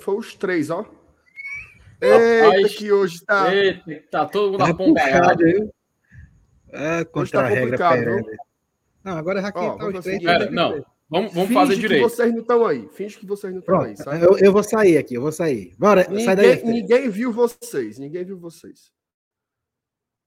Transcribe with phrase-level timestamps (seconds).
[0.00, 0.84] foi os três, ó.
[2.00, 3.54] Eita, Rapaz, que hoje tá.
[3.54, 5.44] Eita, tá todo mundo apontado.
[6.72, 8.26] É, contra tá a regra viu?
[9.04, 10.22] Não, agora já tá os três.
[10.22, 12.04] Pera, não, vamos, vamos fazer direito.
[12.04, 12.88] que vocês não estão aí.
[12.88, 13.94] Finge que vocês não estão aí.
[14.22, 15.74] Eu, eu vou sair aqui, eu vou sair.
[15.78, 16.64] Bora, ninguém, sai daí.
[16.64, 18.92] Ninguém viu vocês, ninguém viu vocês.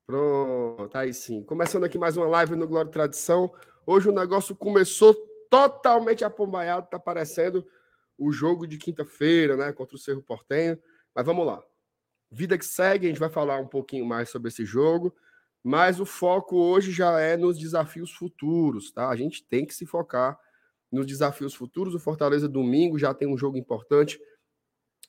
[0.06, 1.44] Pronto, aí sim.
[1.44, 3.52] Começando aqui mais uma live no Glória e Tradição.
[3.86, 5.16] Hoje o negócio começou
[5.50, 7.66] totalmente apombaiado, tá parecendo
[8.26, 10.80] o jogo de quinta-feira, né, contra o Cerro Portenho.
[11.14, 11.62] Mas vamos lá.
[12.32, 15.14] Vida que segue, a gente vai falar um pouquinho mais sobre esse jogo,
[15.64, 19.10] mas o foco hoje já é nos desafios futuros, tá?
[19.10, 20.40] A gente tem que se focar
[20.92, 21.94] nos desafios futuros.
[21.94, 24.20] O Fortaleza domingo já tem um jogo importante,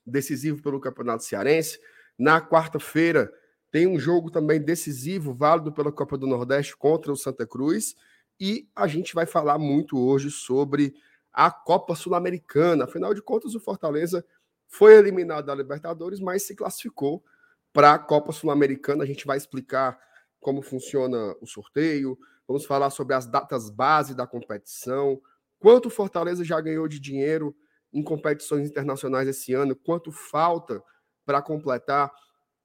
[0.06, 1.80] decisivo pelo Campeonato Cearense.
[2.18, 3.32] Na quarta-feira
[3.70, 7.96] tem um jogo também decisivo, válido pela Copa do Nordeste contra o Santa Cruz.
[8.38, 10.94] E a gente vai falar muito hoje sobre
[11.34, 12.84] a Copa Sul-Americana.
[12.84, 14.24] Afinal de contas, o Fortaleza
[14.68, 17.24] foi eliminado da Libertadores, mas se classificou
[17.72, 19.02] para a Copa Sul-Americana.
[19.02, 19.98] A gente vai explicar
[20.40, 25.20] como funciona o sorteio, vamos falar sobre as datas base da competição,
[25.58, 27.56] quanto o Fortaleza já ganhou de dinheiro
[27.92, 30.82] em competições internacionais esse ano, quanto falta
[31.24, 32.12] para completar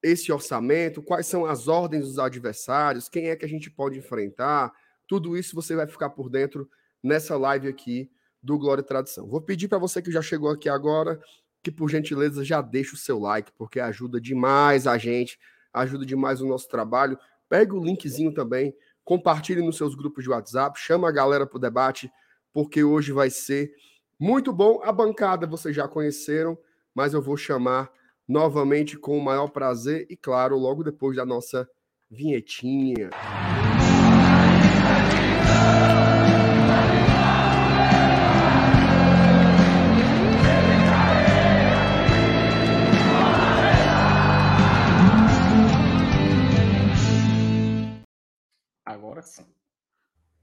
[0.02, 4.72] esse orçamento, quais são as ordens dos adversários, quem é que a gente pode enfrentar,
[5.06, 6.68] tudo isso você vai ficar por dentro
[7.02, 8.10] nessa live aqui
[8.42, 9.26] do Glória e Tradição.
[9.26, 11.20] Vou pedir para você que já chegou aqui agora,
[11.62, 15.38] que por gentileza já deixe o seu like, porque ajuda demais a gente,
[15.72, 17.18] ajuda demais o nosso trabalho.
[17.48, 18.74] Pega o linkzinho também,
[19.04, 22.10] compartilhe nos seus grupos de WhatsApp, chama a galera para o debate,
[22.52, 23.72] porque hoje vai ser
[24.18, 24.80] muito bom.
[24.82, 26.56] A bancada vocês já conheceram,
[26.94, 27.90] mas eu vou chamar
[28.26, 31.68] novamente com o maior prazer e, claro, logo depois da nossa
[32.10, 33.10] vinhetinha.
[33.12, 33.59] Agora
[49.22, 49.46] sim.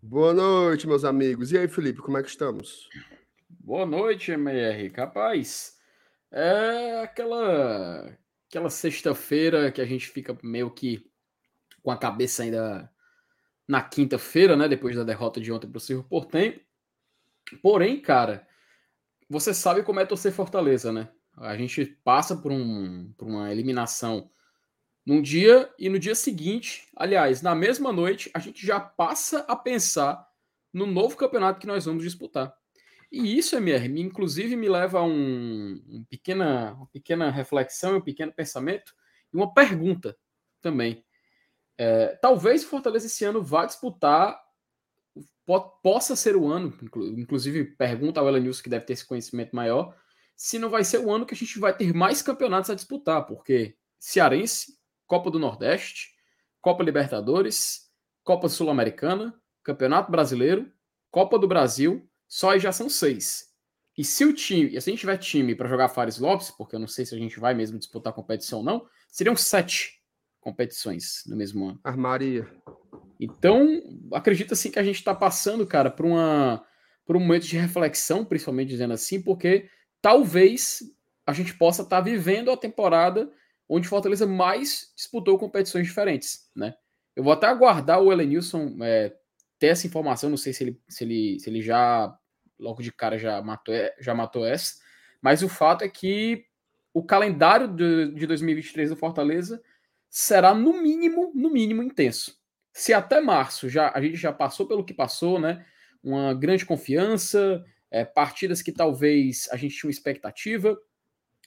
[0.01, 1.51] Boa noite, meus amigos.
[1.51, 2.89] E aí, Felipe, como é que estamos?
[3.49, 4.89] Boa noite, MR.
[4.89, 5.77] Capaz,
[6.31, 8.17] é aquela
[8.47, 11.05] aquela sexta-feira que a gente fica meio que
[11.83, 12.89] com a cabeça ainda
[13.67, 16.59] na quinta-feira, né, depois da derrota de ontem para o Cerro Portenho.
[17.61, 18.47] Porém, cara,
[19.29, 21.09] você sabe como é torcer Fortaleza, né?
[21.35, 24.31] A gente passa por, um, por uma eliminação
[25.07, 29.55] num dia e no dia seguinte, aliás, na mesma noite, a gente já passa a
[29.55, 30.27] pensar
[30.73, 32.53] no novo campeonato que nós vamos disputar.
[33.09, 38.33] E isso, MR, inclusive me leva a um, um pequena, uma pequena reflexão, um pequeno
[38.33, 38.93] pensamento
[39.33, 40.17] e uma pergunta
[40.61, 41.05] também.
[41.77, 44.37] É, talvez o Fortaleza esse ano vá disputar,
[45.45, 46.77] po, possa ser o ano,
[47.17, 49.95] inclusive pergunta ao Elenilson, que deve ter esse conhecimento maior,
[50.35, 53.25] se não vai ser o ano que a gente vai ter mais campeonatos a disputar,
[53.25, 54.76] porque Cearense,
[55.07, 56.09] Copa do Nordeste,
[56.61, 57.89] Copa Libertadores,
[58.23, 60.71] Copa Sul-Americana, Campeonato Brasileiro,
[61.09, 63.47] Copa do Brasil, só aí já são seis.
[63.97, 66.75] E se o time, e se a gente tiver time para jogar Fares Lopes, porque
[66.75, 70.03] eu não sei se a gente vai mesmo disputar competição ou não, seriam sete
[70.39, 71.79] competições no mesmo ano.
[71.83, 72.47] Armaria.
[73.19, 73.81] Então,
[74.13, 76.63] acredito assim que a gente está passando, cara, por uma
[77.05, 79.69] por um momento de reflexão, principalmente dizendo assim, porque
[80.01, 80.83] talvez
[81.25, 83.31] a gente possa estar tá vivendo a temporada
[83.67, 86.73] onde Fortaleza mais disputou competições diferentes, né?
[87.15, 89.15] Eu vou até aguardar o Elenilson é,
[89.59, 92.15] ter essa informação, não sei se ele, se ele, se ele já,
[92.59, 94.75] logo de cara, já matou, já matou essa,
[95.21, 96.45] mas o fato é que
[96.93, 99.61] o calendário de, de 2023 do Fortaleza
[100.09, 102.37] será, no mínimo, no mínimo, intenso.
[102.71, 105.65] Se até março já a gente já passou pelo que passou, né?
[106.03, 110.77] Uma grande confiança, é, partidas que talvez a gente tinha uma expectativa,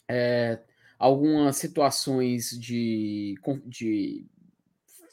[0.08, 0.60] é,
[1.00, 4.26] algumas situações de, de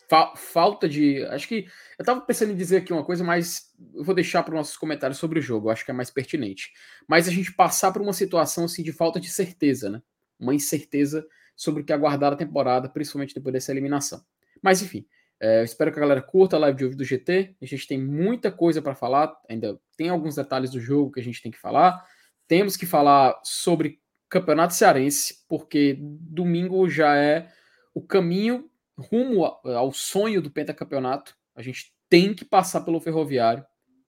[0.09, 1.23] fa falta de.
[1.27, 1.65] Acho que.
[1.97, 4.77] Eu estava pensando em dizer aqui uma coisa, mas eu vou deixar para os nossos
[4.77, 6.73] comentários sobre o jogo, acho que é mais pertinente.
[7.07, 10.01] Mas a gente passar por uma situação assim de falta de certeza, né?
[10.37, 11.25] Uma incerteza
[11.55, 14.21] sobre o que aguardar a temporada, principalmente depois dessa eliminação.
[14.61, 15.07] Mas enfim,
[15.39, 17.55] é, espero que a galera curta a live de ouvido do GT.
[17.61, 21.23] A gente tem muita coisa para falar, ainda tem alguns detalhes do jogo que a
[21.23, 22.05] gente tem que falar.
[22.45, 27.51] Temos que falar sobre Campeonato Cearense, porque domingo já é
[27.93, 31.35] o caminho rumo ao sonho do pentacampeonato.
[31.55, 33.65] A gente tem que passar pelo Ferroviário.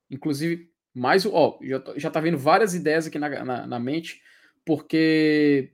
[0.09, 4.21] Inclusive, mais ó, já, já tá vendo várias ideias aqui na, na, na mente,
[4.65, 5.73] porque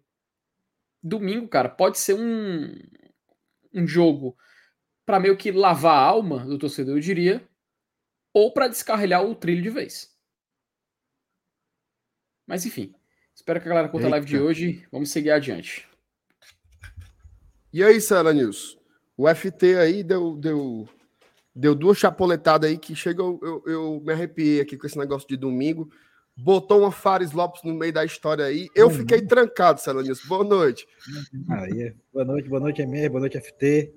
[1.02, 2.74] domingo, cara, pode ser um,
[3.74, 4.38] um jogo
[5.06, 7.48] para meio que lavar a alma do torcedor, eu diria,
[8.34, 10.14] ou para descarrilhar o trilho de vez.
[12.46, 12.94] Mas enfim,
[13.46, 14.84] Espero que a galera curta a live de hoje.
[14.92, 15.88] Vamos seguir adiante.
[17.72, 18.76] E aí, Sara News?
[19.16, 20.90] O FT aí deu, deu,
[21.56, 25.28] deu duas chapoletadas aí que chega, eu, eu, eu, me arrepiei aqui com esse negócio
[25.28, 25.92] de domingo.
[26.36, 28.68] Botou uma Fares Lopes no meio da história aí.
[28.74, 28.94] Eu uhum.
[28.96, 30.26] fiquei trancado, Sara News.
[30.26, 30.88] Boa noite.
[31.48, 33.94] Aí, boa noite, boa noite, MR, boa noite, FT.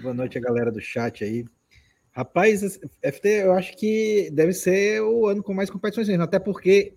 [0.00, 1.44] Boa noite a galera do chat aí.
[2.10, 6.96] Rapaz, FT, eu acho que deve ser o ano com mais competições mesmo, até porque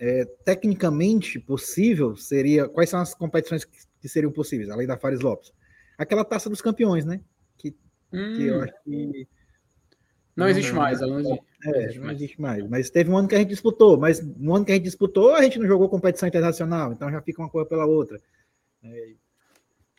[0.00, 2.66] é, tecnicamente possível seria.
[2.66, 5.52] Quais são as competições que, que, seriam possíveis, além da Fares Lopes?
[5.98, 7.20] Aquela taça dos campeões, né?
[7.58, 7.68] Que,
[8.10, 8.36] hum.
[8.36, 8.62] que eu hum.
[8.62, 9.28] acho que.
[10.34, 11.44] Não, não existe mais, ela não existe.
[11.66, 12.66] É, existe não existe mais.
[12.66, 15.34] Mas teve um ano que a gente disputou, mas no ano que a gente disputou,
[15.34, 18.18] a gente não jogou competição internacional, então já fica uma coisa pela outra.
[18.82, 19.12] É,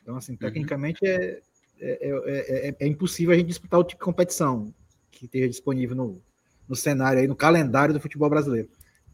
[0.01, 0.39] então, assim, uhum.
[0.39, 1.09] tecnicamente uhum.
[1.09, 1.41] é,
[1.79, 4.73] é, é, é, impossível a gente disputar o tipo de competição
[5.11, 6.19] que esteja disponível no,
[6.67, 8.67] no cenário aí, no calendário do futebol brasileiro.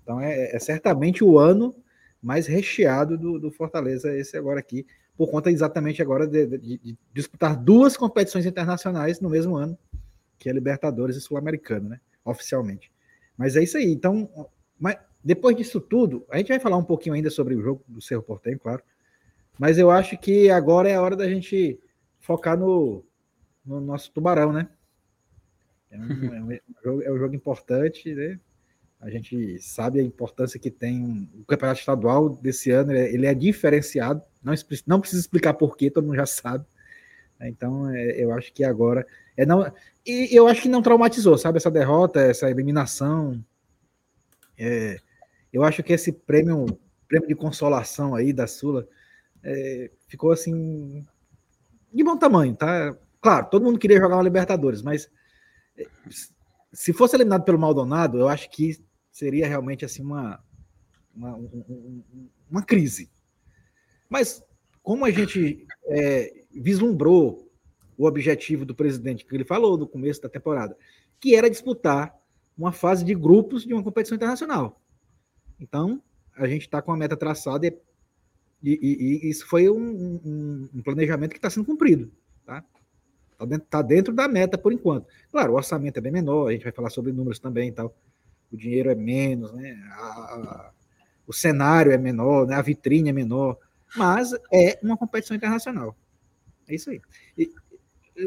[0.08, 1.76] Então é, é certamente o ano
[2.22, 4.88] mais recheado do, do, Fortaleza, esse agora aqui,
[5.18, 9.78] por conta exatamente agora de, de, de, disputar duas competições internacionais no mesmo ano,
[10.40, 12.00] que é Libertadores e Sul-Americano, né?
[12.24, 12.90] Oficialmente.
[13.38, 13.92] Mas é isso aí.
[13.92, 14.30] Então,
[14.80, 18.02] mas depois disso tudo, a gente vai falar um pouquinho ainda sobre o jogo do
[18.02, 18.82] Cerro Portenho, claro.
[19.60, 21.78] Mas eu acho que agora é a hora da gente
[22.18, 23.04] focar no,
[23.66, 24.70] no nosso tubarão, né?
[25.92, 28.40] É um, é, um, é um jogo importante, né?
[29.00, 34.22] A gente sabe a importância que tem o campeonato estadual desse ano, ele é diferenciado,
[34.44, 34.54] não,
[34.88, 36.66] não precisa explicar porquê, todo mundo já sabe.
[37.42, 39.06] Então, é, eu acho que agora.
[39.36, 39.72] É não,
[40.06, 41.58] e eu acho que não traumatizou, sabe?
[41.58, 43.44] Essa derrota, essa eliminação.
[44.58, 44.98] É,
[45.54, 46.66] eu acho que esse prêmio,
[47.08, 48.88] prêmio de consolação aí da Sula
[49.44, 51.06] é, ficou assim
[51.94, 52.96] de bom tamanho, tá?
[53.22, 55.10] Claro, todo mundo queria jogar uma Libertadores, mas
[55.78, 55.88] eh,
[56.72, 58.78] se fosse eliminado pelo Maldonado, eu acho que
[59.18, 60.40] seria realmente assim uma,
[61.16, 61.40] uma,
[62.52, 63.10] uma crise.
[64.08, 64.44] Mas
[64.84, 67.52] como a gente é, vislumbrou
[67.98, 70.78] o objetivo do presidente, que ele falou no começo da temporada,
[71.20, 72.16] que era disputar
[72.56, 74.80] uma fase de grupos de uma competição internacional.
[75.60, 76.02] Então,
[76.36, 77.76] a gente está com a meta traçada e
[78.64, 82.12] e, e, isso foi um, um, um planejamento que está sendo cumprido.
[82.46, 82.64] Tá?
[83.32, 85.08] Está dentro, tá dentro, da meta por enquanto.
[85.32, 87.96] Claro, o orçamento é bem menor, a gente vai falar sobre números também e tal.
[88.52, 89.78] O dinheiro é menos, né?
[89.92, 90.72] A, a,
[91.26, 92.56] o cenário é menor, né?
[92.56, 93.58] a vitrine é menor,
[93.96, 95.96] mas é uma competição internacional.
[96.68, 97.02] É isso aí.
[97.38, 97.52] E,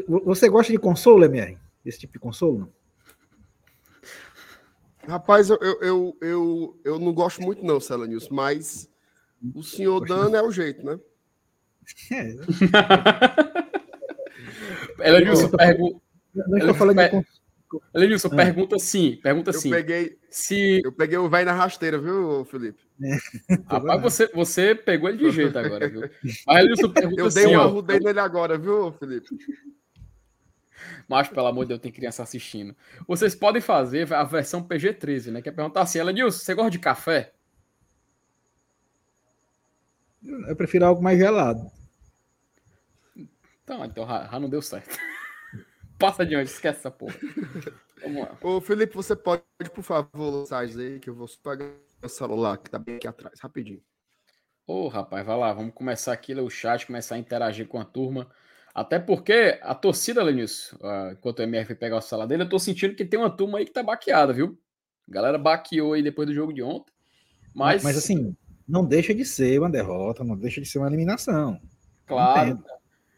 [0.07, 1.57] você gosta de consolo, MR?
[1.83, 2.59] Esse tipo de consolo?
[2.59, 2.81] Não?
[5.07, 8.87] Rapaz, eu, eu, eu, eu, não gosto muito, não, Celanius, mas
[9.55, 10.99] o senhor dando é o jeito, né?
[12.11, 12.35] É.
[15.07, 15.99] Elenilson pergunta.
[16.33, 17.25] Não estou falando per...
[17.93, 18.35] Elenilson, ah.
[18.35, 19.69] pergunta assim, pergunta assim.
[19.69, 20.81] Eu peguei, se...
[20.83, 22.81] eu peguei o velho na rasteira, viu, Felipe?
[23.03, 23.17] É.
[23.67, 26.09] Rapaz, você, você pegou ele de jeito agora, viu?
[26.45, 29.27] Mas Elenilson pergunta eu assim, Eu dei um arrudei nele agora, viu, Felipe?
[31.07, 32.75] Mas, pelo amor de Deus, tem criança assistindo.
[33.07, 35.41] Vocês podem fazer a versão PG-13, né?
[35.41, 37.33] Que é perguntar assim, Elenilson, você gosta de café?
[40.47, 41.71] Eu prefiro algo mais gelado.
[43.63, 44.97] Então, então já, não deu certo.
[46.01, 47.15] Passa de onde, esquece essa porra.
[48.01, 48.35] Vamos lá.
[48.41, 49.43] Ô, Felipe, você pode,
[49.73, 51.69] por favor, lançar aí, que eu vou pagar
[52.03, 53.81] o celular que tá bem aqui atrás, rapidinho.
[54.65, 58.27] Ô, rapaz, vai lá, vamos começar aqui o chat, começar a interagir com a turma.
[58.73, 62.57] Até porque a torcida, Lenilson, uh, enquanto o MRF pegar o celular dele, eu tô
[62.57, 64.57] sentindo que tem uma turma aí que tá baqueada, viu?
[65.07, 66.91] A galera baqueou aí depois do jogo de ontem.
[67.53, 68.35] Mas, mas assim,
[68.67, 71.59] não deixa de ser uma derrota, não deixa de ser uma eliminação.
[72.07, 72.63] Claro.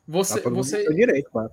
[0.07, 1.51] Você, tá você direito, claro.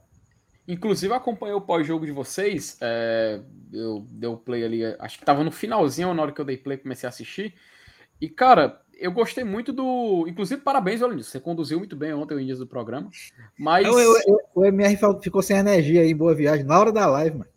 [0.70, 2.78] Inclusive acompanhei o pós-jogo de vocês.
[2.80, 3.40] É,
[3.72, 6.56] eu dei o play ali, acho que tava no finalzinho na hora que eu dei
[6.56, 7.54] play, comecei a assistir.
[8.20, 10.26] E cara, eu gostei muito do.
[10.28, 13.10] Inclusive, parabéns, olha Você conduziu muito bem ontem o início do programa.
[13.58, 13.84] Mas.
[13.84, 17.06] Eu, eu, eu, o MR ficou sem energia aí em boa viagem na hora da
[17.06, 17.50] live, mano.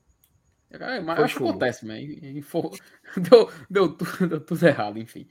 [0.71, 2.03] É, mas acho que acontece, mas
[3.29, 5.27] deu, deu, tudo, deu tudo errado, enfim.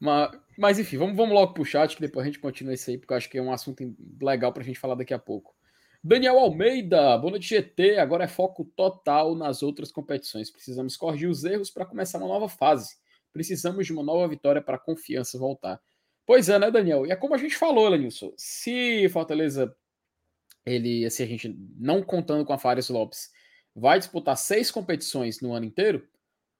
[0.00, 2.96] Mas, mas enfim, vamos, vamos logo pro chat, que depois a gente continua isso aí,
[2.96, 5.54] porque eu acho que é um assunto legal pra gente falar daqui a pouco.
[6.06, 7.98] Daniel Almeida, boa noite GT.
[7.98, 10.52] Agora é foco total nas outras competições.
[10.52, 12.96] Precisamos corrigir os erros para começar uma nova fase.
[13.32, 15.82] Precisamos de uma nova vitória para a confiança voltar.
[16.24, 17.04] Pois é, né, Daniel?
[17.04, 18.32] E é como a gente falou, Lenilson.
[18.36, 19.76] Se Fortaleza,
[20.64, 23.32] ele, se a gente não contando com a Fares Lopes,
[23.74, 26.06] vai disputar seis competições no ano inteiro,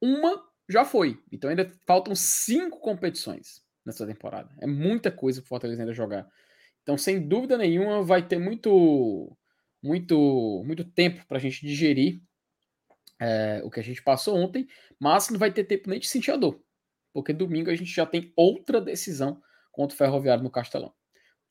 [0.02, 1.22] uma já foi.
[1.30, 4.52] Então ainda faltam cinco competições nessa temporada.
[4.60, 6.28] É muita coisa para o Fortaleza ainda jogar.
[6.86, 9.36] Então, sem dúvida nenhuma, vai ter muito,
[9.82, 12.22] muito, muito tempo para a gente digerir
[13.20, 16.30] é, o que a gente passou ontem, mas não vai ter tempo nem de sentir
[16.30, 16.62] a dor.
[17.12, 20.94] porque domingo a gente já tem outra decisão contra o Ferroviário no Castelão.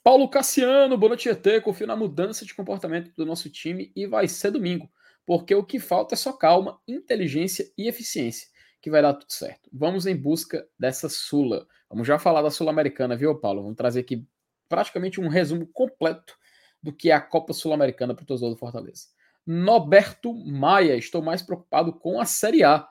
[0.02, 1.62] Paulo Cassiano, boa noite, ET.
[1.62, 4.90] Confio na mudança de comportamento do nosso time e vai ser domingo,
[5.26, 8.48] porque o que falta é só calma, inteligência e eficiência,
[8.82, 9.70] que vai dar tudo certo.
[9.74, 11.68] Vamos em busca dessa Sula.
[11.90, 13.64] Vamos já falar da Sul-Americana, viu, Paulo?
[13.64, 14.26] Vamos trazer aqui
[14.68, 16.38] praticamente um resumo completo
[16.82, 19.08] do que é a Copa Sul-Americana para o torcedor do Fortaleza.
[19.46, 22.88] Noberto Maia, estou mais preocupado com a Série A.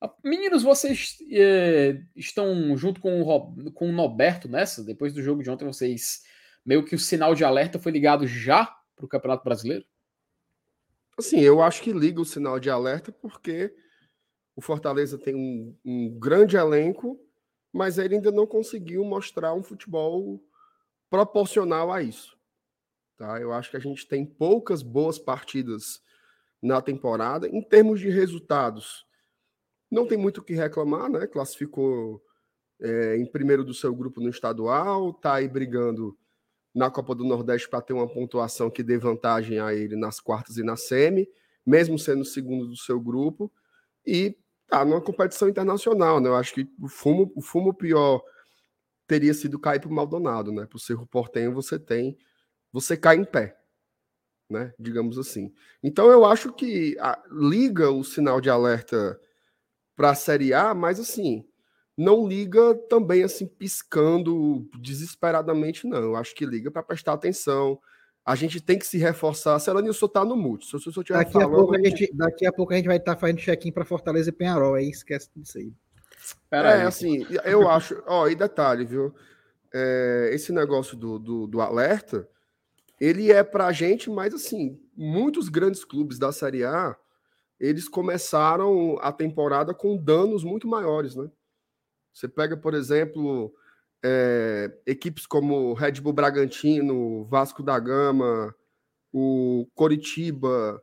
[0.00, 4.84] Ah, meninos, vocês eh, estão junto com o, com o Noberto nessa?
[4.84, 6.22] Depois do jogo de ontem, vocês
[6.64, 9.84] meio que o sinal de alerta foi ligado já para o Campeonato Brasileiro?
[11.18, 13.74] Assim, eu acho que liga o sinal de alerta porque
[14.54, 17.18] o Fortaleza tem um, um grande elenco,
[17.72, 20.42] mas ele ainda não conseguiu mostrar um futebol
[21.10, 22.36] proporcional a isso.
[23.16, 23.40] Tá?
[23.40, 26.02] Eu acho que a gente tem poucas boas partidas
[26.62, 27.48] na temporada.
[27.48, 29.06] Em termos de resultados,
[29.90, 31.26] não tem muito o que reclamar, né?
[31.26, 32.22] Classificou
[32.80, 36.16] é, em primeiro do seu grupo no estadual, tá aí brigando
[36.74, 40.58] na Copa do Nordeste para ter uma pontuação que dê vantagem a ele nas quartas
[40.58, 41.26] e na semi,
[41.64, 43.50] mesmo sendo segundo do seu grupo,
[44.04, 44.36] e
[44.68, 46.28] tá numa competição internacional, né?
[46.28, 48.22] Eu acho que o fumo, o fumo pior
[49.06, 50.66] teria sido cair para o Maldonado, né?
[50.66, 52.16] Para o Cerro Portenho você tem,
[52.72, 53.56] você cai em pé,
[54.50, 54.72] né?
[54.78, 55.52] Digamos assim.
[55.82, 59.18] Então eu acho que a, liga o sinal de alerta
[59.94, 61.44] para a Série A, mas assim,
[61.96, 65.98] não liga também assim piscando desesperadamente, não.
[65.98, 67.80] Eu acho que liga para prestar atenção.
[68.24, 69.58] A gente tem que se reforçar.
[69.60, 70.66] Selanilson tá no mute.
[70.66, 72.96] Se, se, se daqui, falando, a pouco a gente, daqui a pouco a gente vai
[72.96, 74.74] estar tá fazendo check-in para Fortaleza e Penharol.
[74.74, 75.72] Aí esquece disso aí.
[76.48, 76.86] Pera é, aí.
[76.86, 78.02] assim, eu acho.
[78.06, 79.14] Ó, e detalhe, viu?
[79.72, 82.28] É, esse negócio do, do, do alerta,
[83.00, 86.96] ele é para a gente, mas assim, muitos grandes clubes da Série A,
[87.60, 91.30] eles começaram a temporada com danos muito maiores, né?
[92.12, 93.52] Você pega, por exemplo,
[94.04, 98.54] é, equipes como Red Bull Bragantino, Vasco da Gama,
[99.12, 100.80] o Coritiba,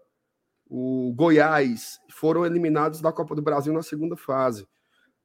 [0.67, 4.67] o Goiás, foram eliminados da Copa do Brasil na segunda fase.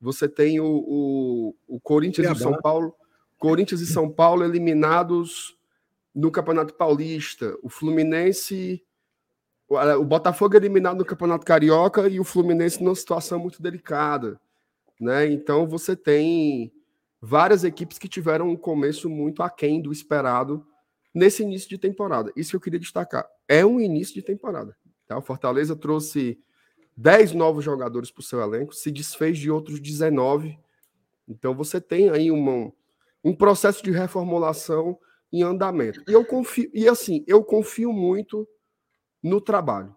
[0.00, 2.94] Você tem o, o, o Corinthians e São Paulo,
[3.38, 5.56] Corinthians e São Paulo eliminados
[6.14, 8.82] no Campeonato Paulista, o Fluminense,
[9.68, 14.40] o Botafogo eliminado no Campeonato Carioca e o Fluminense numa situação muito delicada
[15.00, 15.30] né?
[15.30, 16.72] Então você tem
[17.20, 20.66] várias equipes que tiveram um começo muito aquém do esperado
[21.14, 22.32] nesse início de temporada.
[22.36, 23.26] Isso que eu queria destacar.
[23.46, 24.76] É um início de temporada.
[25.06, 25.16] Tá?
[25.16, 26.38] O Fortaleza trouxe
[26.98, 30.58] 10 novos jogadores para o seu elenco, se desfez de outros 19.
[31.28, 32.72] Então você tem aí uma,
[33.22, 34.98] um processo de reformulação
[35.32, 36.02] em andamento.
[36.08, 38.48] E eu confio, e assim, eu confio muito
[39.22, 39.94] no trabalho,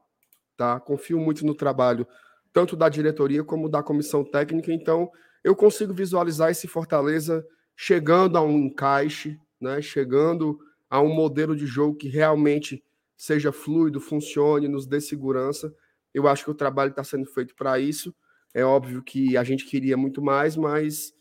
[0.56, 0.80] tá?
[0.80, 2.08] Confio muito no trabalho
[2.54, 4.72] tanto da diretoria como da comissão técnica.
[4.72, 5.10] Então,
[5.44, 7.44] eu consigo visualizar esse Fortaleza
[7.76, 9.82] chegando a um encaixe, né?
[9.82, 12.84] chegando a um modelo de jogo que realmente
[13.18, 15.74] seja fluido, funcione, nos dê segurança.
[16.14, 18.14] Eu acho que o trabalho está sendo feito para isso.
[18.54, 21.14] É óbvio que a gente queria muito mais, mas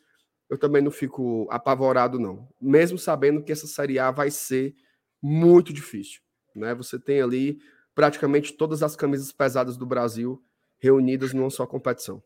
[0.49, 2.49] eu também não fico apavorado, não.
[2.61, 4.75] Mesmo sabendo que essa Série A vai ser
[5.23, 6.21] muito difícil.
[6.55, 6.75] Né?
[6.75, 7.59] Você tem ali
[7.95, 10.43] praticamente todas as camisas pesadas do Brasil
[10.79, 12.23] reunidas numa só competição.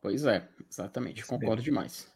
[0.00, 2.10] Pois é, exatamente, concordo demais.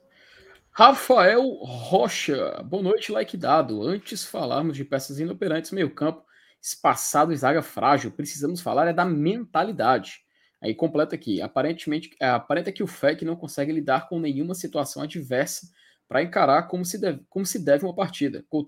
[0.70, 3.82] Rafael Rocha, boa noite, like dado.
[3.82, 6.24] Antes falarmos de peças inoperantes, meio campo,
[6.62, 10.20] espaçado e zaga frágil, precisamos falar é da mentalidade.
[10.60, 15.02] Aí completa aqui, aparentemente, é, aparenta que o FEC não consegue lidar com nenhuma situação
[15.02, 15.66] adversa
[16.06, 18.44] para encarar como se, deve, como se deve uma partida.
[18.48, 18.66] Gol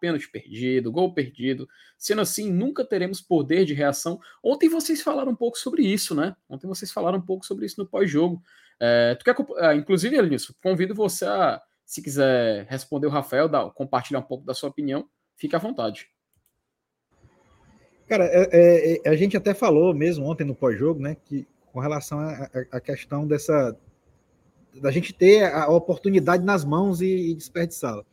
[0.00, 1.68] pênalti perdido, gol perdido.
[1.96, 4.18] Sendo assim, nunca teremos poder de reação.
[4.42, 6.34] Ontem vocês falaram um pouco sobre isso, né?
[6.48, 8.42] Ontem vocês falaram um pouco sobre isso no pós-jogo.
[8.80, 13.70] É, tu quer, é, inclusive, Elenilson, convido você a, se quiser responder o Rafael, dar,
[13.70, 16.08] compartilhar um pouco da sua opinião, fique à vontade.
[18.10, 21.78] Cara, é, é, é a gente até falou mesmo ontem no pós-jogo, né, que com
[21.78, 22.18] relação
[22.72, 23.76] à questão dessa
[24.82, 28.04] da gente ter a oportunidade nas mãos e, e desperdiçá-la.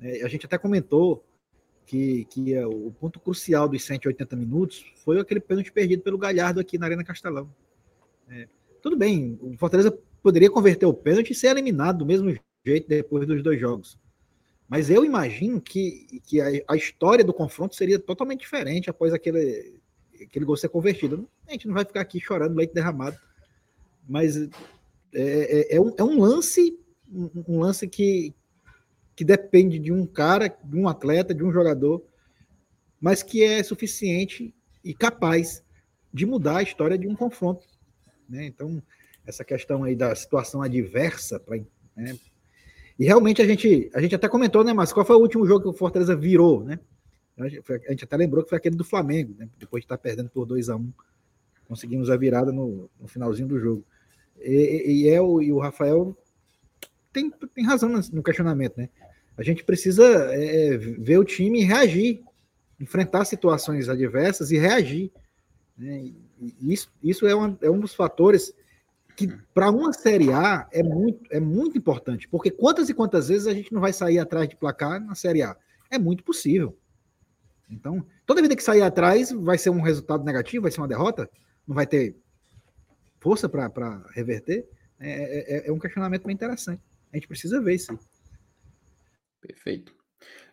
[0.00, 1.22] É, a gente até comentou
[1.84, 6.58] que, que é o ponto crucial dos 180 minutos foi aquele pênalti perdido pelo Galhardo
[6.58, 7.46] aqui na Arena Castelão.
[8.30, 8.48] É,
[8.80, 13.26] tudo bem, o Fortaleza poderia converter o pênalti e ser eliminado do mesmo jeito depois
[13.26, 13.98] dos dois jogos.
[14.68, 19.80] Mas eu imagino que, que a, a história do confronto seria totalmente diferente após aquele,
[20.20, 21.28] aquele gol ser convertido.
[21.46, 23.18] A gente não vai ficar aqui chorando leite derramado,
[24.08, 24.48] mas é,
[25.14, 28.34] é, é, um, é um lance, um lance que,
[29.14, 32.04] que depende de um cara, de um atleta, de um jogador,
[33.00, 34.52] mas que é suficiente
[34.84, 35.62] e capaz
[36.12, 37.64] de mudar a história de um confronto.
[38.28, 38.46] Né?
[38.46, 38.82] Então,
[39.24, 41.56] essa questão aí da situação adversa, pra,
[41.96, 42.18] né?
[42.98, 45.62] E realmente a gente, a gente até comentou, né, mas qual foi o último jogo
[45.62, 46.78] que o Fortaleza virou, né?
[47.38, 49.46] A gente até lembrou que foi aquele do Flamengo, né?
[49.58, 50.92] Depois de estar perdendo por 2 a 1 um,
[51.68, 53.84] conseguimos a virada no, no finalzinho do jogo.
[54.40, 56.16] E, e, é o, e Rafael
[57.12, 58.88] tem, tem razão no questionamento, né?
[59.36, 62.22] A gente precisa é, é, ver o time reagir,
[62.80, 65.12] enfrentar situações adversas e reagir.
[65.76, 66.12] Né?
[66.40, 68.54] E isso, isso é, uma, é um dos fatores
[69.16, 73.46] que para uma Série A é muito, é muito importante, porque quantas e quantas vezes
[73.46, 75.56] a gente não vai sair atrás de placar na Série A?
[75.90, 76.76] É muito possível.
[77.68, 81.28] Então, toda vida que sair atrás vai ser um resultado negativo, vai ser uma derrota,
[81.66, 82.14] não vai ter
[83.18, 84.68] força para reverter.
[85.00, 86.82] É, é, é, um questionamento bem interessante.
[87.12, 87.98] A gente precisa ver isso.
[89.40, 89.94] Perfeito.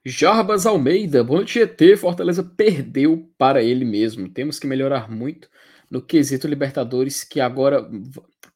[0.06, 4.28] Jarbas Almeida, bom GT, Fortaleza perdeu para ele mesmo.
[4.28, 5.50] Temos que melhorar muito
[5.90, 7.90] no quesito Libertadores, que agora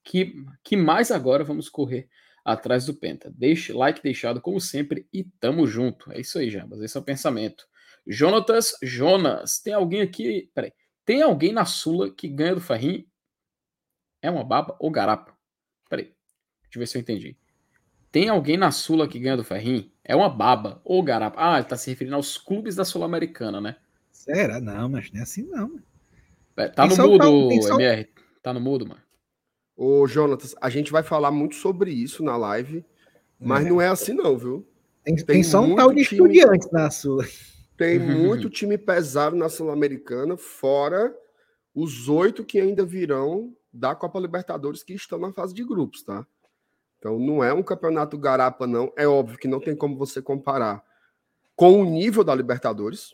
[0.04, 2.08] que, que mais agora vamos correr
[2.44, 3.32] atrás do Penta.
[3.36, 6.12] Deixe like deixado como sempre e tamo junto.
[6.14, 6.82] É isso aí, Jarbas.
[6.82, 7.68] Esse é o pensamento.
[8.08, 10.72] Jonatas Jonas, tem alguém aqui, peraí,
[11.04, 13.06] tem alguém na Sula que ganha do Ferrinho?
[14.22, 15.38] É uma baba ou garapa?
[15.90, 16.06] Peraí,
[16.64, 17.38] deixa eu ver se eu entendi.
[18.12, 19.92] Tem alguém na Sula que ganha do Ferrinho?
[20.04, 21.36] É uma baba ou garapa?
[21.38, 23.76] Ah, ele tá se referindo aos clubes da Sul-Americana, né?
[24.12, 24.62] Será?
[24.62, 25.80] Não, mas não é assim não.
[26.58, 28.10] É, tá no mudo, MR.
[28.42, 29.02] Tá no mudo, mano.
[29.76, 32.84] Ô, Jonatas, a gente vai falar muito sobre isso na live,
[33.40, 33.70] mas é.
[33.70, 34.68] não é assim não, viu?
[35.04, 37.26] Tem, tem, tem só um tal de time, estudiantes na Sula.
[37.78, 41.16] Tem muito time pesado na Sul-Americana, fora
[41.76, 46.26] os oito que ainda virão da Copa Libertadores que estão na fase de grupos, tá?
[46.98, 48.92] Então não é um campeonato garapa, não.
[48.98, 50.84] É óbvio que não tem como você comparar
[51.56, 53.14] com o nível da Libertadores,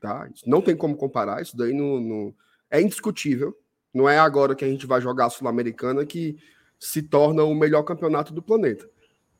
[0.00, 0.26] tá?
[0.46, 2.34] Não tem como comparar, isso daí não, não...
[2.70, 3.56] é indiscutível.
[3.92, 6.36] Não é agora que a gente vai jogar a Sul-Americana que
[6.78, 8.88] se torna o melhor campeonato do planeta.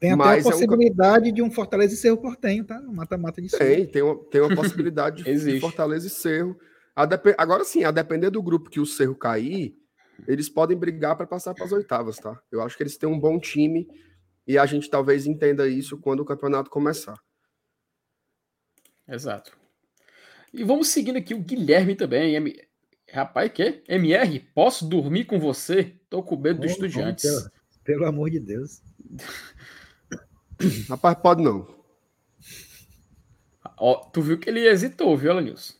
[0.00, 1.34] Tem até Mas a possibilidade é um...
[1.34, 2.80] de um Fortaleza e Cerro Portenho, tá?
[2.80, 6.58] Mata-mata de Tem, tem uma, tem uma possibilidade de Fortaleza e Cerro.
[7.08, 7.34] Dep...
[7.36, 9.76] Agora sim, a depender do grupo que o Cerro cair,
[10.26, 12.40] eles podem brigar para passar para as oitavas, tá?
[12.50, 13.88] Eu acho que eles têm um bom time
[14.46, 17.18] e a gente talvez entenda isso quando o campeonato começar.
[19.06, 19.56] Exato.
[20.52, 22.36] E vamos seguindo aqui o Guilherme também.
[23.12, 23.82] Rapaz, que?
[23.88, 25.94] MR, posso dormir com você?
[26.10, 27.24] Tô com medo dos estudiantes.
[27.24, 27.50] Pelo,
[27.84, 28.82] pelo amor de Deus.
[30.88, 31.66] Rapaz, pode não.
[33.78, 35.74] Ó, tu viu que ele hesitou, viu, Alanilson?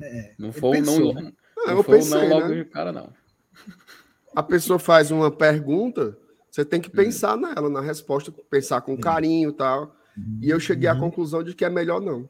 [0.00, 1.32] É, não foi não, né?
[1.56, 2.54] não, não, foi pensei, não logo né?
[2.56, 3.12] de cara, não.
[4.34, 6.16] A pessoa faz uma pergunta,
[6.50, 6.92] você tem que hum.
[6.92, 9.94] pensar nela, na resposta, pensar com carinho e tal.
[10.40, 11.00] E eu cheguei à uhum.
[11.00, 12.28] conclusão de que é melhor não.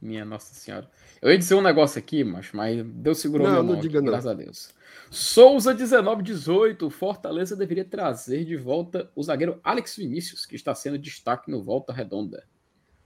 [0.00, 0.88] Minha Nossa Senhora.
[1.20, 4.12] Eu ia dizer um negócio aqui, mas, mas Deus segurou não, não diga aqui, não.
[4.12, 4.74] graças a Deus.
[5.10, 11.50] Souza 1918, Fortaleza deveria trazer de volta o zagueiro Alex Vinícius, que está sendo destaque
[11.50, 12.44] no Volta Redonda.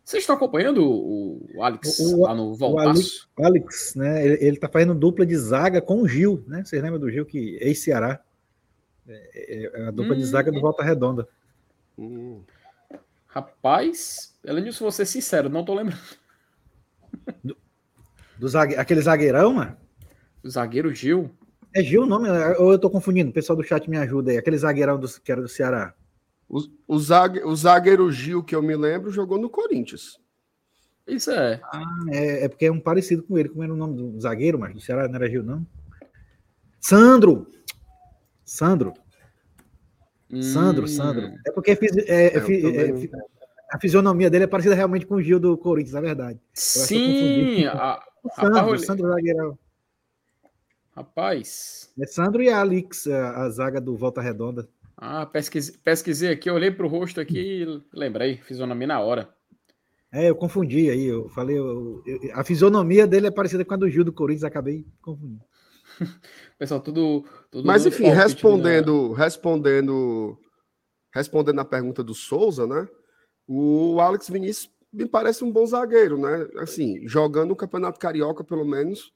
[0.04, 3.28] Vocês estão acompanhando o Alex o, lá no Voltaço?
[3.38, 4.24] O Alex, né?
[4.24, 6.62] Ele, ele tá fazendo dupla de zaga com o Gil, né?
[6.62, 8.22] Vocês lembram do Gil que é Ceará?
[9.08, 11.26] É, é a dupla hum, de zaga do Volta Redonda.
[11.98, 12.42] Hum.
[13.26, 15.98] Rapaz, Elenilson, vou ser sincero, não tô lembrando.
[17.42, 17.56] Do,
[18.38, 19.76] do zague, aquele zagueirão, mano?
[20.42, 21.30] O zagueiro Gil?
[21.74, 22.28] É Gil o nome?
[22.58, 23.30] Ou eu tô confundindo?
[23.30, 24.38] O pessoal do chat me ajuda aí.
[24.38, 25.94] Aquele zagueirão do, que era do Ceará.
[26.48, 30.20] O, o, zague, o zagueiro Gil, que eu me lembro, jogou no Corinthians.
[31.06, 31.60] Isso é.
[31.64, 33.48] Ah, é, é, porque é um parecido com ele.
[33.48, 35.66] Como era o nome do zagueiro, mas do Ceará não era Gil, não?
[36.80, 37.46] Sandro!
[38.44, 38.94] Sandro.
[40.30, 40.42] Hum.
[40.42, 41.32] Sandro, Sandro.
[41.46, 42.40] É porque é, é, é,
[43.70, 46.40] a fisionomia dele é parecida realmente com o Gil do Corinthians, na verdade.
[46.52, 47.66] Sim!
[47.66, 48.02] A,
[48.34, 49.58] Sandro, a, Sandro zagueirão.
[50.94, 51.92] Rapaz.
[51.98, 54.68] É Sandro e Alex, a, a zaga do Volta Redonda.
[54.96, 59.28] Ah, pesquisei, pesquisei aqui, olhei pro rosto aqui e lembrei, fisionomia na hora.
[60.12, 63.76] É, eu confundi aí, eu falei, eu, eu, a fisionomia dele é parecida com a
[63.76, 65.42] do Gil do Corinthians, acabei confundindo.
[66.56, 69.16] Pessoal, tudo, tudo Mas enfim, respondendo, né?
[69.16, 70.38] respondendo,
[71.12, 72.86] respondendo a pergunta do Souza, né?
[73.46, 76.48] O Alex Vinícius me parece um bom zagueiro, né?
[76.58, 79.12] Assim, jogando o Campeonato Carioca, pelo menos,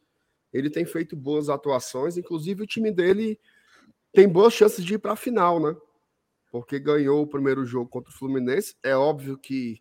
[0.52, 3.38] ele tem feito boas atuações, inclusive o time dele
[4.12, 5.76] tem boas chances de ir para a final, né?
[6.50, 8.74] Porque ganhou o primeiro jogo contra o Fluminense.
[8.82, 9.80] É óbvio que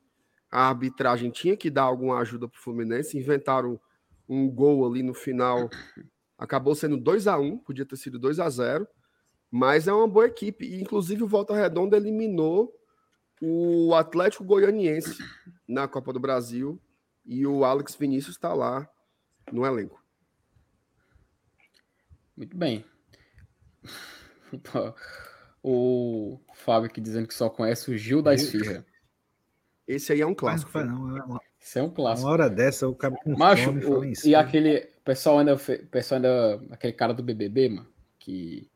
[0.51, 3.17] a arbitragem tinha que dar alguma ajuda para o Fluminense.
[3.17, 3.79] Inventaram
[4.27, 5.69] um gol ali no final.
[6.38, 8.88] Acabou sendo 2 a 1 podia ter sido 2 a 0
[9.49, 10.65] Mas é uma boa equipe.
[10.65, 12.73] E, inclusive, o Volta Redonda eliminou
[13.41, 15.17] o Atlético Goianiense
[15.67, 16.80] na Copa do Brasil.
[17.26, 18.89] E o Alex Vinícius está lá
[19.52, 20.02] no elenco.
[22.36, 22.86] Muito bem.
[25.62, 28.86] o Fábio aqui dizendo que só conhece o Gil da Esfirra.
[29.88, 30.71] Esse aí é um clássico.
[30.80, 32.28] Não, não, Isso é um clássico.
[32.28, 34.36] Uma hora dessa, o cara com Macho, fome, o, em e si.
[34.36, 35.58] aquele pessoal ainda,
[35.91, 37.88] pessoal ainda, aquele cara do BBB, mano,
[38.19, 38.69] que,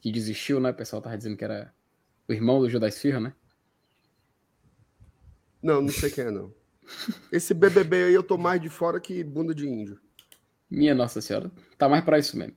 [0.00, 0.70] que desistiu, né?
[0.70, 1.74] O pessoal tava dizendo que era
[2.28, 3.34] o irmão do Gil da Esfirra, né?
[5.62, 6.52] Não, não sei quem é, não.
[7.30, 9.98] Esse BBB aí eu tô mais de fora que bunda de índio.
[10.70, 12.54] Minha Nossa Senhora, tá mais pra isso mesmo.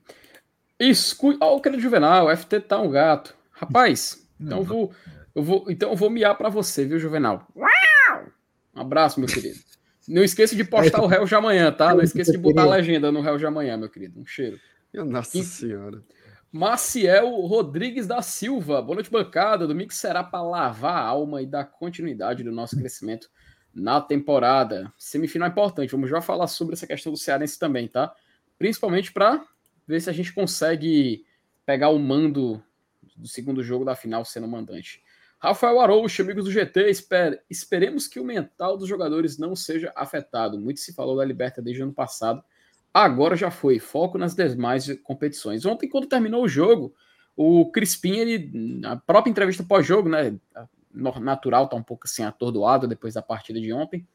[0.78, 1.36] Escu...
[1.40, 3.34] Ó, o querido Juvenal, o FT tá um gato.
[3.50, 4.92] Rapaz, então eu vou,
[5.34, 7.46] eu vou, então eu vou miar pra você, viu, Juvenal?
[7.56, 8.26] Uau!
[8.74, 9.58] Um abraço, meu querido.
[10.08, 11.94] Não esqueça de postar o réu de amanhã, tá?
[11.94, 14.20] Não esqueça de botar a legenda no réu de amanhã, meu querido.
[14.20, 14.58] Um cheiro.
[14.92, 16.02] Minha Nossa E- Senhora.
[16.52, 19.66] Maciel Rodrigues da Silva, boa noite, bancada.
[19.66, 23.28] Domingo será para lavar a alma e dar continuidade do nosso crescimento
[23.74, 24.92] na temporada.
[24.96, 28.14] Semifinal é importante, vamos já falar sobre essa questão do Cearense também, tá?
[28.58, 29.44] Principalmente para
[29.86, 31.26] ver se a gente consegue
[31.66, 32.62] pegar o mando
[33.16, 35.02] do segundo jogo da final sendo mandante.
[35.38, 40.58] Rafael Arouche, amigos do GT, esper- esperemos que o mental dos jogadores não seja afetado.
[40.58, 42.42] Muito se falou da Liberta desde o ano passado.
[42.96, 43.78] Agora já foi.
[43.78, 45.66] Foco nas demais competições.
[45.66, 46.94] Ontem, quando terminou o jogo,
[47.36, 50.34] o Crispim, ele, na própria entrevista pós-jogo, né?
[51.20, 54.08] Natural, tá um pouco assim atordoado depois da partida de ontem.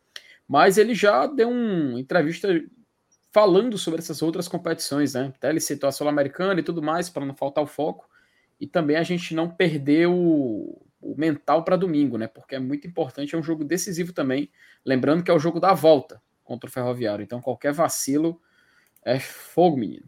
[0.48, 2.48] Mas ele já deu uma entrevista
[3.32, 5.32] falando sobre essas outras competições, né?
[5.36, 8.10] Até ele citou a Sul-Americana e tudo mais, para não faltar o foco.
[8.60, 12.26] E também a gente não perder o, o mental para domingo, né?
[12.26, 14.50] Porque é muito importante, é um jogo decisivo também.
[14.84, 17.22] Lembrando que é o jogo da volta contra o Ferroviário.
[17.22, 18.41] Então, qualquer vacilo
[19.03, 20.05] é fogo, menino.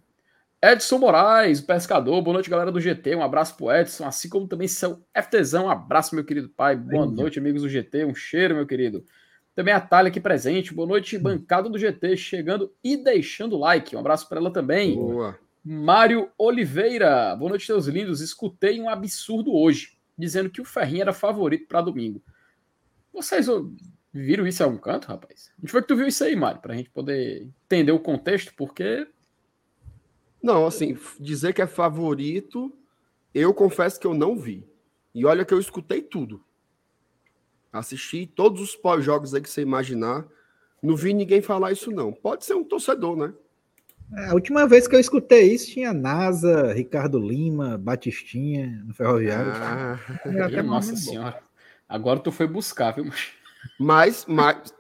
[0.62, 2.22] Edson Moraes, o pescador.
[2.22, 3.16] Boa noite, galera do GT.
[3.16, 5.66] Um abraço pro Edson, assim como também seu FTzão.
[5.66, 6.76] Um abraço, meu querido pai.
[6.76, 8.06] Boa Aí, noite, amigos do GT.
[8.06, 9.04] Um cheiro, meu querido.
[9.54, 10.74] Também a Thalia aqui presente.
[10.74, 13.94] Boa noite, bancada do GT, chegando e deixando o like.
[13.94, 14.96] Um abraço para ela também.
[14.96, 15.38] Boa.
[15.62, 17.36] Mário Oliveira.
[17.36, 18.22] Boa noite, seus lindos.
[18.22, 22.24] Escutei um absurdo hoje, dizendo que o Ferrinho era favorito para domingo.
[23.12, 23.48] Vocês
[24.14, 25.52] viram isso em algum canto, rapaz?
[25.62, 26.62] Onde foi que tu viu isso aí, Mário?
[26.62, 29.08] Pra gente poder entender o contexto, porque
[30.42, 32.72] Não, assim, dizer que é favorito,
[33.34, 34.68] eu confesso que eu não vi.
[35.16, 36.44] E olha que eu escutei tudo.
[37.72, 40.28] Assisti todos os pós-jogos aí que você imaginar.
[40.82, 42.12] Não vi ninguém falar isso, não.
[42.12, 43.34] Pode ser um torcedor, né?
[44.16, 49.52] É, A última vez que eu escutei isso tinha NASA, Ricardo Lima, Batistinha no Ferroviário.
[49.56, 50.98] Ah, Era até nossa bom.
[50.98, 51.42] senhora.
[51.88, 53.06] Agora tu foi buscar, viu?
[53.80, 54.74] Mas, mas,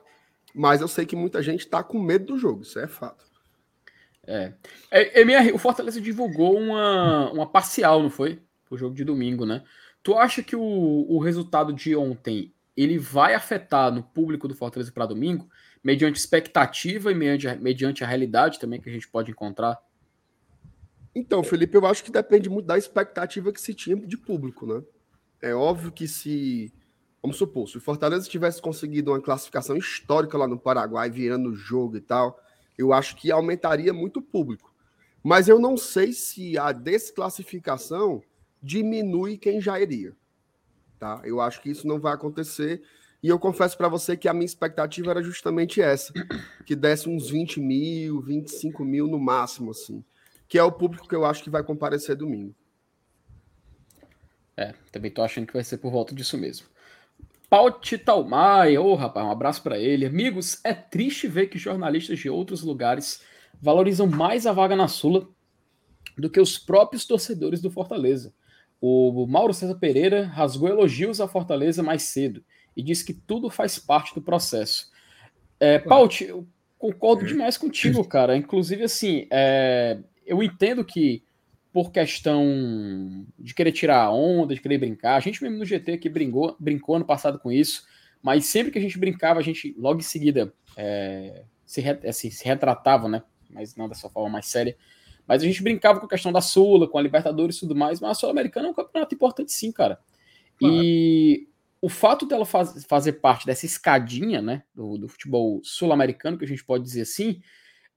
[0.54, 3.26] mas eu sei que muita gente tá com medo do jogo, isso é fato.
[4.26, 4.54] É,
[5.19, 8.41] MR, o Fortaleza divulgou uma, uma parcial, não foi?
[8.69, 9.63] O jogo de domingo, né?
[10.02, 14.91] Tu acha que o, o resultado de ontem ele vai afetar no público do Fortaleza
[14.91, 15.48] para domingo,
[15.84, 19.78] mediante expectativa e mediante, mediante a realidade também que a gente pode encontrar?
[21.15, 24.82] Então, Felipe, eu acho que depende muito da expectativa que se tinha de público, né?
[25.41, 26.74] É óbvio que se.
[27.24, 31.56] Vamos supor, se o Fortaleza tivesse conseguido uma classificação histórica lá no Paraguai, virando o
[31.56, 32.38] jogo e tal,
[32.78, 34.72] eu acho que aumentaria muito o público.
[35.24, 38.22] Mas eu não sei se a desclassificação
[38.62, 40.14] diminui quem já iria.
[41.00, 41.22] Tá?
[41.24, 42.84] Eu acho que isso não vai acontecer.
[43.24, 46.12] E eu confesso para você que a minha expectativa era justamente essa:
[46.66, 50.04] que desse uns 20 mil, 25 mil no máximo, assim
[50.54, 52.54] que é o público que eu acho que vai comparecer domingo.
[54.56, 56.68] É, também tô achando que vai ser por volta disso mesmo.
[57.54, 60.08] Pauti Talmai, ô rapaz, um abraço para ele.
[60.08, 63.22] Amigos, é triste ver que jornalistas de outros lugares
[63.62, 65.28] valorizam mais a vaga na Sula
[66.18, 68.34] do que os próprios torcedores do Fortaleza.
[68.82, 72.44] O Mauro César Pereira rasgou elogios à Fortaleza mais cedo
[72.76, 74.88] e disse que tudo faz parte do processo.
[75.60, 76.48] É, Pauti, eu
[76.80, 78.36] concordo demais contigo, cara.
[78.36, 81.24] Inclusive, assim, é, eu entendo que
[81.74, 85.16] por questão de querer tirar a onda, de querer brincar.
[85.16, 87.84] A gente mesmo no GT que brincou, brincou ano passado com isso,
[88.22, 92.30] mas sempre que a gente brincava, a gente logo em seguida é, se, re, assim,
[92.30, 93.24] se retratava, né?
[93.50, 94.78] Mas não dessa forma mais séria.
[95.28, 98.00] Mas a gente brincava com a questão da Sula, com a Libertadores e tudo mais,
[98.00, 100.00] mas a Sul-Americana é um campeonato importante sim, cara.
[100.60, 100.76] Claro.
[100.76, 101.48] E
[101.82, 106.48] o fato dela faz, fazer parte dessa escadinha, né, do, do futebol sul-americano, que a
[106.48, 107.42] gente pode dizer assim,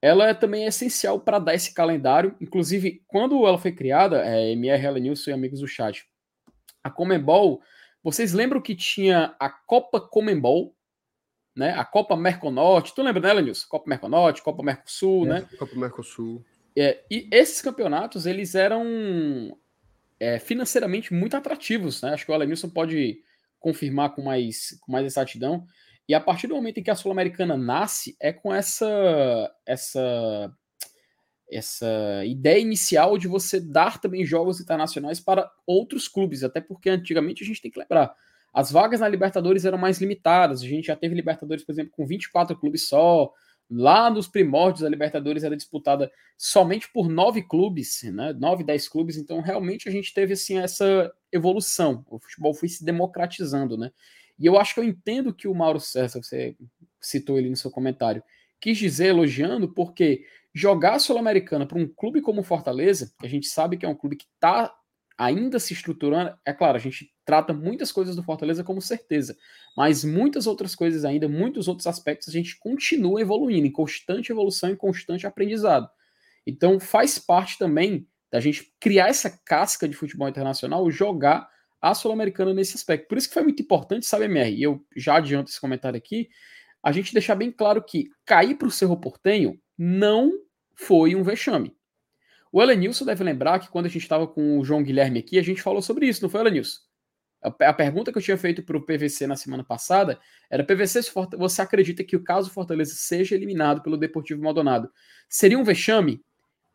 [0.07, 2.37] ela também é essencial para dar esse calendário.
[2.41, 6.07] Inclusive, quando ela foi criada, é, MR Nilson e amigos do chat,
[6.83, 7.61] a Comembol,
[8.03, 10.77] vocês lembram que tinha a Copa Comembol,
[11.57, 11.73] né?
[11.73, 13.67] A Copa Merconorte, tu lembra dela, Nilson?
[13.69, 15.49] Copa Merconorte, Copa Mercosul, é, né?
[15.59, 16.45] Copa Mercosul.
[16.77, 19.59] É, e esses campeonatos, eles eram
[20.21, 22.13] é, financeiramente muito atrativos, né?
[22.13, 23.19] Acho que o Alenilson pode
[23.59, 25.67] confirmar com mais, com mais exatidão.
[26.09, 30.53] E a partir do momento em que a Sul-Americana nasce, é com essa, essa
[31.51, 37.45] essa ideia inicial de você dar também jogos internacionais para outros clubes, até porque antigamente
[37.45, 38.13] a gente tem que lembrar,
[38.53, 42.07] as vagas na Libertadores eram mais limitadas, a gente já teve Libertadores, por exemplo, com
[42.07, 43.31] 24 clubes só,
[43.71, 49.17] lá nos primórdios a Libertadores era disputada somente por nove clubes, né, nove, dez clubes,
[49.17, 53.93] então realmente a gente teve assim essa evolução, o futebol foi se democratizando, né,
[54.39, 56.57] e eu acho que eu entendo que o Mauro César, você
[57.01, 58.23] citou ele no seu comentário,
[58.61, 63.47] quis dizer elogiando, porque jogar a Sul-Americana para um clube como Fortaleza, que a gente
[63.47, 64.75] sabe que é um clube que está
[65.19, 69.37] ainda se estruturando, é claro, a gente trata muitas coisas do Fortaleza como certeza,
[69.77, 74.71] mas muitas outras coisas ainda, muitos outros aspectos, a gente continua evoluindo, em constante evolução
[74.71, 75.89] e constante aprendizado.
[76.47, 81.49] Então faz parte também da gente criar essa casca de futebol internacional, jogar
[81.81, 83.09] a Sul-Americana nesse aspecto.
[83.09, 84.55] Por isso que foi muito importante, sabe, MR?
[84.55, 86.29] E eu já adianto esse comentário aqui,
[86.83, 90.33] a gente deixar bem claro que cair para o Cerro Portenho não
[90.75, 91.75] foi um vexame.
[92.53, 95.43] O Elenilson deve lembrar que quando a gente estava com o João Guilherme aqui, a
[95.43, 96.81] gente falou sobre isso, não foi, Elenilson?
[97.43, 100.19] A, pergunta que eu tinha feito para o PVC na semana passada
[100.51, 101.01] era: PVC,
[101.37, 104.91] você acredita que o caso Fortaleza seja eliminado pelo Deportivo Maldonado,
[105.29, 106.25] seria um vexame?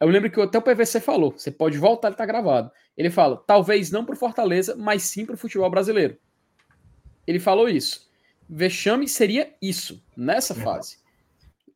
[0.01, 2.71] Eu lembro que até o PVC falou, você pode voltar, ele está gravado.
[2.97, 6.17] Ele fala, talvez não para o Fortaleza, mas sim para o futebol brasileiro.
[7.27, 8.09] Ele falou isso.
[8.49, 10.97] Vexame seria isso, nessa fase.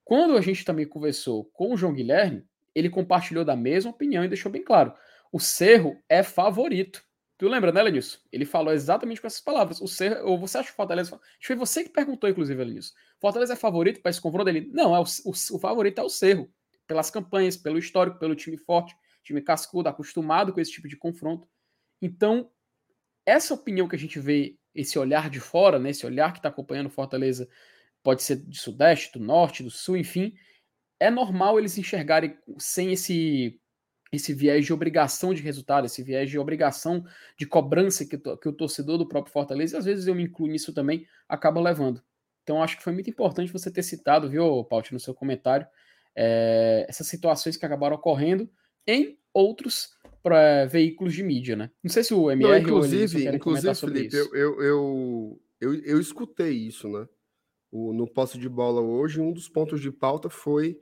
[0.04, 4.28] Quando a gente também conversou com o João Guilherme, ele compartilhou da mesma opinião e
[4.28, 4.92] deixou bem claro:
[5.32, 7.04] o Cerro é favorito.
[7.38, 8.18] Tu lembra, né, Lenilson?
[8.32, 9.82] Ele falou exatamente com essas palavras.
[9.82, 11.16] O Cerro, ou você acha que o Fortaleza.
[11.16, 12.94] Acho que foi você que perguntou, inclusive, Lenilson.
[13.20, 14.70] Fortaleza é favorito para esse confronto dele?
[14.74, 16.50] Não, é o, o, o, favorito é o Cerro.
[16.88, 21.48] Pelas campanhas, pelo histórico, pelo time forte, time cascudo, acostumado com esse tipo de confronto.
[22.02, 22.50] Então,
[23.26, 26.50] essa opinião que a gente vê, esse olhar de fora, né, esse olhar que está
[26.50, 27.50] acompanhando Fortaleza
[28.04, 30.36] pode ser do Sudeste, do Norte, do Sul, enfim.
[31.00, 33.60] É normal eles enxergarem sem esse
[34.12, 37.04] esse viés de obrigação de resultado, esse viés de obrigação
[37.38, 40.48] de cobrança que, que o torcedor do próprio Fortaleza, e às vezes eu me incluo
[40.48, 42.02] nisso também, acaba levando.
[42.44, 45.68] Então acho que foi muito importante você ter citado, viu, Paut, no seu comentário,
[46.16, 48.50] é, essas situações que acabaram ocorrendo
[48.88, 49.90] em outros
[50.24, 51.72] pra, veículos de mídia, né?
[51.84, 56.00] Não sei se o MR Não, inclusive, ou inclusive, Felipe, eu, eu, eu, eu, eu
[56.00, 57.08] escutei isso, né?
[57.76, 60.80] o, no posse de bola hoje, um dos pontos de pauta foi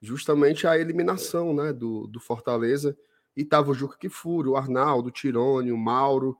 [0.00, 2.96] justamente a eliminação né, do, do Fortaleza.
[3.36, 6.36] E tava o Juca Kifuri, o Arnaldo, o Tirone, o Mauro.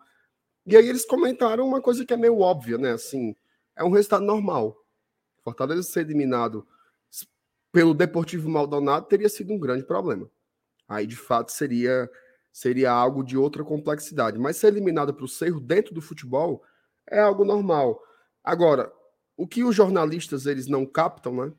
[0.67, 2.93] E aí eles comentaram uma coisa que é meio óbvia, né?
[2.93, 3.35] Assim,
[3.77, 4.77] é um resultado normal.
[5.43, 6.67] Fortaleza ser eliminado
[7.73, 10.31] pelo Deportivo Maldonado teria sido um grande problema.
[10.87, 12.09] Aí, de fato, seria
[12.53, 14.39] seria algo de outra complexidade.
[14.39, 16.63] Mas ser eliminado para o Cerro dentro do futebol
[17.09, 18.01] é algo normal.
[18.45, 18.93] Agora,
[19.37, 21.53] o que os jornalistas eles não captam, né?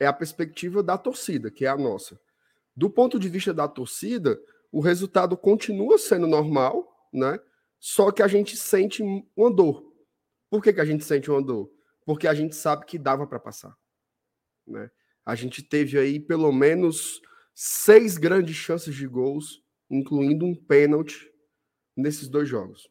[0.00, 2.20] É a perspectiva da torcida, que é a nossa.
[2.74, 4.40] Do ponto de vista da torcida,
[4.72, 7.38] o resultado continua sendo normal, né?
[7.78, 9.02] Só que a gente sente
[9.36, 9.92] uma dor.
[10.48, 11.70] Por que, que a gente sente uma dor?
[12.04, 13.76] Porque a gente sabe que dava para passar,
[14.66, 14.90] né?
[15.30, 17.22] A gente teve aí pelo menos
[17.54, 21.30] seis grandes chances de gols, incluindo um pênalti
[21.96, 22.90] nesses dois jogos,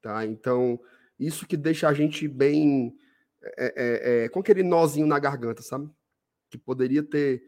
[0.00, 0.24] tá?
[0.24, 0.80] Então
[1.20, 2.96] isso que deixa a gente bem
[3.42, 5.90] é, é, é, com aquele nozinho na garganta, sabe?
[6.48, 7.42] Que poderia ter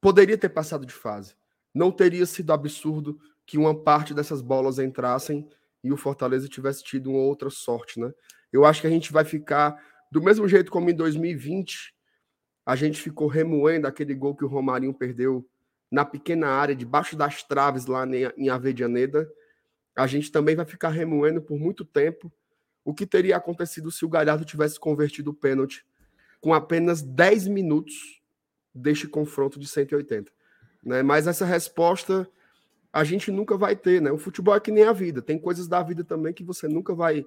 [0.00, 1.36] poderia ter passado de fase.
[1.74, 5.46] Não teria sido absurdo que uma parte dessas bolas entrassem
[5.84, 8.14] e o Fortaleza tivesse tido uma outra sorte, né?
[8.50, 9.78] Eu acho que a gente vai ficar
[10.10, 11.94] do mesmo jeito como em 2020,
[12.64, 15.46] a gente ficou remoendo aquele gol que o Romarinho perdeu
[15.90, 19.30] na pequena área, debaixo das traves lá em Avedianeda.
[19.94, 22.32] A gente também vai ficar remoendo por muito tempo
[22.84, 25.84] o que teria acontecido se o Galhardo tivesse convertido o pênalti
[26.40, 28.20] com apenas 10 minutos
[28.74, 30.32] deste confronto de 180.
[30.82, 31.02] Né?
[31.02, 32.28] Mas essa resposta
[32.92, 34.12] a gente nunca vai ter, né?
[34.12, 36.94] O futebol é que nem a vida, tem coisas da vida também que você nunca
[36.94, 37.24] vai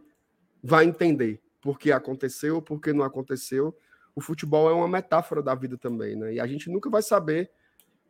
[0.62, 3.76] vai entender por que aconteceu, por que não aconteceu.
[4.16, 6.36] O futebol é uma metáfora da vida também, né?
[6.36, 7.52] E a gente nunca vai saber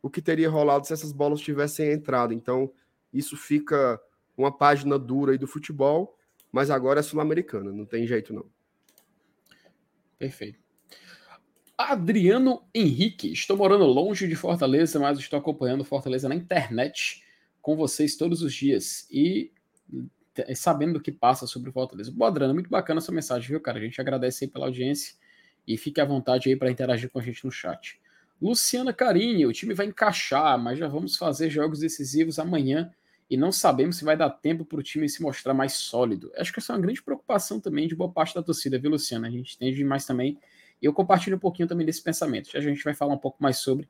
[0.00, 2.32] o que teria rolado se essas bolas tivessem entrado.
[2.32, 2.72] Então,
[3.12, 4.00] isso fica
[4.36, 6.16] uma página dura aí do futebol
[6.56, 8.46] mas agora é sul-americana, não tem jeito não.
[10.18, 10.58] Perfeito.
[11.76, 17.22] Adriano Henrique, estou morando longe de Fortaleza, mas estou acompanhando Fortaleza na internet
[17.60, 19.52] com vocês todos os dias e
[20.54, 22.10] sabendo do que passa sobre Fortaleza.
[22.10, 23.78] Boa, Adriano, muito bacana essa mensagem, viu, cara?
[23.78, 25.14] A gente agradece aí pela audiência
[25.66, 28.00] e fique à vontade aí para interagir com a gente no chat.
[28.40, 32.92] Luciana Carini, o time vai encaixar, mas já vamos fazer jogos decisivos amanhã
[33.28, 36.30] e não sabemos se vai dar tempo para o time se mostrar mais sólido.
[36.36, 39.26] Acho que essa é uma grande preocupação também de boa parte da torcida, viu, Luciano?
[39.26, 40.38] A gente entende demais também.
[40.80, 42.50] E eu compartilho um pouquinho também desse pensamento.
[42.52, 43.88] Já a gente vai falar um pouco mais sobre.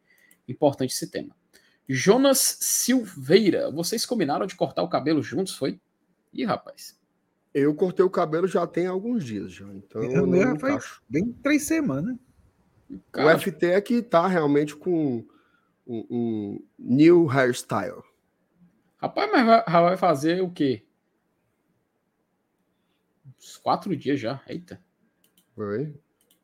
[0.49, 1.35] Importante esse tema.
[1.89, 5.81] Jonas Silveira, vocês combinaram de cortar o cabelo juntos, foi?
[6.33, 6.99] Ih, rapaz.
[7.59, 9.65] Eu cortei o cabelo já tem alguns dias, já.
[9.73, 12.15] Então eu, eu não faz bem três semanas.
[13.11, 15.25] Cara, o FT é que tá realmente com
[15.87, 18.03] um, um new hairstyle.
[18.99, 20.85] Rapaz, mas vai, vai fazer o quê?
[23.39, 24.43] Uns quatro dias já.
[24.47, 24.79] Eita.
[25.55, 25.99] Foi.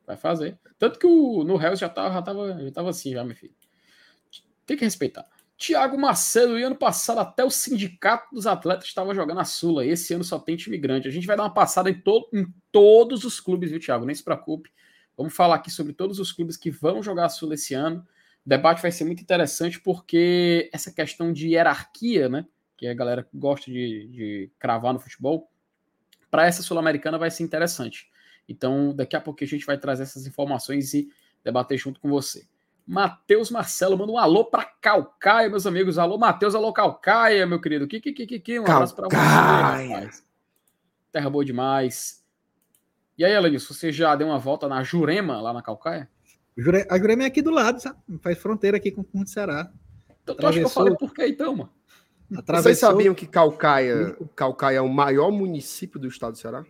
[0.06, 0.58] Vai fazer.
[0.78, 3.54] Tanto que o, no Hells já tava, já, tava, já tava assim, já, meu filho.
[4.64, 5.28] Tem que respeitar.
[5.56, 9.86] Tiago Macedo, e ano passado até o sindicato dos atletas estava jogando a Sula.
[9.86, 11.08] Esse ano só tem time grande.
[11.08, 14.04] A gente vai dar uma passada em, to em todos os clubes, viu, Tiago?
[14.04, 14.72] Nem se preocupe.
[15.16, 18.04] Vamos falar aqui sobre todos os clubes que vão jogar a Sula esse ano.
[18.44, 22.46] O debate vai ser muito interessante porque essa questão de hierarquia, né?
[22.76, 25.48] Que a galera gosta de, de cravar no futebol,
[26.28, 28.10] para essa Sul-Americana vai ser interessante.
[28.48, 31.08] Então, daqui a pouco a gente vai trazer essas informações e
[31.44, 32.48] debater junto com você.
[32.86, 35.98] Matheus Marcelo, manda um alô para Calcaia, meus amigos.
[35.98, 37.86] Alô, Matheus, alô, Calcaia, meu querido.
[37.86, 40.24] Que, que, que, que, um abraço para você, rapaz.
[41.10, 42.22] Terra boa demais.
[43.16, 46.08] E aí, Alanis, você já deu uma volta na Jurema, lá na Calcaia?
[46.90, 47.98] A Jurema é aqui do lado, sabe?
[48.20, 49.70] Faz fronteira aqui com, com o Ceará.
[50.22, 51.72] Então, tu acha que eu falei por quê, então, mano?
[52.36, 52.62] Atravessou...
[52.62, 56.64] Vocês sabiam que Calcaia, Calcaia é o maior município do estado do Ceará?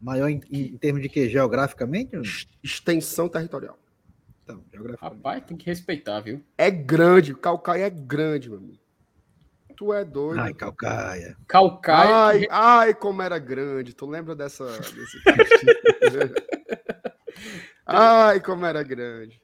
[0.00, 1.28] Maior em, em termos de que?
[1.28, 2.16] Geograficamente?
[2.62, 3.78] Extensão territorial.
[4.48, 4.64] Então,
[4.98, 6.42] Rapaz, tem que respeitar, viu?
[6.56, 8.78] É grande, Calcaia é grande, meu amigo.
[9.76, 10.40] Tu é doido.
[10.40, 11.36] Ai, Calcaia.
[11.46, 12.16] Calcaia.
[12.16, 12.48] Ai, que...
[12.50, 13.94] ai, como era grande.
[13.94, 14.66] Tu lembra dessa.
[14.66, 15.18] Desse...
[17.86, 19.40] ai, como era grande.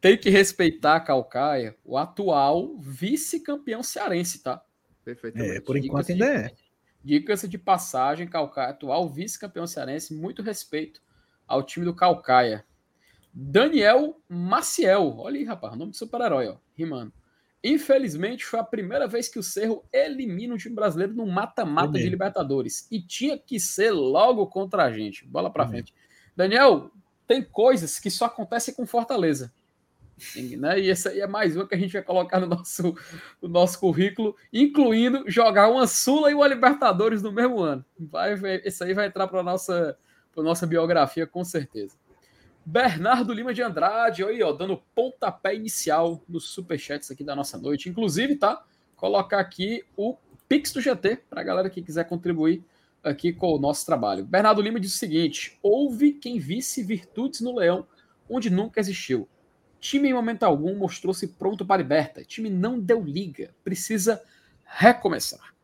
[0.00, 4.62] Tem que respeitar Calcaia, o atual vice-campeão cearense, tá?
[5.04, 5.56] Perfeitamente.
[5.56, 6.52] É, por enquanto ainda é.
[7.02, 11.00] Dica-se de passagem, Calcaia, atual vice-campeão cearense, muito respeito
[11.46, 12.64] ao time do Calcaia.
[13.32, 15.16] Daniel Maciel.
[15.18, 16.56] Olha aí, rapaz, nome de super-herói, ó.
[16.74, 17.12] Rimando.
[17.62, 22.08] Infelizmente, foi a primeira vez que o Cerro elimina um time brasileiro no mata-mata de
[22.08, 22.86] Libertadores.
[22.90, 25.26] E tinha que ser logo contra a gente.
[25.26, 25.92] Bola pra frente.
[26.36, 26.90] Daniel,
[27.26, 29.52] tem coisas que só acontecem com Fortaleza.
[30.56, 30.80] Né?
[30.80, 32.94] E essa aí é mais uma que a gente vai colocar no nosso,
[33.40, 37.84] no nosso currículo, incluindo jogar uma Sula e uma Libertadores no mesmo ano.
[37.98, 39.96] Vai, isso aí vai entrar para nossa,
[40.36, 41.96] nossa biografia, com certeza.
[42.70, 47.88] Bernardo Lima de Andrade, aí, ó, dando pontapé inicial nos superchats aqui da nossa noite.
[47.88, 48.62] Inclusive, tá?
[48.94, 52.62] Colocar aqui o Pix do GT para a galera que quiser contribuir
[53.02, 54.22] aqui com o nosso trabalho.
[54.22, 57.86] Bernardo Lima diz o seguinte: houve quem visse virtudes no Leão
[58.28, 59.26] onde nunca existiu.
[59.80, 62.22] Time em momento algum mostrou-se pronto para a liberta.
[62.22, 63.54] Time não deu liga.
[63.64, 64.22] Precisa
[64.62, 65.54] recomeçar.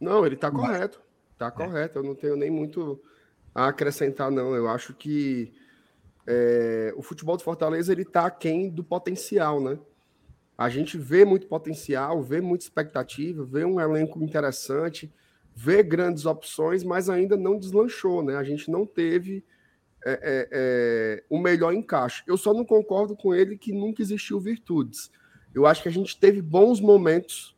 [0.00, 1.02] Não, ele está correto.
[1.50, 1.66] Tá é.
[1.66, 3.00] correto, eu não tenho nem muito
[3.54, 4.54] a acrescentar, não.
[4.54, 5.52] Eu acho que
[6.26, 9.78] é, o futebol de Fortaleza ele tá aquém do potencial, né?
[10.56, 15.12] A gente vê muito potencial, vê muita expectativa, vê um elenco interessante,
[15.54, 18.36] vê grandes opções, mas ainda não deslanchou, né?
[18.36, 19.44] A gente não teve
[20.04, 22.22] é, é, é o melhor encaixe.
[22.26, 25.10] Eu só não concordo com ele que nunca existiu virtudes.
[25.54, 27.56] Eu acho que a gente teve bons momentos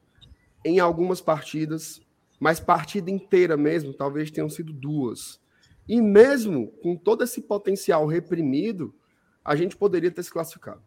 [0.65, 2.01] em algumas partidas,
[2.45, 5.41] mas partida inteira mesmo, talvez tenham sido duas.
[5.89, 8.95] E mesmo com todo esse potencial reprimido,
[9.43, 10.83] a gente poderia ter se classificado.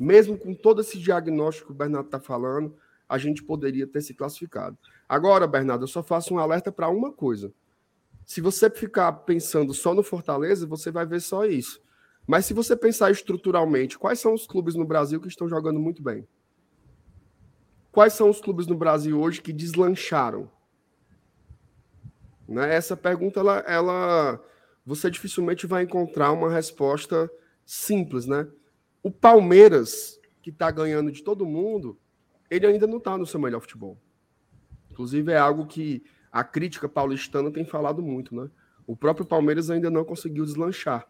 [0.00, 2.74] Mesmo com todo esse diagnóstico que o Bernardo está falando,
[3.06, 4.78] a gente poderia ter se classificado.
[5.06, 7.52] Agora, Bernardo, eu só faço um alerta para uma coisa.
[8.24, 11.78] Se você ficar pensando só no Fortaleza, você vai ver só isso.
[12.26, 16.02] Mas se você pensar estruturalmente, quais são os clubes no Brasil que estão jogando muito
[16.02, 16.26] bem?
[17.92, 20.55] Quais são os clubes no Brasil hoje que deslancharam?
[22.48, 22.74] Né?
[22.74, 24.44] Essa pergunta, ela, ela,
[24.84, 27.30] você dificilmente vai encontrar uma resposta
[27.64, 28.46] simples, né?
[29.02, 31.98] O Palmeiras, que está ganhando de todo mundo,
[32.50, 33.98] ele ainda não está no seu melhor futebol.
[34.90, 38.48] Inclusive, é algo que a crítica paulistana tem falado muito, né?
[38.86, 41.06] O próprio Palmeiras ainda não conseguiu deslanchar.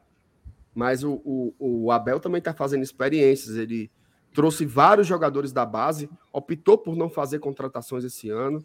[0.75, 3.57] Mas o, o, o Abel também está fazendo experiências.
[3.57, 3.91] Ele
[4.33, 8.65] trouxe vários jogadores da base, optou por não fazer contratações esse ano.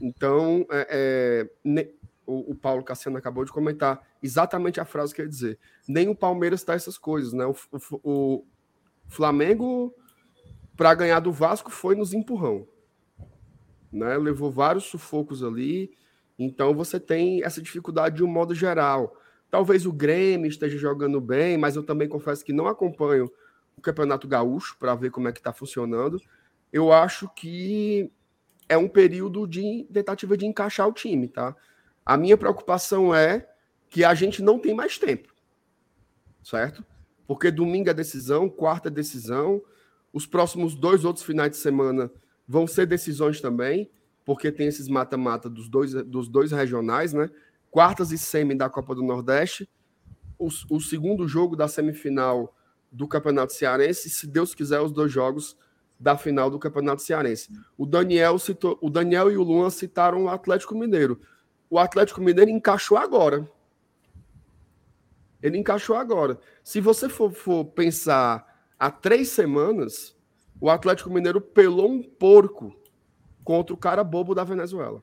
[0.00, 1.88] Então, é, é,
[2.26, 5.58] o, o, Paulo Cassiano acabou de comentar exatamente a frase que eu ia dizer.
[5.86, 7.44] Nem o Palmeiras está essas coisas, né?
[7.46, 8.44] O, o, o
[9.08, 9.94] Flamengo,
[10.76, 12.66] para ganhar do Vasco, foi nos empurrão.
[13.92, 14.16] Né?
[14.16, 15.96] Levou vários sufocos ali.
[16.38, 19.16] Então, você tem essa dificuldade de um modo geral.
[19.50, 23.30] Talvez o Grêmio esteja jogando bem, mas eu também confesso que não acompanho
[23.76, 26.20] o Campeonato Gaúcho para ver como é que está funcionando.
[26.72, 28.10] Eu acho que
[28.68, 31.54] é um período de tentativa de encaixar o time, tá?
[32.04, 33.48] A minha preocupação é
[33.88, 35.32] que a gente não tem mais tempo,
[36.42, 36.84] certo?
[37.26, 39.62] Porque domingo é decisão, quarta é decisão.
[40.12, 42.10] Os próximos dois outros finais de semana
[42.46, 43.90] vão ser decisões também,
[44.24, 47.30] porque tem esses mata-mata dos dois, dos dois regionais, né?
[47.70, 49.68] Quartas e semi da Copa do Nordeste.
[50.38, 52.54] O, o segundo jogo da semifinal
[52.90, 55.56] do Campeonato Cearense, se Deus quiser, os dois jogos
[55.98, 57.48] da final do Campeonato Cearense.
[57.76, 61.20] O Daniel citou, o Daniel e o Luan citaram o Atlético Mineiro.
[61.70, 63.48] O Atlético Mineiro encaixou agora.
[65.42, 66.38] Ele encaixou agora.
[66.62, 70.16] Se você for, for pensar há três semanas,
[70.60, 72.74] o Atlético Mineiro pelou um porco
[73.42, 75.02] contra o cara bobo da Venezuela.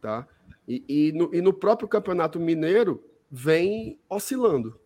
[0.00, 0.26] Tá?
[0.66, 4.80] E, e, no, e no próprio Campeonato Mineiro vem oscilando.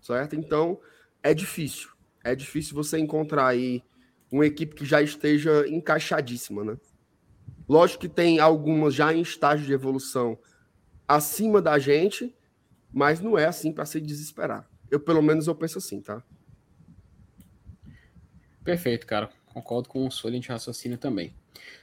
[0.00, 0.36] Certo?
[0.36, 0.78] Então,
[1.22, 1.95] é difícil.
[2.26, 3.84] É difícil você encontrar aí
[4.32, 6.76] uma equipe que já esteja encaixadíssima, né?
[7.68, 10.36] Lógico que tem algumas já em estágio de evolução
[11.06, 12.34] acima da gente,
[12.92, 14.68] mas não é assim para se desesperar.
[14.90, 16.20] Eu, pelo menos, eu penso assim, tá?
[18.64, 19.30] Perfeito, cara.
[19.46, 21.32] Concordo com o Solent raciocínio também.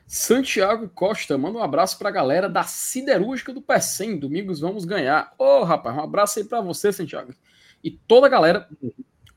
[0.06, 4.20] Santiago Costa, manda um abraço para a galera da Siderúrgica do Pecém.
[4.20, 5.34] Domingos vamos ganhar.
[5.40, 7.34] Ô, oh, rapaz, um abraço aí para você, Santiago.
[7.82, 8.68] E toda a galera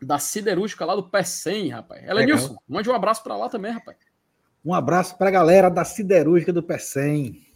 [0.01, 2.03] da Siderúrgica lá do Pecém, rapaz.
[2.05, 3.97] Ela é, Nilson, mande um abraço para lá também, rapaz.
[4.64, 7.47] Um abraço para a galera da Siderúrgica do Pecém.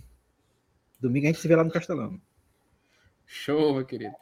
[1.01, 2.21] Domingo a gente se vê lá no Castelão.
[3.27, 4.15] Show, meu querido.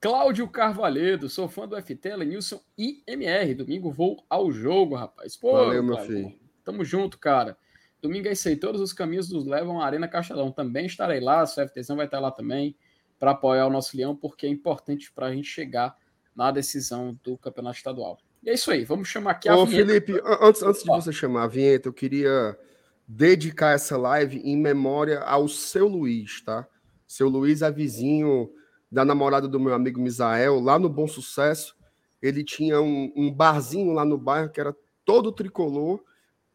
[0.00, 3.54] Cláudio Carvalhedo, sou fã do FT, Lenilson e MR.
[3.54, 5.36] Domingo vou ao jogo, rapaz.
[5.36, 6.38] Pô, Valeu, meu filho.
[6.62, 7.56] Tamo junto, cara.
[8.02, 8.56] Domingo é isso aí.
[8.56, 10.52] Todos os caminhos nos levam à Arena Castelão.
[10.52, 12.76] Também estarei lá, o FTzão vai estar lá também
[13.18, 15.96] para apoiar o nosso Leão, porque é importante para a gente chegar
[16.34, 18.18] na decisão do campeonato estadual.
[18.42, 19.86] E é isso aí, vamos chamar aqui a Ô, vinheta.
[19.86, 22.58] Felipe, antes, antes de você chamar a vinheta, eu queria
[23.06, 26.66] dedicar essa live em memória ao seu Luiz, tá?
[27.06, 28.50] Seu Luiz é vizinho
[28.90, 31.76] da namorada do meu amigo Misael, lá no Bom Sucesso.
[32.20, 34.74] Ele tinha um, um barzinho lá no bairro que era
[35.04, 36.02] todo tricolor.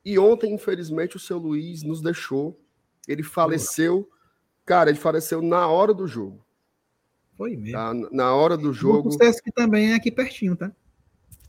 [0.04, 2.60] E ontem, infelizmente, o seu Luiz nos deixou.
[3.08, 4.10] Ele faleceu.
[4.66, 6.44] Cara, ele faleceu na hora do jogo.
[7.40, 7.72] Foi mesmo.
[7.72, 7.94] Tá?
[8.12, 9.04] Na hora do jogo.
[9.04, 10.74] Bom sucesso que também é aqui pertinho, tá?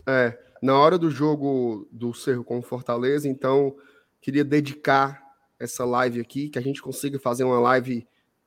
[0.06, 3.28] É, na hora do jogo do Cerro com Fortaleza.
[3.28, 3.76] Então,
[4.20, 5.20] queria dedicar
[5.58, 8.06] essa live aqui, que a gente consiga fazer uma live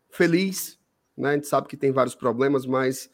[0.10, 0.80] feliz,
[1.18, 1.32] né?
[1.32, 3.10] A gente sabe que tem vários problemas, mas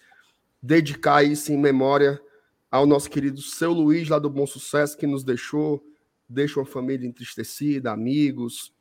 [0.62, 2.22] dedicar isso em memória
[2.70, 5.84] ao nosso querido seu Luiz lá do Bom Sucesso que nos deixou,
[6.30, 8.72] deixa uma família entristecida, amigos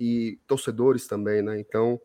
[0.00, 1.60] e torcedores também, né?
[1.60, 2.00] Então,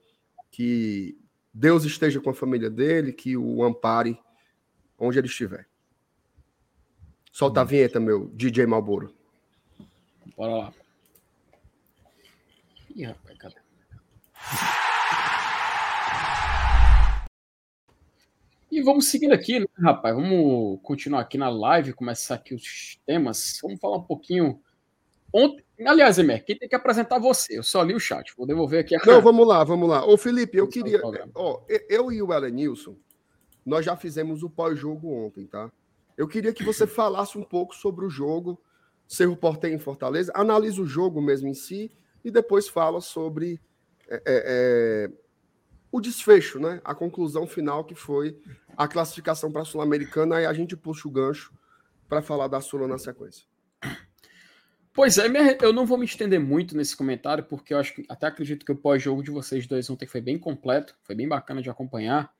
[0.51, 1.17] que
[1.53, 4.19] Deus esteja com a família dele, que o ampare
[4.97, 5.67] onde ele estiver.
[7.31, 9.13] Solta a vinheta, meu DJ Malboro.
[10.35, 10.73] Bora lá.
[12.95, 13.55] Ih, rapaz, cadê?
[18.71, 20.15] E vamos seguindo aqui, né, rapaz?
[20.15, 23.59] Vamos continuar aqui na live, começar aqui os temas.
[23.61, 24.61] Vamos falar um pouquinho.
[25.33, 27.57] Ontem, aliás, Emer, quem tem que apresentar você?
[27.57, 29.01] Eu só li o chat, vou devolver aqui a.
[29.05, 30.05] Não, vamos lá, vamos lá.
[30.05, 31.01] Ô, Felipe, eu queria.
[31.35, 32.95] Ó, eu e o Elenilson,
[33.65, 35.71] nós já fizemos o pós-jogo ontem, tá?
[36.17, 38.59] Eu queria que você falasse um pouco sobre o jogo,
[39.07, 41.91] Cerro Porteiro em Fortaleza, analisa o jogo mesmo em si
[42.23, 43.59] e depois fala sobre.
[44.09, 45.11] É, é, é
[45.91, 46.81] o desfecho, né?
[46.83, 48.37] A conclusão final que foi
[48.77, 51.53] a classificação para a Sul-Americana, aí a gente puxa o gancho
[52.07, 53.45] para falar da Sula na sequência.
[54.93, 55.27] Pois é,
[55.61, 58.71] eu não vou me estender muito nesse comentário, porque eu acho que até acredito que
[58.71, 62.33] o pós-jogo de vocês dois ontem foi bem completo, foi bem bacana de acompanhar.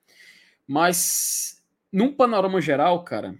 [0.66, 3.38] Mas, num panorama geral, cara,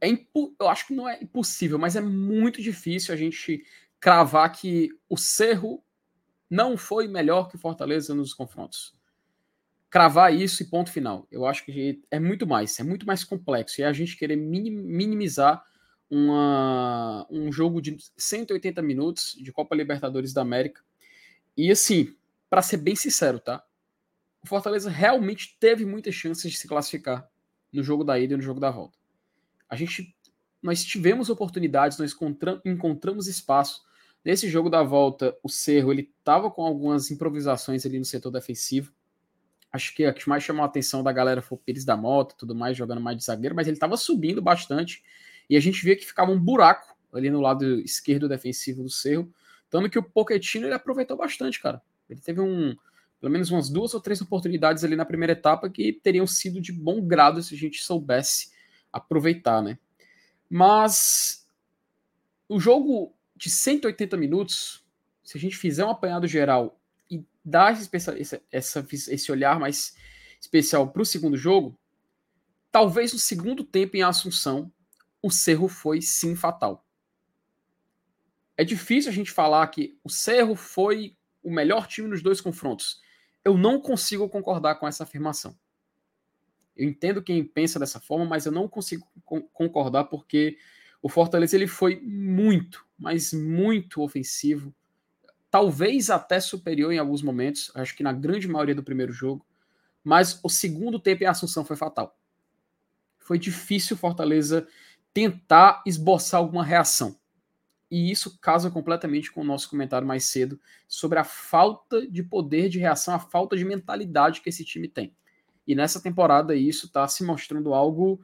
[0.00, 0.54] é impo...
[0.60, 3.64] eu acho que não é impossível, mas é muito difícil a gente
[3.98, 5.82] cravar que o Cerro
[6.48, 8.94] não foi melhor que Fortaleza nos confrontos.
[9.90, 11.26] Cravar isso e ponto final.
[11.30, 13.80] Eu acho que é muito mais, é muito mais complexo.
[13.80, 15.64] E a gente querer minimizar
[16.10, 20.82] uma, um jogo de 180 minutos de Copa Libertadores da América.
[21.56, 22.14] E assim,
[22.48, 23.64] para ser bem sincero, tá?
[24.42, 27.28] O Fortaleza realmente teve muitas chances de se classificar
[27.72, 28.96] no jogo da ida e no jogo da volta.
[29.68, 30.14] A gente
[30.62, 32.16] nós tivemos oportunidades, nós
[32.64, 33.86] encontramos espaço
[34.26, 38.92] Nesse jogo da volta, o Cerro ele estava com algumas improvisações ali no setor defensivo.
[39.70, 42.34] Acho que a que mais chamou a atenção da galera foi o Pires da Mota,
[42.36, 45.00] tudo mais, jogando mais de zagueiro, mas ele estava subindo bastante
[45.48, 49.32] e a gente via que ficava um buraco ali no lado esquerdo defensivo do Cerro.
[49.70, 51.80] Tanto que o Pochettino ele aproveitou bastante, cara.
[52.08, 52.76] Ele teve um,
[53.20, 56.72] pelo menos umas duas ou três oportunidades ali na primeira etapa que teriam sido de
[56.72, 58.50] bom grado se a gente soubesse
[58.92, 59.78] aproveitar, né?
[60.48, 61.46] Mas
[62.48, 64.84] o jogo de 180 minutos,
[65.22, 66.78] se a gente fizer um apanhado geral
[67.10, 69.96] e dar esse, essa, esse olhar mais
[70.40, 71.76] especial para o segundo jogo,
[72.70, 74.70] talvez no segundo tempo em Assunção,
[75.26, 76.86] o Cerro foi sim fatal.
[78.56, 83.00] É difícil a gente falar que o Cerro foi o melhor time nos dois confrontos.
[83.44, 85.58] Eu não consigo concordar com essa afirmação.
[86.76, 89.04] Eu entendo quem pensa dessa forma, mas eu não consigo
[89.52, 90.58] concordar porque
[91.02, 94.72] o Fortaleza ele foi muito, mas muito ofensivo,
[95.50, 99.44] talvez até superior em alguns momentos, acho que na grande maioria do primeiro jogo,
[100.04, 102.16] mas o segundo tempo em Assunção foi fatal.
[103.18, 104.68] Foi difícil o Fortaleza
[105.16, 107.18] tentar esboçar alguma reação.
[107.90, 112.68] E isso casa completamente com o nosso comentário mais cedo sobre a falta de poder
[112.68, 115.16] de reação, a falta de mentalidade que esse time tem.
[115.66, 118.20] E nessa temporada isso está se mostrando algo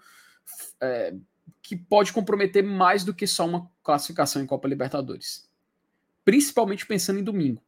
[0.83, 1.15] é,
[1.63, 5.49] que pode comprometer mais do que só uma classificação em Copa Libertadores.
[6.23, 7.63] Principalmente pensando em domingo,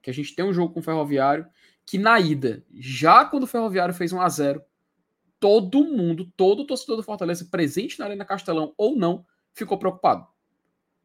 [0.00, 1.46] que a gente tem um jogo com o Ferroviário,
[1.84, 4.64] que na ida, já quando o Ferroviário fez 1 a 0
[5.44, 10.26] todo mundo, todo torcedor do Fortaleza presente na Arena Castelão ou não, ficou preocupado.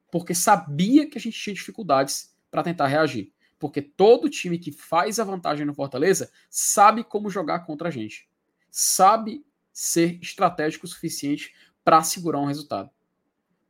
[0.10, 3.34] Porque sabia que a gente tinha dificuldades para tentar reagir.
[3.60, 8.30] Porque todo time que faz a vantagem no Fortaleza sabe como jogar contra a gente.
[8.72, 12.90] Sabe ser estratégico o suficiente para segurar um resultado.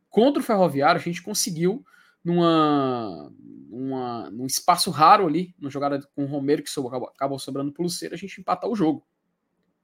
[0.07, 1.83] Contra o Ferroviário, a gente conseguiu,
[2.23, 3.33] numa,
[3.67, 7.81] numa, num espaço raro ali, no jogada com o Romero, que acabou, acabou sobrando para
[7.81, 9.03] o Luceiro, a gente empatar o jogo.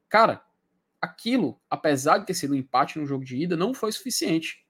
[0.08, 0.46] Cara,
[1.06, 4.66] aquilo, apesar de ter sido um empate no jogo de ida, não foi suficiente.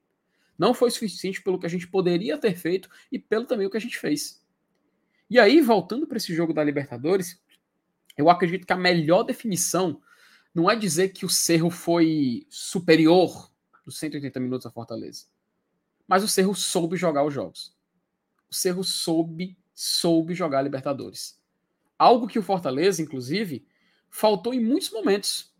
[0.57, 3.77] Não foi suficiente pelo que a gente poderia ter feito e pelo também o que
[3.77, 4.43] a gente fez.
[5.29, 7.41] E aí, voltando para esse jogo da Libertadores,
[8.17, 10.01] eu acredito que a melhor definição
[10.53, 13.51] não é dizer que o Cerro foi superior
[13.85, 15.25] dos 180 minutos a Fortaleza.
[16.07, 17.75] Mas o Cerro soube jogar os jogos.
[18.49, 21.41] O Cerro soube, soube jogar a Libertadores.
[21.97, 23.67] Algo que o Fortaleza, inclusive,
[24.09, 25.53] faltou em muitos momentos.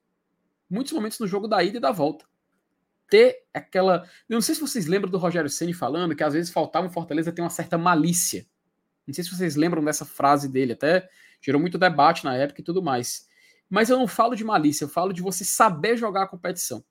[0.70, 2.26] Muitos momentos no jogo da ida e da volta.
[3.10, 4.08] Ter aquela.
[4.28, 6.90] Eu não sei se vocês lembram do Rogério Ceni falando que às vezes faltava o
[6.90, 8.46] Fortaleza ter uma certa malícia.
[9.06, 11.08] Não sei se vocês lembram dessa frase dele, até
[11.40, 13.28] gerou muito debate na época e tudo mais.
[13.70, 16.84] Mas eu não falo de malícia, eu falo de você saber jogar a competição.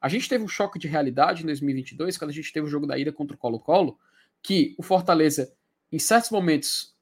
[0.00, 2.86] A gente teve um choque de realidade em 2022, quando a gente teve o jogo
[2.86, 3.98] da ida contra o Colo-Colo,
[4.42, 5.52] que o Fortaleza,
[5.90, 6.94] em certos momentos,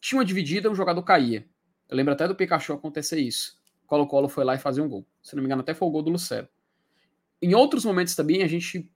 [0.00, 1.48] tinha uma dividida, um jogador caía.
[1.88, 3.56] Eu lembro até do Pikachu acontecer isso.
[3.86, 5.06] Colo-Colo foi lá e fazia um gol.
[5.22, 6.48] Se não me engano, até foi o gol do Lucero.
[7.40, 8.90] Em outros momentos também, a gente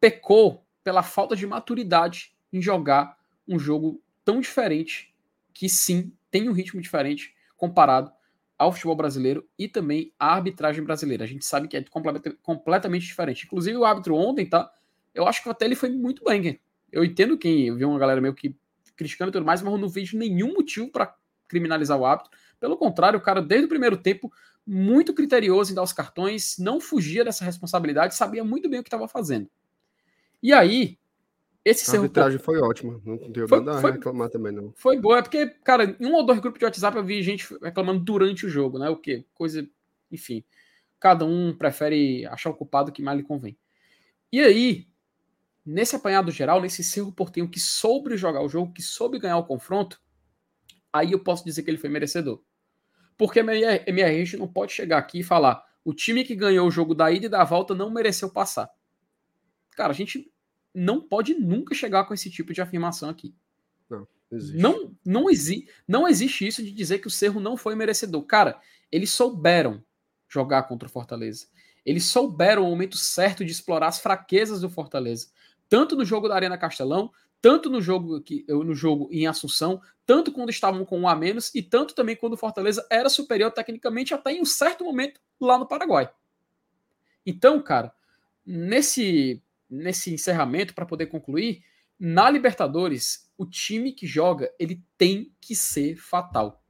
[0.00, 5.14] pecou pela falta de maturidade em jogar um jogo tão diferente,
[5.52, 8.12] que sim, tem um ritmo diferente comparado
[8.56, 11.24] ao futebol brasileiro e também à arbitragem brasileira.
[11.24, 11.84] A gente sabe que é
[12.42, 13.46] completamente diferente.
[13.46, 14.70] Inclusive, o árbitro ontem, tá?
[15.14, 16.60] Eu acho que até ele foi muito bem.
[16.90, 18.56] Eu entendo quem viu uma galera meio que
[18.96, 21.14] criticando e tudo mais, mas eu não vejo nenhum motivo para
[21.46, 22.32] criminalizar o árbitro.
[22.60, 24.32] Pelo contrário, o cara, desde o primeiro tempo,
[24.66, 28.88] muito criterioso em dar os cartões, não fugia dessa responsabilidade, sabia muito bem o que
[28.88, 29.48] estava fazendo.
[30.42, 30.98] E aí,
[31.64, 34.72] esse a arbitragem foi ótima, não foi, nada a reclamar também, não.
[34.76, 37.46] Foi boa, é porque, cara, em um ou dois grupos de WhatsApp eu vi gente
[37.62, 38.88] reclamando durante o jogo, né?
[38.88, 39.24] O quê?
[39.34, 39.68] Coisa,
[40.10, 40.44] enfim.
[41.00, 43.56] Cada um prefere achar o culpado que mais lhe convém.
[44.32, 44.86] E aí,
[45.64, 49.44] nesse apanhado geral, nesse Cerro Portenho que soube jogar o jogo, que soube ganhar o
[49.44, 50.00] confronto,
[50.92, 52.42] aí eu posso dizer que ele foi merecedor.
[53.18, 56.94] Porque a MRG não pode chegar aqui e falar o time que ganhou o jogo
[56.94, 58.70] da ida e da volta não mereceu passar.
[59.72, 60.32] Cara, a gente
[60.74, 63.34] não pode nunca chegar com esse tipo de afirmação aqui.
[63.90, 64.56] Não, existe.
[64.56, 68.22] Não, não, exi não existe isso de dizer que o Cerro não foi merecedor.
[68.24, 68.60] Cara,
[68.92, 69.82] eles souberam
[70.28, 71.46] jogar contra o Fortaleza.
[71.84, 75.28] Eles souberam o momento certo de explorar as fraquezas do Fortaleza.
[75.68, 77.10] Tanto no jogo da Arena Castelão,
[77.40, 81.54] tanto no jogo, que, no jogo em Assunção, tanto quando estavam com um a menos,
[81.54, 85.58] e tanto também quando o Fortaleza era superior tecnicamente até em um certo momento lá
[85.58, 86.10] no Paraguai.
[87.24, 87.92] Então, cara,
[88.44, 91.62] nesse nesse encerramento para poder concluir,
[91.98, 96.64] na Libertadores, o time que joga, ele tem que ser fatal.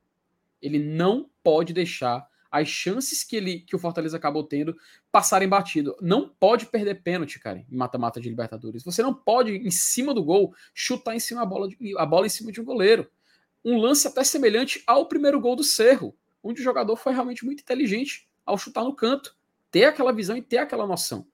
[0.61, 4.77] Ele não pode deixar as chances que ele que o Fortaleza acabou tendo
[5.13, 5.97] passarem batido.
[6.01, 8.83] Não pode perder pênalti, cara, em mata-mata de Libertadores.
[8.83, 12.27] Você não pode em cima do gol chutar em cima a bola de, a bola
[12.27, 13.11] em cima de um goleiro.
[13.65, 17.61] Um lance até semelhante ao primeiro gol do Cerro, onde o jogador foi realmente muito
[17.61, 19.37] inteligente ao chutar no canto,
[19.71, 21.27] ter aquela visão e ter aquela noção.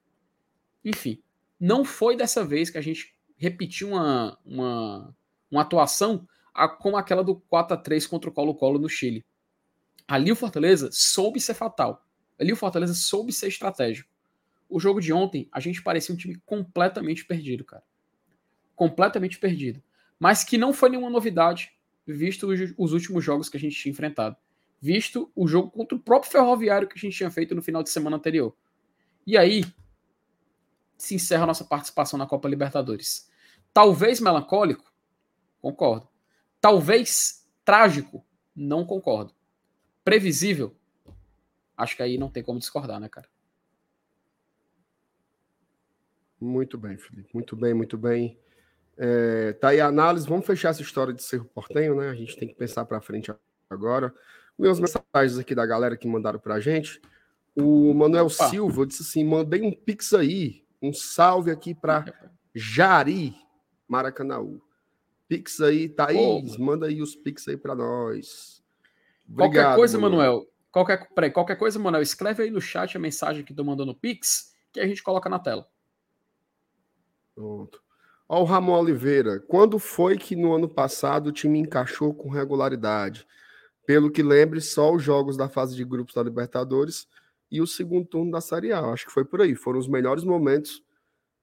[0.83, 1.21] Enfim,
[1.59, 5.15] não foi dessa vez que a gente repetiu uma, uma,
[5.49, 6.27] uma atuação
[6.79, 9.25] como aquela do 4 a 3 contra o Colo-Colo no Chile.
[10.07, 12.05] Ali o Fortaleza soube ser fatal.
[12.39, 14.09] Ali o Fortaleza soube ser estratégico.
[14.69, 17.83] O jogo de ontem, a gente parecia um time completamente perdido, cara.
[18.75, 19.81] Completamente perdido.
[20.19, 21.73] Mas que não foi nenhuma novidade,
[22.05, 22.47] visto
[22.77, 24.35] os últimos jogos que a gente tinha enfrentado.
[24.81, 27.89] visto o jogo contra o próprio Ferroviário que a gente tinha feito no final de
[27.89, 28.55] semana anterior.
[29.25, 29.65] E aí
[30.97, 33.27] se encerra a nossa participação na Copa Libertadores.
[33.73, 34.93] Talvez melancólico,
[35.59, 36.07] concordo.
[36.61, 38.23] Talvez trágico,
[38.55, 39.33] não concordo.
[40.05, 40.75] Previsível,
[41.75, 43.27] acho que aí não tem como discordar, né, cara?
[46.39, 47.29] Muito bem, Felipe.
[47.33, 48.39] Muito bem, muito bem.
[48.97, 50.27] É, tá aí a análise.
[50.27, 52.09] Vamos fechar essa história de Cerro Portenho, né?
[52.09, 53.33] A gente tem que pensar para frente
[53.67, 54.13] agora.
[54.57, 57.01] Meus mensagens aqui da galera que mandaram para a gente.
[57.55, 58.47] O Manuel Opa.
[58.49, 60.63] Silva disse assim: mandei um pix aí.
[60.81, 62.05] Um salve aqui para
[62.53, 63.35] Jari
[63.87, 64.61] Maracanaú.
[65.27, 68.54] Pix aí, Thaís, manda aí os pix aí para nós.
[69.27, 70.33] Obrigado, qualquer coisa, Manuel.
[70.33, 73.85] Manuel qualquer, peraí, qualquer coisa, Manuel, escreve aí no chat a mensagem que tu mandou
[73.85, 75.65] no Pix, que a gente coloca na tela.
[77.33, 77.81] Pronto.
[78.27, 79.39] Ó, o Ramon Oliveira.
[79.39, 83.25] Quando foi que no ano passado o time encaixou com regularidade?
[83.85, 87.07] Pelo que lembre, só os jogos da fase de grupos da Libertadores
[87.49, 88.81] e o segundo turno da Série A.
[88.81, 89.55] Acho que foi por aí.
[89.55, 90.83] Foram os melhores momentos,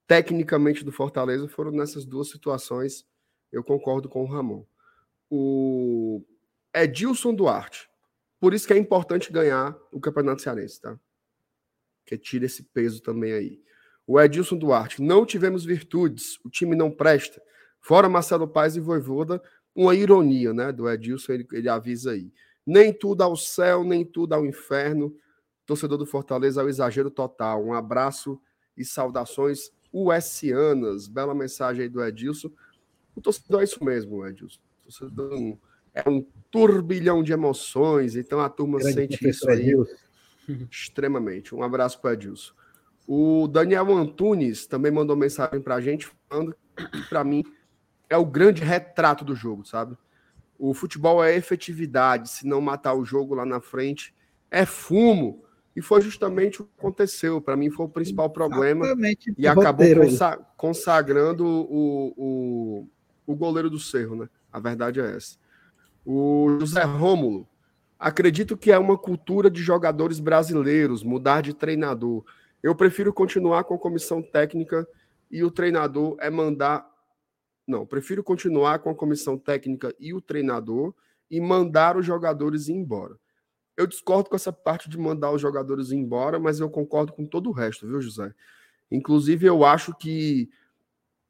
[0.06, 3.06] tecnicamente, do Fortaleza, foram nessas duas situações.
[3.50, 4.66] Eu concordo com o Ramon.
[5.30, 6.22] O
[6.74, 7.88] Edilson Duarte.
[8.40, 10.98] Por isso que é importante ganhar o Campeonato Cearense, tá?
[12.04, 13.62] Que tira esse peso também aí.
[14.06, 17.40] O Edilson Duarte, não tivemos virtudes, o time não presta.
[17.80, 19.40] Fora Marcelo Paz e Voivoda,
[19.74, 20.72] uma ironia, né?
[20.72, 22.32] Do Edilson, ele, ele avisa aí.
[22.66, 25.16] Nem tudo ao céu, nem tudo ao inferno.
[25.64, 27.64] Torcedor do Fortaleza, ao exagero total.
[27.64, 28.40] Um abraço
[28.76, 31.06] e saudações USianas.
[31.06, 32.50] Bela mensagem aí do Edilson.
[33.14, 34.60] O torcedor é isso mesmo, Edilson.
[34.80, 35.58] O torcedor
[35.94, 39.94] é um turbilhão de emoções, então a turma Grande sente isso aí Edilson.
[40.70, 41.54] extremamente.
[41.54, 42.52] Um abraço para Edilson.
[43.06, 47.42] O Daniel Antunes também mandou mensagem para a gente falando que, para mim,
[48.08, 49.96] é o grande retrato do jogo, sabe?
[50.58, 54.14] O futebol é efetividade, se não matar o jogo lá na frente,
[54.50, 55.42] é fumo.
[55.74, 57.40] E foi justamente o que aconteceu.
[57.40, 58.84] Para mim, foi o principal problema.
[58.84, 62.88] Exatamente e acabou consa consagrando o, o,
[63.26, 64.28] o goleiro do Cerro, né?
[64.52, 65.36] A verdade é essa.
[66.04, 67.48] O José Rômulo.
[67.98, 72.24] Acredito que é uma cultura de jogadores brasileiros mudar de treinador.
[72.62, 74.86] Eu prefiro continuar com a comissão técnica
[75.30, 76.84] e o treinador é mandar.
[77.66, 80.92] Não, prefiro continuar com a comissão técnica e o treinador
[81.30, 83.16] e mandar os jogadores embora.
[83.76, 87.48] Eu discordo com essa parte de mandar os jogadores embora, mas eu concordo com todo
[87.48, 88.34] o resto, viu, José?
[88.90, 90.50] Inclusive, eu acho que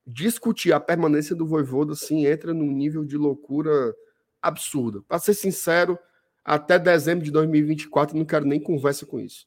[0.05, 3.95] discutir a permanência do Voivoda, assim, entra num nível de loucura
[4.43, 5.01] absurda.
[5.03, 5.99] Para ser sincero,
[6.45, 9.47] até dezembro de 2024 não quero nem conversa com isso.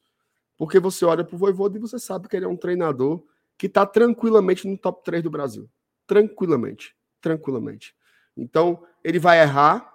[0.57, 3.23] Porque você olha para o Voivoda e você sabe que ele é um treinador
[3.57, 5.69] que está tranquilamente no top 3 do Brasil.
[6.07, 6.95] Tranquilamente.
[7.21, 7.95] Tranquilamente.
[8.37, 9.91] Então, ele vai errar,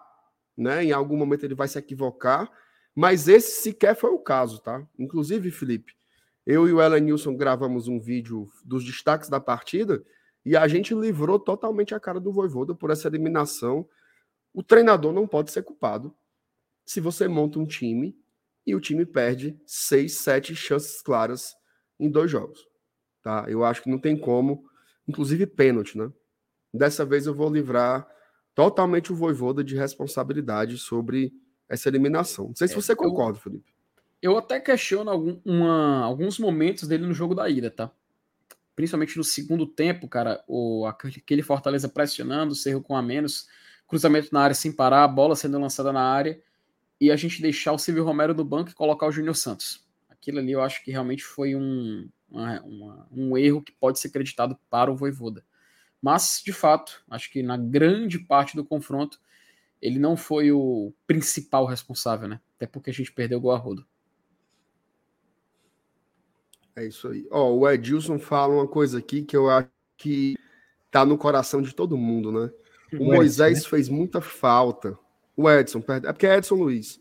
[0.56, 0.84] né?
[0.84, 2.50] Em algum momento ele vai se equivocar,
[2.94, 4.86] mas esse sequer foi o caso, tá?
[4.98, 5.94] Inclusive, Felipe,
[6.46, 10.02] eu e o Ellen Nilson gravamos um vídeo dos destaques da partida
[10.44, 13.86] e a gente livrou totalmente a cara do Voivoda por essa eliminação.
[14.52, 16.14] O treinador não pode ser culpado
[16.84, 18.18] se você monta um time
[18.66, 21.54] e o time perde seis, sete chances claras
[21.98, 22.66] em dois jogos.
[23.22, 23.44] Tá?
[23.48, 24.64] Eu acho que não tem como,
[25.06, 26.10] inclusive pênalti, né?
[26.72, 28.08] Dessa vez eu vou livrar
[28.54, 31.32] totalmente o Voivoda de responsabilidade sobre
[31.68, 32.48] essa eliminação.
[32.48, 33.74] Não sei se é, você concorda, eu, Felipe.
[34.22, 37.90] Eu até questiono algum, uma, alguns momentos dele no jogo da ida, tá?
[38.74, 43.48] Principalmente no segundo tempo, cara, o, aquele Fortaleza pressionando, o Cerro com a menos,
[43.90, 46.40] cruzamento na área sem parar, a bola sendo lançada na área
[47.00, 49.84] e a gente deixar o Silvio Romero no banco e colocar o Júnior Santos.
[50.08, 54.10] Aquilo ali eu acho que realmente foi um, uma, uma, um erro que pode ser
[54.10, 55.44] creditado para o Voivoda.
[56.00, 59.20] Mas, de fato, acho que na grande parte do confronto,
[59.82, 62.40] ele não foi o principal responsável, né?
[62.56, 63.84] Até porque a gente perdeu o rodo.
[66.76, 67.26] É isso aí.
[67.30, 70.36] Ó, o Edilson fala uma coisa aqui que eu acho que
[70.90, 72.50] tá no coração de todo mundo, né?
[72.92, 73.70] O, o Moisés Edson, né?
[73.70, 74.98] fez muita falta
[75.40, 77.00] o Edson, é porque é Edson Luiz.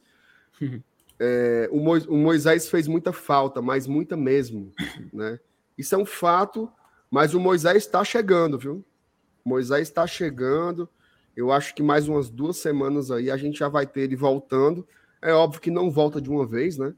[1.21, 4.71] É, o, Mo, o, Moisés fez muita falta, mas muita mesmo,
[5.11, 5.37] né?
[5.77, 6.71] Isso é um fato,
[7.11, 8.85] mas o Moisés está chegando, viu?
[9.43, 10.87] O Moisés está chegando.
[11.35, 14.87] Eu acho que mais umas duas semanas aí a gente já vai ter ele voltando.
[15.21, 16.93] É óbvio que não volta de uma vez, né?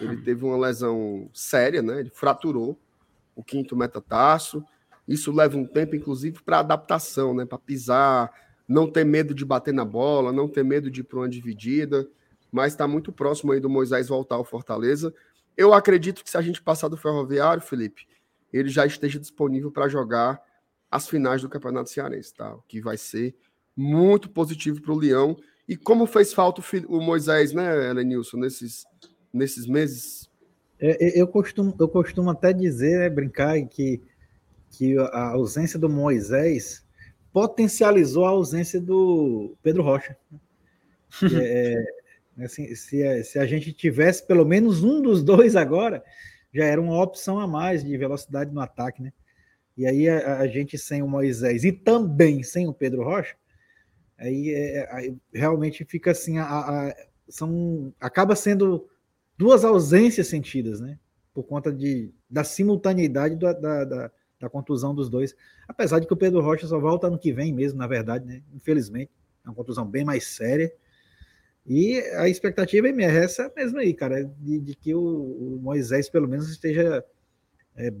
[0.00, 1.98] Ele teve uma lesão séria, né?
[1.98, 2.78] Ele fraturou
[3.34, 4.64] o quinto metatarso.
[5.06, 7.44] Isso leva um tempo, inclusive, para adaptação, né?
[7.44, 8.30] Para pisar,
[8.68, 12.08] não ter medo de bater na bola, não ter medo de ir para uma dividida,
[12.50, 15.14] mas está muito próximo aí do Moisés voltar ao Fortaleza.
[15.56, 18.06] Eu acredito que se a gente passar do Ferroviário, Felipe,
[18.52, 20.40] ele já esteja disponível para jogar
[20.90, 22.54] as finais do Campeonato Cearense, tá?
[22.54, 23.34] O que vai ser
[23.76, 25.36] muito positivo para o Leão
[25.68, 28.84] E como fez falta o, Moisés, né, Elenilson, nesses,
[29.32, 30.30] nesses meses?
[30.78, 34.00] É, eu, costumo, eu costumo até dizer, né, brincar, que,
[34.76, 36.84] que a ausência do Moisés
[37.32, 40.16] potencializou a ausência do Pedro Rocha.
[41.42, 41.82] é,
[42.44, 46.04] assim, se, se a gente tivesse pelo menos um dos dois agora,
[46.52, 49.12] já era uma opção a mais de velocidade no ataque, né?
[49.76, 53.34] E aí a, a gente sem o Moisés e também sem o Pedro Rocha,
[54.18, 56.96] aí, é, aí realmente fica assim, a, a,
[57.28, 58.88] são, acaba sendo
[59.38, 60.98] duas ausências sentidas, né?
[61.32, 65.34] Por conta de, da simultaneidade da, da, da, da contusão dos dois.
[65.66, 68.42] Apesar de que o Pedro Rocha só volta ano que vem mesmo, na verdade, né?
[68.54, 69.10] Infelizmente,
[69.44, 70.72] é uma contusão bem mais séria.
[71.66, 76.28] E a expectativa é essa mesmo aí, cara, de, de que o, o, Moisés pelo
[76.28, 77.04] menos esteja
[77.74, 77.92] é,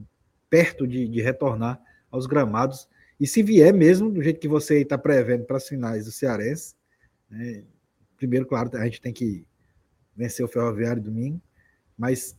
[0.48, 2.88] perto de, de, retornar aos gramados.
[3.18, 6.76] E se vier mesmo, do jeito que você está prevendo para as finais do Cearense,
[7.28, 7.64] né,
[8.16, 9.44] primeiro, claro, a gente tem que
[10.14, 11.40] vencer o Ferroviário domingo,
[11.98, 12.36] mas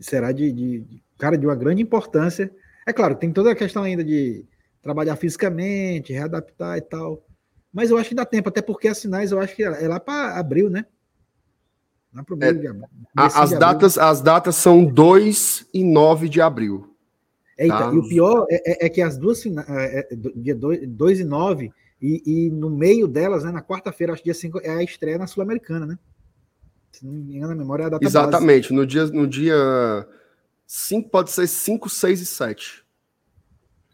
[0.00, 2.54] será de, de, de, cara de uma grande importância.
[2.86, 4.44] É claro, tem toda a questão ainda de
[4.82, 7.24] trabalhar fisicamente, readaptar e tal.
[7.72, 9.98] Mas eu acho que dá tempo, até porque as finais eu acho que é lá
[9.98, 10.86] para abril, né?
[12.14, 12.84] Lá pro meio é, de abril.
[13.16, 14.10] As de datas, abril.
[14.10, 16.94] as datas são 2 e 9 de abril.
[17.58, 17.92] Eita, tá?
[17.92, 21.24] e o pior é, é, é que as duas finais, é, é dia 2 e
[21.24, 24.82] 9, e, e, no meio delas, né, na quarta-feira, acho que dia 5, é a
[24.82, 25.98] estreia na Sul-Americana, né?
[26.92, 28.74] Se não me engano, a memória é a data Exatamente, base.
[28.74, 30.06] no dia no dia
[30.66, 32.84] 5 pode ser 5, 6 e 7.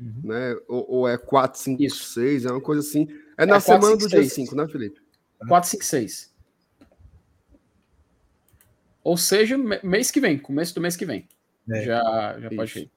[0.00, 0.20] Uhum.
[0.24, 0.56] Né?
[0.68, 2.04] Ou, ou é 4, 5, Isso.
[2.14, 3.08] 6, é uma coisa assim.
[3.36, 5.00] É na é semana 4, 5, do dia 5, né, Felipe?
[5.46, 6.30] 4, 5, 6.
[9.02, 11.28] Ou seja, mês que vem, começo do mês que vem.
[11.70, 11.84] É.
[11.84, 12.90] Já, já pode ir.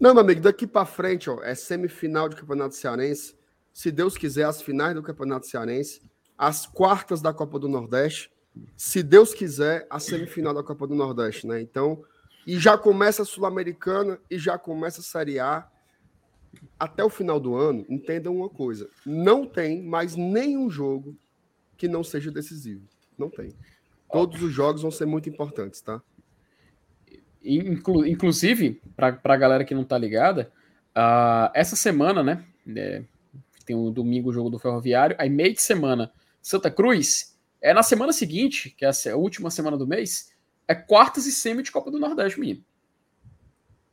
[0.00, 3.36] Não, meu amigo, daqui para frente, ó, é semifinal de Campeonato Cearense.
[3.72, 6.02] Se Deus quiser, as finais do Campeonato Cearense,
[6.36, 8.30] as quartas da Copa do Nordeste.
[8.76, 11.60] Se Deus quiser, a semifinal da Copa do Nordeste, né?
[11.60, 12.04] Então,
[12.46, 15.68] e já começa a Sul-Americana e já começa a Série A
[16.78, 21.16] até o final do ano, entendam uma coisa: não tem mais nenhum jogo
[21.76, 22.82] que não seja decisivo.
[23.18, 23.52] Não tem.
[24.10, 26.00] Todos os jogos vão ser muito importantes, tá?
[27.42, 30.52] Inclu inclusive, para a galera que não tá ligada,
[30.96, 32.44] uh, essa semana, né?
[32.76, 33.04] É,
[33.66, 37.82] tem o domingo o jogo do Ferroviário, aí meio de semana Santa Cruz, é na
[37.82, 40.33] semana seguinte, que é a última semana do mês,
[40.66, 42.64] é quartas e semi de Copa do Nordeste, menino.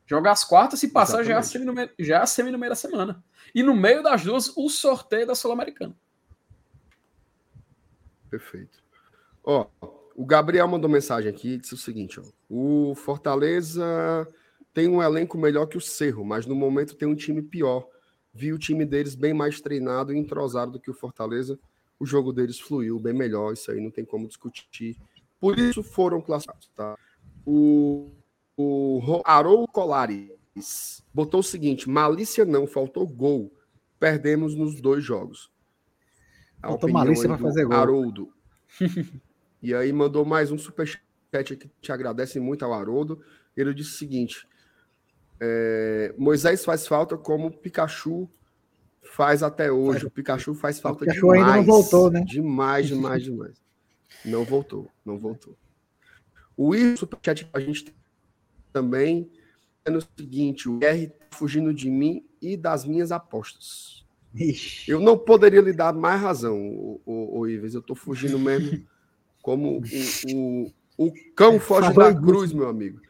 [0.06, 2.52] Jogar as quartas e passar já é, a semi no meio, já é a semi
[2.52, 3.24] no meio da semana.
[3.56, 5.96] E no meio das duas, o sorteio da Sul-Americana.
[8.30, 8.84] Perfeito.
[9.44, 9.68] Ó,
[10.16, 14.28] o Gabriel mandou mensagem aqui disse o seguinte: ó, o Fortaleza
[14.74, 17.88] tem um elenco melhor que o Cerro, mas no momento tem um time pior.
[18.34, 21.60] Vi o time deles bem mais treinado e entrosado do que o Fortaleza.
[22.00, 24.98] O jogo deles fluiu bem melhor, isso aí não tem como discutir.
[25.42, 26.96] Por isso foram classificados, tá?
[27.46, 28.12] O
[28.62, 33.52] o Haroldo Colares botou o seguinte: malícia não, faltou gol.
[34.00, 35.52] Perdemos nos dois jogos.
[36.62, 37.74] A faltou malícia para fazer gol.
[37.74, 38.34] Haroldo.
[39.62, 41.02] e aí mandou mais um superchat
[41.58, 43.24] que te agradece muito ao Haroldo.
[43.56, 44.48] Ele disse o seguinte:
[45.40, 48.30] é, Moisés faz falta como Pikachu
[49.02, 50.06] faz até hoje.
[50.06, 51.42] O Pikachu faz falta o Pikachu demais.
[51.42, 52.24] ainda não voltou, né?
[52.26, 53.61] Demais, demais, demais.
[54.26, 55.58] Não voltou, não voltou.
[56.56, 57.94] O I superchat que a gente
[58.72, 59.32] também
[59.86, 64.06] é no seguinte: o R tá fugindo de mim e das minhas apostas.
[64.34, 64.90] Ixi.
[64.92, 67.74] Eu não poderia lhe dar mais razão, o, o, o Ives.
[67.74, 68.86] Eu estou fugindo mesmo
[69.42, 69.82] como o,
[70.34, 72.58] o, o cão foge Falou da cruz, disso.
[72.58, 73.02] meu amigo.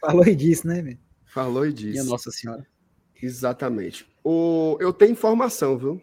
[0.00, 0.96] Falou e disse, né, meu?
[1.24, 1.92] Falou e disse.
[1.92, 2.66] Minha Nossa Senhora.
[3.20, 4.06] Exatamente.
[4.22, 6.00] O, eu tenho informação, viu?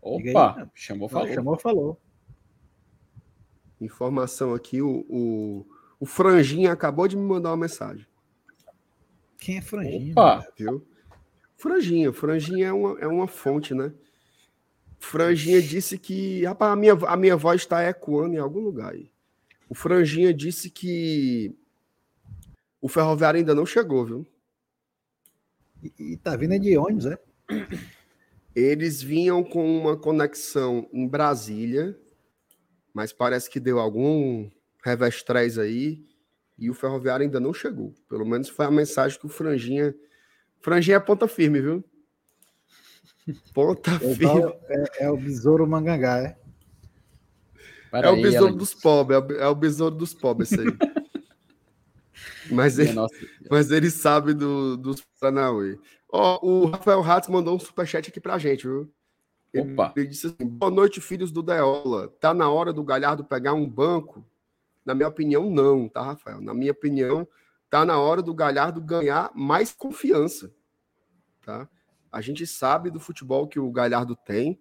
[0.00, 1.34] Opa, chamou, falou.
[1.34, 2.00] Chamou, falou.
[3.80, 5.66] Informação aqui, o, o,
[6.00, 8.06] o Franjinha acabou de me mandar uma mensagem.
[9.38, 10.12] Quem é Franjinha?
[10.12, 10.86] Opa, viu?
[11.56, 13.92] Franjinha, Franjinha é uma, é uma fonte, né?
[14.98, 16.44] Franjinha disse que.
[16.44, 19.10] Rapaz, a minha, a minha voz está ecoando em algum lugar aí.
[19.68, 21.54] O Franjinha disse que
[22.80, 24.26] o ferroviário ainda não chegou, viu?
[25.82, 27.18] E, e tá vindo de ônibus, é?
[28.54, 31.98] Eles vinham com uma conexão em Brasília,
[32.96, 34.48] mas parece que deu algum
[34.82, 36.02] Revestréis aí,
[36.56, 37.92] e o Ferroviário ainda não chegou.
[38.08, 39.94] Pelo menos foi a mensagem que o Franjinha.
[40.62, 41.84] Franjinha é ponta firme, viu?
[43.52, 44.50] Ponta é firme.
[44.70, 46.38] É, é, o besouro mangangá, é?
[47.90, 50.66] Para é aí, o besouro dos pobres, é o besouro dos pobres, isso aí.
[52.50, 52.94] mas, ele,
[53.50, 55.78] mas ele sabe do, dos Paranauê.
[56.10, 58.90] Ó, o Rafael Ratz mandou um superchat aqui pra gente, viu?
[59.54, 59.92] Opa.
[59.94, 62.08] Ele, ele disse assim: boa noite, filhos do Deola.
[62.20, 64.24] Tá na hora do Galhardo pegar um banco?
[64.84, 66.40] Na minha opinião, não, tá, Rafael?
[66.40, 67.26] Na minha opinião,
[67.68, 70.54] tá na hora do Galhardo ganhar mais confiança,
[71.44, 71.68] tá?
[72.10, 74.60] A gente sabe do futebol que o Galhardo tem.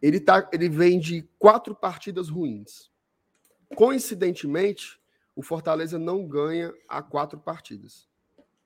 [0.00, 2.90] Ele, tá, ele vem de quatro partidas ruins.
[3.74, 5.00] Coincidentemente,
[5.34, 8.08] o Fortaleza não ganha a quatro partidas.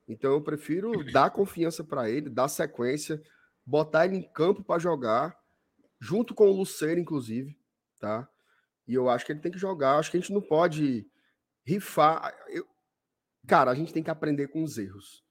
[0.07, 3.21] Então eu prefiro dar confiança para ele, dar sequência,
[3.65, 5.37] botar ele em campo para jogar,
[5.99, 7.57] junto com o Luceiro, inclusive,
[7.99, 8.29] tá?
[8.87, 9.97] E eu acho que ele tem que jogar.
[9.97, 11.07] Acho que a gente não pode
[11.65, 12.35] rifar.
[12.49, 12.67] Eu...
[13.47, 15.23] Cara, a gente tem que aprender com os erros.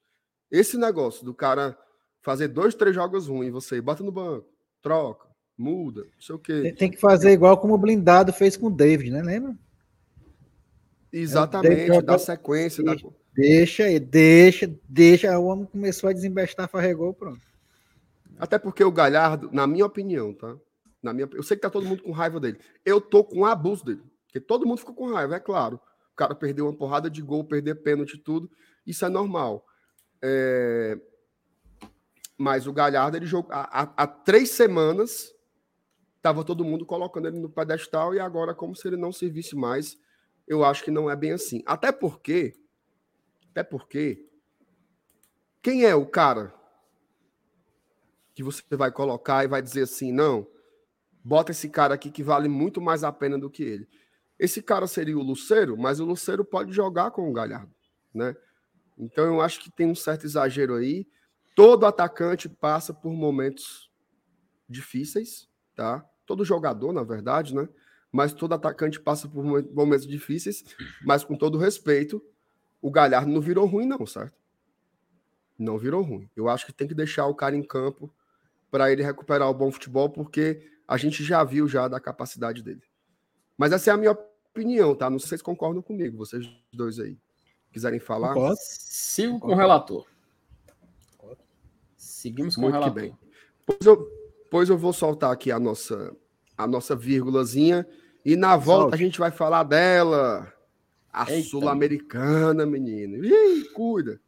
[0.50, 1.78] Esse negócio do cara
[2.20, 4.48] fazer dois, três jogos ruins, você bota no banco,
[4.80, 6.74] troca, muda, não sei o quê.
[6.76, 9.22] Tem que fazer igual como o blindado fez com o David, né?
[9.22, 9.56] Lembra?
[11.12, 12.82] Exatamente, é, dá sequência.
[12.82, 13.14] Deixa, da...
[13.34, 15.38] deixa, deixa, deixa.
[15.38, 17.53] O homem começou a desembestar, farregou, pronto.
[18.44, 20.54] Até porque o Galhardo, na minha opinião, tá?
[21.02, 22.60] Na minha, eu sei que tá todo mundo com raiva dele.
[22.84, 24.02] Eu tô com abuso dele.
[24.26, 25.80] Porque todo mundo ficou com raiva, é claro.
[26.12, 28.50] O cara perdeu uma porrada de gol, perder pênalti tudo.
[28.86, 29.64] Isso é normal.
[30.22, 31.00] É...
[32.36, 33.50] Mas o Galhardo, ele jogou.
[33.50, 35.32] Há, há três semanas,
[36.20, 39.96] tava todo mundo colocando ele no pedestal e agora, como se ele não servisse mais
[40.46, 41.62] eu acho que não é bem assim.
[41.64, 42.54] Até porque,
[43.50, 44.28] até porque,
[45.62, 46.54] quem é o cara
[48.34, 50.46] que você vai colocar e vai dizer assim, não,
[51.24, 53.88] bota esse cara aqui que vale muito mais a pena do que ele.
[54.38, 57.72] Esse cara seria o Luceiro, mas o Luceiro pode jogar com o Galhardo,
[58.12, 58.34] né?
[58.98, 61.06] Então eu acho que tem um certo exagero aí.
[61.54, 63.90] Todo atacante passa por momentos
[64.68, 66.04] difíceis, tá?
[66.26, 67.68] Todo jogador, na verdade, né?
[68.14, 70.64] mas todo atacante passa por momentos difíceis,
[71.04, 72.24] mas com todo respeito,
[72.80, 74.38] o Galhardo não virou ruim, não, certo?
[75.58, 76.30] Não virou ruim.
[76.36, 78.14] Eu acho que tem que deixar o cara em campo
[78.74, 82.82] para ele recuperar o bom futebol, porque a gente já viu já da capacidade dele.
[83.56, 85.08] Mas essa é a minha opinião, tá?
[85.08, 87.16] Não sei se vocês concordam comigo, vocês dois aí.
[87.70, 88.34] Quiserem falar?
[88.56, 90.04] Sigo com o relator.
[91.96, 93.00] Seguimos com Muito o relator.
[93.00, 93.16] bem.
[93.64, 94.08] Pois eu,
[94.50, 96.12] pois eu vou soltar aqui a nossa,
[96.58, 97.86] a nossa vírgulazinha
[98.24, 100.52] e na volta a gente vai falar dela.
[101.12, 103.24] A Sul-Americana, menino.
[103.24, 104.20] Ih, cuida.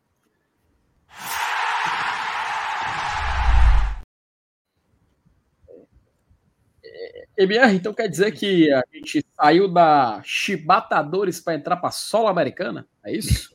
[7.36, 12.30] MR, então quer dizer que a gente saiu da Chibatadores para entrar para a Sola
[12.30, 12.86] Americana?
[13.04, 13.54] É isso?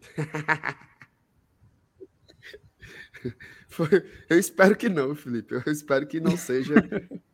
[4.30, 5.54] Eu espero que não, Felipe.
[5.54, 6.74] Eu espero que não seja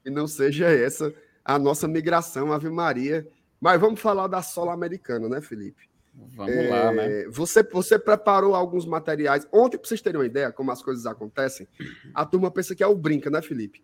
[0.02, 1.14] que não seja essa
[1.44, 3.26] a nossa migração, Ave Maria.
[3.60, 5.88] Mas vamos falar da sola americana, né, Felipe?
[6.14, 7.24] Vamos é, lá, né?
[7.28, 9.46] Você, você preparou alguns materiais.
[9.52, 11.68] Ontem, para vocês terem uma ideia como as coisas acontecem,
[12.12, 13.82] a turma pensa que é o brinca, né, Felipe?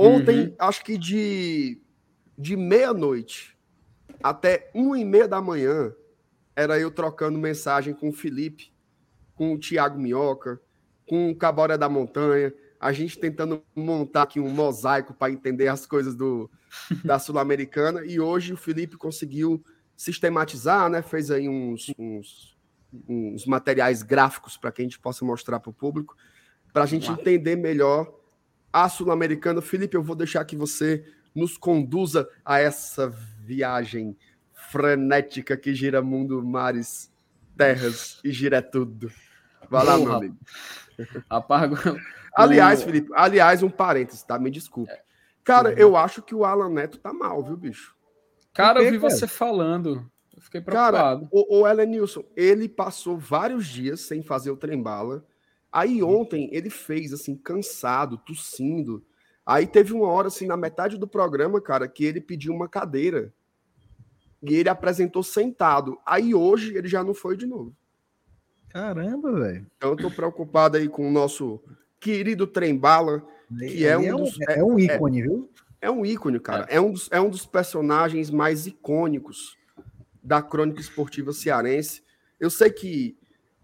[0.00, 0.54] Ontem, uhum.
[0.60, 1.80] acho que de,
[2.36, 3.58] de meia-noite
[4.22, 5.92] até uma e meia da manhã,
[6.54, 8.72] era eu trocando mensagem com o Felipe,
[9.34, 10.60] com o Tiago Minhoca,
[11.08, 15.86] com o Caboré da Montanha, a gente tentando montar aqui um mosaico para entender as
[15.86, 16.50] coisas do,
[17.04, 18.04] da Sul-Americana.
[18.04, 19.64] E hoje o Felipe conseguiu
[19.96, 21.02] sistematizar, né?
[21.02, 22.56] Fez aí uns, uns,
[23.08, 26.16] uns materiais gráficos para que a gente possa mostrar para o público,
[26.72, 28.17] para a gente entender melhor
[28.72, 29.60] a Sul-Americana.
[29.60, 31.04] Felipe, eu vou deixar que você
[31.34, 33.08] nos conduza a essa
[33.40, 34.16] viagem
[34.52, 37.12] frenética que gira mundo, mares,
[37.56, 39.10] terras e gira tudo.
[39.70, 40.36] Vai lá, meu amigo.
[41.28, 41.76] Apago.
[42.34, 44.38] Aliás, Felipe, aliás, um parênteses, tá?
[44.38, 44.92] Me desculpe.
[45.44, 47.96] Cara, eu acho que o Alan Neto tá mal, viu, bicho?
[48.52, 50.10] Cara, eu vi você falando.
[50.34, 51.20] Eu fiquei preocupado.
[51.22, 55.24] Cara, o, o Ellen Nilson, ele passou vários dias sem fazer o trem-bala.
[55.70, 59.04] Aí ontem ele fez, assim, cansado, tossindo.
[59.44, 63.32] Aí teve uma hora, assim, na metade do programa, cara, que ele pediu uma cadeira.
[64.42, 65.98] E ele apresentou sentado.
[66.06, 67.74] Aí hoje ele já não foi de novo.
[68.68, 69.66] Caramba, velho.
[69.76, 71.60] Então eu tô preocupado aí com o nosso
[71.98, 73.26] querido Trembala,
[73.58, 75.50] que é, é um, dos, é, é, um ícone, é, viu?
[75.80, 76.66] É um ícone, cara.
[76.68, 76.76] É.
[76.76, 79.56] é, um dos, é um dos personagens mais icônicos
[80.22, 82.02] da crônica esportiva cearense.
[82.38, 83.17] Eu sei que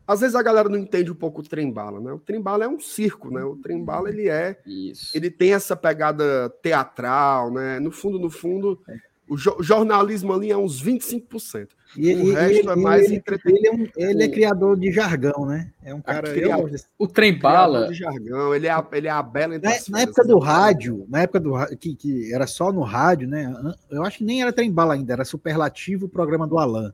[0.06, 2.12] às vezes a galera não entende um pouco o Trembala, né?
[2.12, 3.42] O Trembala é um circo, né?
[3.44, 5.16] O Trembala ele é, Isso.
[5.16, 7.80] ele tem essa pegada teatral, né?
[7.80, 8.96] No fundo, no fundo, é.
[9.26, 11.68] O jo jornalismo ali é uns 25%.
[11.96, 13.92] E, o e, resto ele, é mais ele, entretenimento.
[13.96, 15.72] Ele é, um, ele é, criador de jargão, né?
[15.82, 16.30] É um cara.
[16.30, 17.88] Criador, eu, o trem bala.
[17.88, 21.22] de jargão, ele é a, ele é a bela na, na época do rádio, na
[21.22, 23.50] época do que, que era só no rádio, né?
[23.90, 26.92] Eu acho que nem era trem bala ainda, era superlativo o programa do Alan,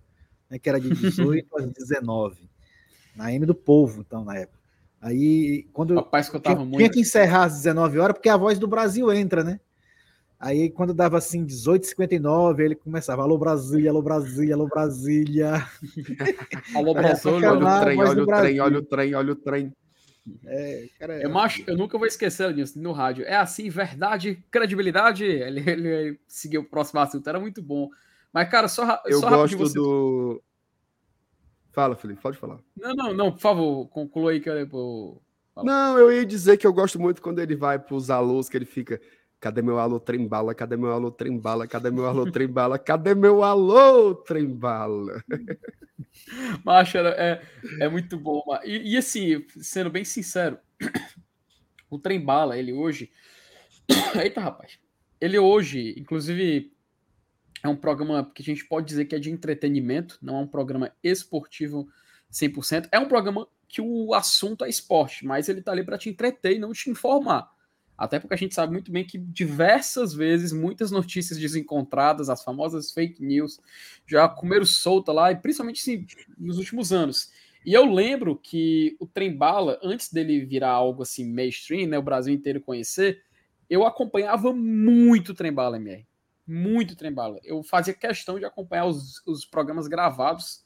[0.48, 0.58] né?
[0.58, 2.49] Que era de 18 às 19.
[3.14, 4.58] Na M do Povo, então, na época.
[5.00, 6.76] Aí, quando Rapaz, tinha, muito.
[6.76, 9.58] tinha que encerrar às 19 horas, porque a voz do Brasil entra, né?
[10.38, 15.66] Aí, quando dava assim, 18h59, ele começava: Alô Brasília, alô Brasília, alô Brasília.
[16.74, 19.72] alô Brasília, olha o trem, olha o trem, olha o trem, olha o trem.
[20.46, 23.24] É, cara, eu, macho, eu nunca vou esquecer disso no rádio.
[23.24, 25.24] É assim, verdade, credibilidade.
[25.24, 27.90] Ele, ele, ele seguiu o próximo assunto, era muito bom.
[28.32, 29.74] Mas, cara, só, eu só gosto você...
[29.74, 30.42] do.
[31.72, 32.58] Fala, Felipe, pode falar.
[32.76, 35.22] Não, não, não, por favor, conclua aí que eu.
[35.62, 38.56] Não, eu ia dizer que eu gosto muito quando ele vai para os alôs, que
[38.56, 39.00] ele fica.
[39.38, 40.54] Cadê meu alô trembala?
[40.54, 41.66] Cadê meu alô trembala?
[41.66, 42.78] Cadê meu alô trembala?
[42.78, 45.24] Cadê meu alô trembala?
[46.64, 47.40] Macho, é,
[47.80, 48.42] é muito bom.
[48.64, 50.58] E, e, assim, sendo bem sincero,
[51.88, 53.10] o trembala, ele hoje.
[54.20, 54.78] Eita, rapaz.
[55.18, 56.72] Ele hoje, inclusive,
[57.62, 60.46] é um programa que a gente pode dizer que é de entretenimento, não é um
[60.46, 61.88] programa esportivo
[62.32, 62.88] 100%.
[62.90, 66.56] É um programa que o assunto é esporte, mas ele tá ali para te entreter
[66.56, 67.50] e não te informar.
[67.96, 72.92] Até porque a gente sabe muito bem que diversas vezes, muitas notícias desencontradas, as famosas
[72.92, 73.60] fake news,
[74.06, 76.06] já comeram solta lá, e principalmente sim,
[76.38, 77.30] nos últimos anos.
[77.64, 82.32] E eu lembro que o Trembala, antes dele virar algo assim mainstream, né, o Brasil
[82.32, 83.22] inteiro conhecer,
[83.68, 86.09] eu acompanhava muito o Trembala, MR
[86.50, 87.38] muito trembala.
[87.44, 90.64] Eu fazia questão de acompanhar os, os programas gravados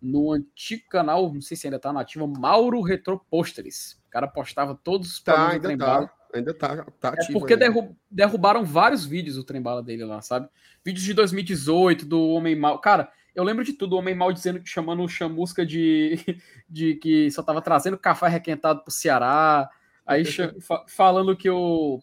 [0.00, 4.00] no antigo canal, não sei se ainda tá nativo, Mauro Retro Posteres.
[4.06, 6.06] O cara postava todos os tá, programas tá, do Trembala.
[6.06, 7.38] Tá, ainda tá, tá ativo.
[7.38, 10.48] É porque derru derrubaram vários vídeos do Trembala dele lá, sabe?
[10.84, 12.78] Vídeos de 2018 do Homem Mal.
[12.78, 16.18] Cara, eu lembro de tudo, o Homem Mal dizendo que chamando o Chamusca de,
[16.68, 19.68] de que só tava trazendo café requentado pro Ceará.
[20.06, 20.24] Aí
[20.88, 22.00] falando que o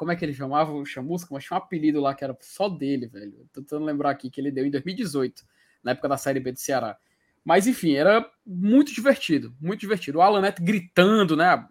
[0.00, 1.28] como é que ele chamava o Chamusca?
[1.30, 3.46] Mas tinha um apelido lá que era só dele, velho.
[3.52, 5.44] Tô tentando lembrar aqui que ele deu em 2018,
[5.84, 6.96] na época da Série B do Ceará.
[7.44, 10.16] Mas enfim, era muito divertido, muito divertido.
[10.16, 11.48] O Alan Neto gritando, né?
[11.48, 11.68] A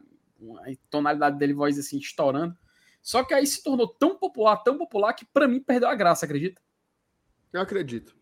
[0.92, 2.56] tonalidade dele, voz assim, estourando.
[3.02, 6.28] Só que aí se tornou tão popular, tão popular, que para mim perdeu a graça,
[6.28, 6.62] acredita?
[7.52, 8.16] Eu acredito.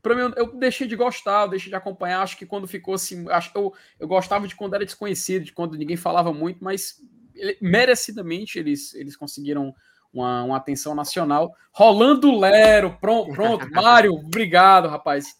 [0.00, 2.22] Pra mim, eu deixei de gostar, eu deixei de acompanhar.
[2.22, 3.28] Acho que quando ficou assim.
[3.28, 7.02] Acho, eu, eu gostava de quando era desconhecido, de quando ninguém falava muito, mas
[7.36, 9.74] ele, merecidamente eles, eles conseguiram
[10.12, 11.54] uma, uma atenção nacional.
[11.72, 13.68] Rolando Lero, pronto, pronto.
[13.70, 15.36] Mário, obrigado, rapaz.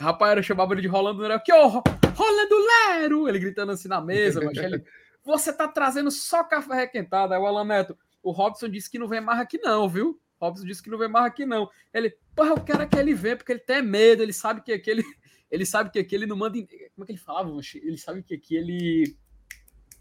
[0.00, 1.40] Rapaz, eu chamava ele de Rolando Lero.
[1.42, 3.28] Que ó, Rolando Lero!
[3.28, 4.82] Ele gritando assim na mesa, mas ele,
[5.24, 7.34] você tá trazendo só café requentado.
[7.34, 10.20] Aí o Alan Neto, o Robson disse que não vem mais aqui não, viu?
[10.40, 11.68] Robson disse que não vem mais aqui não.
[11.92, 15.04] Ele, porra, eu quero que ele venha, porque ele tem medo, ele sabe que aquele...
[15.50, 16.58] Ele sabe que aqui ele não manda...
[16.58, 17.48] Como é que ele falava?
[17.74, 19.16] Ele sabe que aqui ele...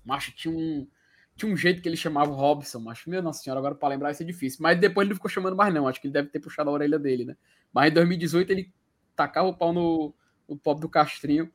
[0.04, 0.88] Macho, tinha um
[1.36, 4.12] tinha um jeito que ele chamava o Robson, mas, meu nossa senhora, agora para lembrar
[4.12, 4.60] isso é difícil.
[4.62, 5.88] Mas depois ele não ficou chamando mais, não.
[5.88, 7.36] Acho que ele deve ter puxado a orelha dele, né?
[7.74, 8.72] Mas em 2018 ele
[9.16, 10.14] tacava o pau no,
[10.48, 11.52] no pop do Castrinho.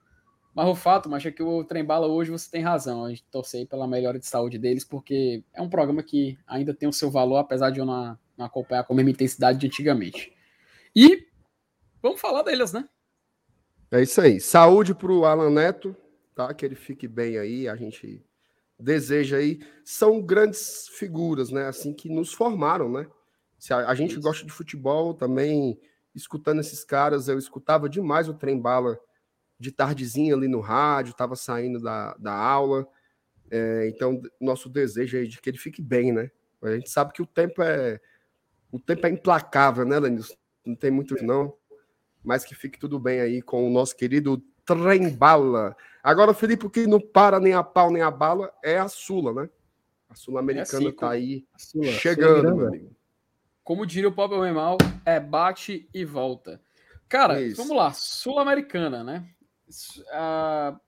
[0.55, 3.05] Mas o fato, mas é que o Trembala hoje você tem razão.
[3.05, 6.89] A gente torcei pela melhora de saúde deles, porque é um programa que ainda tem
[6.89, 10.33] o seu valor, apesar de eu não, não acompanhar com a mesma intensidade de antigamente.
[10.97, 11.29] E
[12.03, 12.89] vamos falar deles, né?
[13.93, 14.41] É isso aí.
[14.41, 15.95] Saúde para o Alan Neto,
[16.35, 16.53] tá?
[16.53, 17.69] Que ele fique bem aí.
[17.69, 18.21] A gente
[18.79, 21.67] deseja aí, são grandes figuras, né?
[21.67, 23.07] Assim que nos formaram, né?
[23.59, 24.21] Se a, a gente Isso.
[24.21, 25.79] gosta de futebol também,
[26.15, 28.99] escutando esses caras, eu escutava demais o trem bala
[29.59, 32.87] de tardezinha ali no rádio, estava saindo da, da aula.
[33.51, 36.31] É, então, nosso desejo é de que ele fique bem, né?
[36.63, 38.01] A gente sabe que o tempo é
[38.71, 40.35] o tempo é implacável, né, Lenilson?
[40.65, 41.55] Não tem muito não,
[42.23, 44.43] mas que fique tudo bem aí com o nosso querido
[44.77, 45.77] trem bala.
[46.03, 49.33] Agora, Felipe, o que não para nem a pau nem a bala é a Sula,
[49.33, 49.51] né?
[50.09, 52.97] A Sul-Americana é assim, tá aí Sula, chegando, meu amigo.
[53.63, 56.61] Como diria o Pop Mal, é bate e volta.
[57.09, 57.57] Cara, Isso.
[57.57, 59.29] vamos lá, Sul-Americana, né?
[59.69, 60.79] Uh,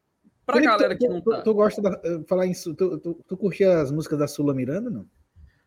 [0.47, 1.39] pra Felipe, galera que não tá...
[1.39, 2.75] Tu, tu gosta de eh, falar isso?
[2.75, 5.07] Tu, tu, tu curtia as músicas da Sula Miranda, não?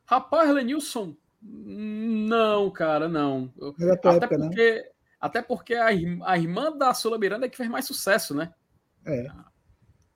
[0.05, 3.53] Rapaz, Lenilson, não, cara, não.
[3.91, 4.84] Até época, porque, né?
[5.24, 8.54] Até porque a, a irmã da Sula Miranda é que fez mais sucesso, né?
[9.06, 9.26] É.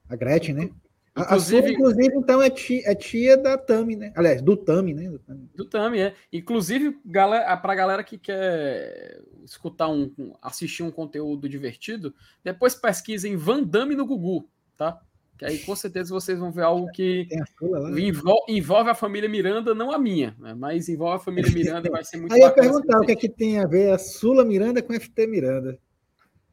[0.09, 0.69] A Gretchen, né?
[1.17, 4.11] Inclusive, a sua, inclusive, então, é tia, é tia da Tami, né?
[4.17, 5.09] Aliás, do Tami, né?
[5.55, 6.13] Do Tami, é.
[6.31, 13.63] Inclusive, galera, pra galera que quer escutar um, assistir um conteúdo divertido, depois pesquisem Van
[13.63, 15.01] Damme no Gugu, tá?
[15.37, 17.27] Que aí com certeza vocês vão ver algo que
[17.99, 20.55] envolve, envolve, a família Miranda, não a minha, né?
[20.55, 23.15] mas envolve a família Miranda e vai ser muito Aí eu perguntar o que é
[23.15, 25.79] que tem a ver a Sula Miranda com a FT Miranda.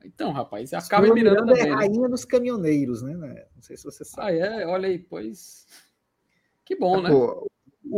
[0.04, 3.14] Então, rapaz, acaba Miranda, Miranda é a rainha dos caminhoneiros, né?
[3.54, 4.42] Não sei se você sabe.
[4.42, 4.66] Ah, é?
[4.66, 5.66] Olha aí, pois.
[6.62, 7.08] Que bom, né?
[7.08, 7.48] Pô,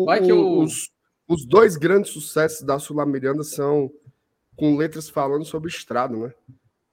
[0.05, 0.59] Vai que eu...
[0.61, 0.91] os,
[1.27, 3.91] os dois grandes sucessos da Sula Miranda são
[4.57, 6.33] com letras falando sobre estrada, né?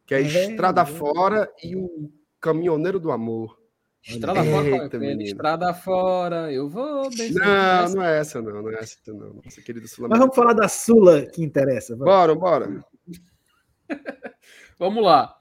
[0.05, 0.85] Que é, é Estrada é.
[0.85, 3.57] Fora e o Caminhoneiro do Amor.
[4.05, 7.09] Estrada Eita, fora, estrada fora, eu vou.
[7.09, 9.35] Não, não é essa, não, não é essa, não.
[9.35, 10.09] Nossa querida Sula.
[10.09, 11.95] Mas vamos falar da Sula que interessa.
[11.95, 12.13] Vamos.
[12.13, 12.85] Bora, bora.
[14.77, 15.33] vamos lá.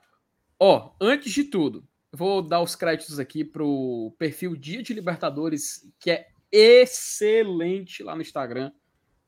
[0.61, 6.13] Ó, antes de tudo, vou dar os créditos aqui pro perfil Dia de Libertadores, que
[6.13, 8.71] é excelente lá no Instagram.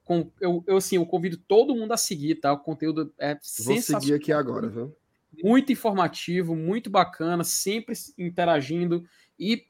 [0.04, 2.52] Com, eu, eu, assim, eu convido todo mundo a seguir, tá?
[2.52, 4.00] O conteúdo é sensacional.
[4.00, 4.96] Vou seguir aqui agora, viu?
[5.42, 9.04] Muito informativo, muito bacana, sempre interagindo.
[9.38, 9.66] E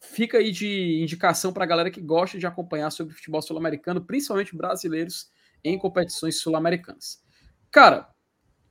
[0.00, 4.56] fica aí de indicação para a galera que gosta de acompanhar sobre futebol sul-americano, principalmente
[4.56, 5.30] brasileiros
[5.62, 7.22] em competições sul-americanas.
[7.70, 8.08] Cara,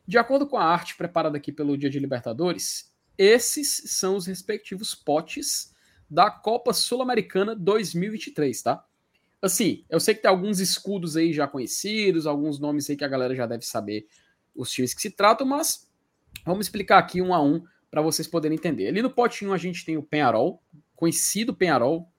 [0.08, 4.94] de acordo com a arte preparada aqui pelo Dia de Libertadores, esses são os respectivos
[4.94, 5.74] potes
[6.10, 8.86] da Copa Sul-Americana 2023, tá?
[9.42, 13.10] Assim, eu sei que tem alguns escudos aí já conhecidos, alguns nomes aí que a
[13.10, 14.08] galera já deve saber
[14.56, 15.90] os times que se tratam, mas
[16.46, 17.64] vamos explicar aqui um a um
[17.94, 18.88] para vocês poderem entender.
[18.88, 20.64] Ali no potinho a gente tem o Penharol,
[20.96, 22.12] conhecido Penharol,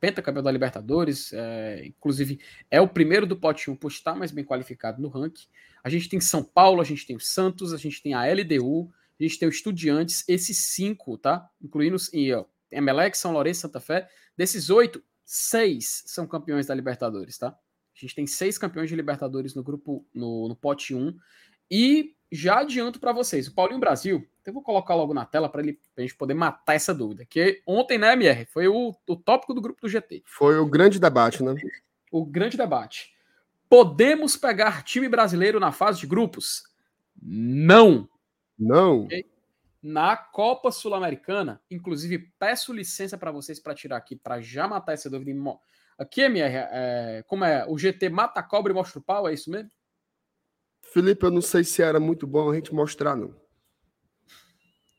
[0.00, 5.00] pentacampeão da Libertadores, é, inclusive é o primeiro do potinho por estar mais bem qualificado
[5.00, 5.46] no ranking.
[5.84, 8.90] A gente tem São Paulo, a gente tem o Santos, a gente tem a LDU,
[9.20, 11.48] a gente tem o Estudiantes, esses cinco, tá?
[11.62, 14.08] Incluindo e, ó, Emelec, São Lourenço, Santa Fé.
[14.36, 17.50] Desses oito, seis são campeões da Libertadores, tá?
[17.50, 21.16] A gente tem seis campeões de Libertadores no grupo, no, no pote 1.
[21.70, 25.62] E já adianto para vocês, o Paulinho Brasil, eu vou colocar logo na tela para
[25.62, 27.24] ele a gente poder matar essa dúvida.
[27.24, 30.22] Que ontem, né, MR, foi o, o tópico do grupo do GT.
[30.24, 31.54] Foi o grande debate, né?
[32.10, 33.14] O grande debate.
[33.68, 36.64] Podemos pegar time brasileiro na fase de grupos?
[37.20, 38.08] Não.
[38.58, 39.04] Não.
[39.04, 39.24] Okay?
[39.82, 45.10] Na Copa Sul-Americana, inclusive peço licença para vocês para tirar aqui, para já matar essa
[45.10, 45.32] dúvida.
[45.98, 47.64] Aqui, MR, é, como é?
[47.68, 49.70] O GT mata a cobra e mostra o pau, é isso mesmo?
[50.96, 53.34] Felipe, eu não sei se era muito bom a gente mostrar, não.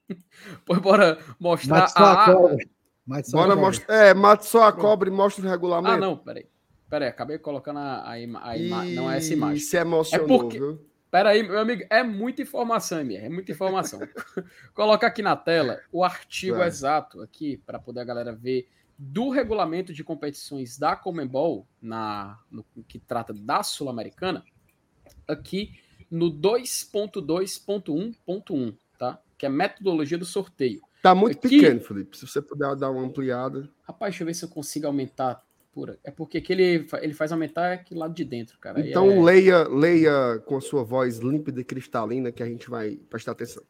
[0.64, 2.26] pois bora mostrar mate a.
[2.26, 2.58] Cobra.
[3.04, 3.96] Mate bora mostrar.
[3.96, 5.96] É, mate só a cobra e mostra o regulamento.
[5.96, 6.46] Ah, não, peraí.
[6.88, 8.94] Peraí, acabei colocando a, a, a imagem.
[8.94, 9.58] Não é essa imagem.
[9.58, 10.60] Isso emocionou, é porque...
[10.60, 10.88] viu?
[11.10, 14.00] Peraí, meu amigo, é muita informação, Emir, é muita informação.
[14.76, 16.68] Coloca aqui na tela o artigo é.
[16.68, 22.64] exato aqui, para poder a galera ver do regulamento de competições da Comembol, na, no,
[22.88, 24.46] que trata da Sul-Americana,
[25.28, 25.72] aqui
[26.10, 29.22] no 2.2.1.1, tá?
[29.38, 30.82] Que é metodologia do sorteio.
[31.02, 32.18] Tá muito aqui, pequeno, Felipe.
[32.18, 33.70] Se você puder dar uma ampliada.
[33.84, 35.46] Rapaz, deixa eu ver se eu consigo aumentar.
[35.72, 35.98] Por...
[36.04, 38.80] É porque aqui ele, ele faz aumentar aqui lado de dentro, cara.
[38.80, 39.24] Então é...
[39.24, 43.64] leia, leia com a sua voz límpida e cristalina que a gente vai prestar atenção.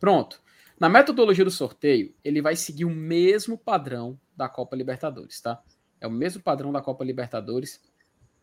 [0.00, 0.40] Pronto.
[0.80, 5.62] Na metodologia do sorteio, ele vai seguir o mesmo padrão da Copa Libertadores, tá?
[6.00, 7.80] É o mesmo padrão da Copa Libertadores.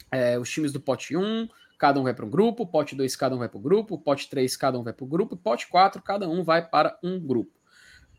[0.10, 1.50] É, os times do pote 1,
[1.80, 4.30] cada um vai para um grupo, pote 2, cada um vai para o grupo, pote
[4.30, 7.58] 3, cada um vai para o grupo, pote 4, cada um vai para um grupo.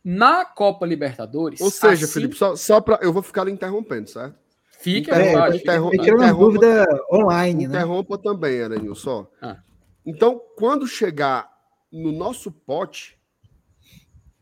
[0.02, 1.60] Na Copa Libertadores.
[1.60, 2.14] Ou seja, assim...
[2.14, 2.98] Felipe, só, só para.
[3.04, 4.34] Eu vou ficar lhe interrompendo, certo?
[4.80, 5.58] Fique à vontade.
[5.58, 7.76] Interrompa, interrompa, uma dúvida online, né?
[7.76, 9.30] Interrompa também, Aranil, só.
[9.42, 9.58] Ah.
[10.06, 11.50] Então, quando chegar
[11.92, 13.20] no nosso pote,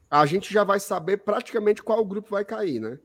[0.08, 3.00] a gente já vai saber praticamente qual grupo vai cair, né?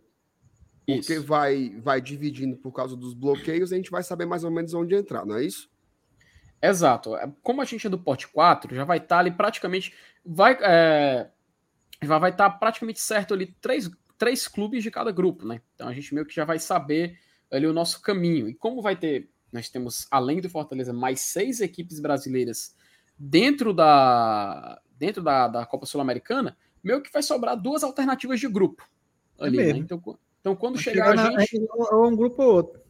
[0.86, 4.76] Porque vai, vai dividindo por causa dos bloqueios, a gente vai saber mais ou menos
[4.76, 5.73] onde entrar, não é isso?
[6.64, 7.18] Exato.
[7.18, 9.94] É, como a gente é do pote 4, já vai estar tá ali praticamente.
[10.26, 11.30] Vai é,
[12.02, 15.62] já vai estar tá praticamente certo ali três, três clubes de cada grupo, né?
[15.76, 17.20] Então a gente meio que já vai saber
[17.52, 18.48] ali o nosso caminho.
[18.48, 19.30] E como vai ter.
[19.52, 22.76] Nós temos, além do Fortaleza, mais seis equipes brasileiras
[23.20, 28.90] dentro da, dentro da, da Copa Sul-Americana, meio que vai sobrar duas alternativas de grupo
[29.38, 29.80] é ali, é né?
[29.80, 30.02] Então,
[30.40, 31.60] então quando chegar, chegar a gente.
[31.60, 32.83] Na, um grupo ou outro.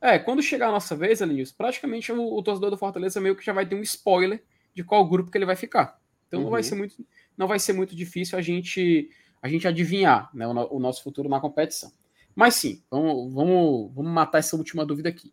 [0.00, 3.44] É, quando chegar a nossa vez, Alinhos, praticamente o, o, torcedor do Fortaleza meio que
[3.44, 4.42] já vai ter um spoiler
[4.74, 6.00] de qual grupo que ele vai ficar.
[6.26, 6.44] Então uhum.
[6.44, 6.68] não vai uhum.
[6.68, 7.06] ser muito,
[7.36, 9.10] não vai ser muito difícil a gente
[9.42, 11.90] a gente adivinhar né, o, o, nosso futuro na competição.
[12.34, 15.32] Mas sim, vamos, vamos, vamos matar essa última dúvida aqui.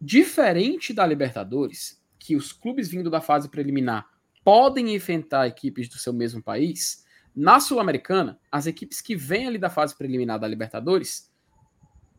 [0.00, 4.06] Diferente da Libertadores, que os clubes vindo da fase preliminar
[4.44, 7.04] podem enfrentar equipes do seu mesmo país,
[7.34, 11.32] na Sul-Americana, as equipes que vêm ali da fase preliminar da Libertadores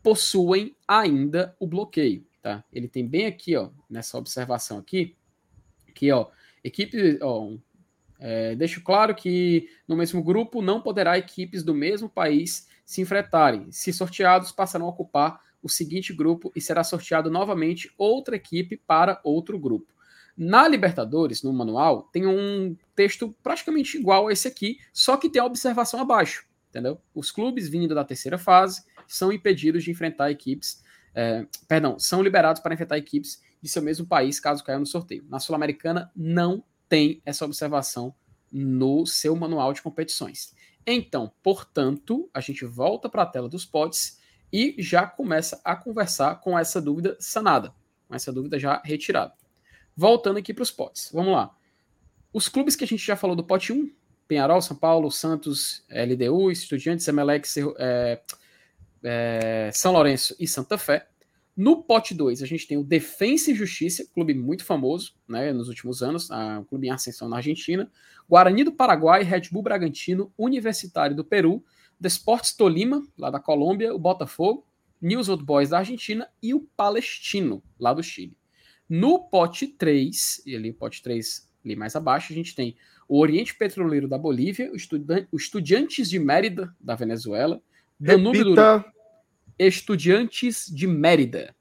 [0.06, 2.64] possuem ainda o bloqueio, tá?
[2.72, 5.18] Ele tem bem aqui, ó, nessa observação aqui,
[5.95, 6.27] que, ó,
[6.64, 7.56] equipe, ó,
[8.19, 13.72] é, deixo claro que no mesmo grupo não poderá equipes do mesmo país se enfrentarem.
[13.72, 19.19] Se sorteados, passarão a ocupar o seguinte grupo e será sorteado novamente outra equipe para
[19.23, 19.91] outro grupo.
[20.38, 25.41] Na Libertadores, no manual, tem um texto praticamente igual a esse aqui, só que tem
[25.41, 27.02] a observação abaixo, entendeu?
[27.11, 30.84] Os clubes vindo da terceira fase são impedidos de enfrentar equipes,
[31.14, 35.26] é, perdão, são liberados para enfrentar equipes de seu mesmo país caso caiam no sorteio.
[35.30, 38.14] Na Sul-Americana não tem essa observação
[38.52, 40.53] no seu manual de competições.
[40.86, 44.19] Então, portanto, a gente volta para a tela dos potes
[44.53, 47.73] e já começa a conversar com essa dúvida sanada,
[48.07, 49.34] com essa dúvida já retirada.
[49.98, 51.10] Voltando aqui para os potes.
[51.11, 51.56] Vamos lá.
[52.32, 53.91] Os clubes que a gente já falou do pote 1,
[54.27, 58.22] Penharol, São Paulo, Santos, LDU, Estudiantes, Emelec, é,
[59.06, 61.07] é, São Lourenço e Santa Fé.
[61.56, 65.69] No pote 2, a gente tem o Defensa e Justiça, clube muito famoso né, nos
[65.69, 67.90] últimos anos, um clube em ascensão na Argentina.
[68.27, 71.64] Guarani do Paraguai, Red Bull Bragantino, Universitário do Peru,
[71.98, 74.68] Desportes Tolima, lá da Colômbia, o Botafogo,
[75.02, 78.36] News Old Boys da Argentina e o Palestino, lá do Chile.
[78.90, 82.76] No pote 3, e ali o pote 3 ali mais abaixo, a gente tem
[83.07, 87.61] o Oriente Petroleiro da Bolívia, o, Estudan o Estudiantes de Mérida da Venezuela,
[87.98, 88.56] Danúbio do
[89.57, 91.56] Estudiantes de Mérida.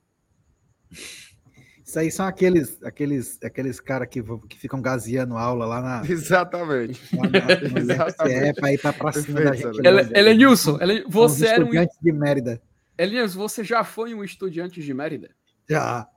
[1.85, 6.03] Isso aí são aqueles aqueles aqueles caras que, que ficam gaseando aula lá na.
[6.11, 7.01] Exatamente.
[7.15, 8.37] Lá na, Exatamente.
[8.37, 9.79] É, para ir para cima da gente.
[10.15, 11.69] Ele, Nilson, ele, você era um.
[11.69, 12.63] Estudante de Mérida.
[12.97, 15.31] Elias, você já foi um estudante de Mérida?
[15.69, 16.09] Já.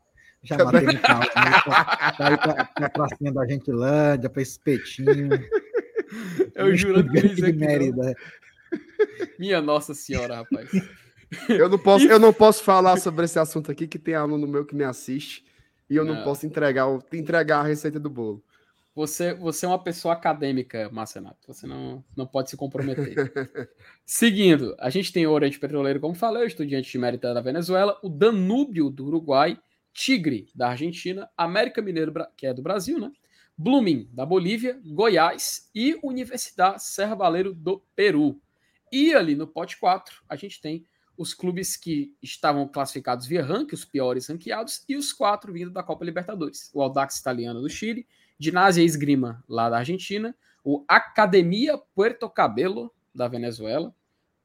[0.43, 1.19] Já matei no pau.
[1.19, 1.25] Né?
[2.17, 5.29] Pra ir pra, pra pracinha da Gentilândia, pra espetinho.
[6.55, 8.15] Eu juro que de Mérida.
[9.37, 10.69] Minha Nossa Senhora, rapaz.
[11.49, 14.65] Eu não posso, eu não posso falar sobre esse assunto aqui, que tem aluno meu
[14.65, 15.45] que me assiste,
[15.89, 18.43] e eu não, não posso entregar, entregar a receita do bolo.
[18.95, 21.45] Você, você é uma pessoa acadêmica, Marcenato.
[21.45, 23.13] Você não, não pode se comprometer.
[24.03, 27.99] Seguindo, a gente tem o Oriente Petroleiro, como falei, o Estudiante de Mérida da Venezuela,
[28.01, 29.59] o Danúbio do Uruguai,
[29.93, 33.11] Tigre da Argentina, América Mineiro, que é do Brasil, né?
[33.55, 38.41] Blooming da Bolívia, Goiás e Universidade Serra Baleiro do Peru.
[38.91, 40.87] E ali no pote 4, a gente tem
[41.18, 45.84] os clubes que estavam classificados via ranking, os piores ranqueados, e os quatro vindo da
[45.84, 46.69] Copa Libertadores.
[46.73, 48.07] O Audax Italiano do Chile,
[48.39, 53.94] Ginásio Esgrima lá da Argentina, o Academia Puerto Cabelo da Venezuela,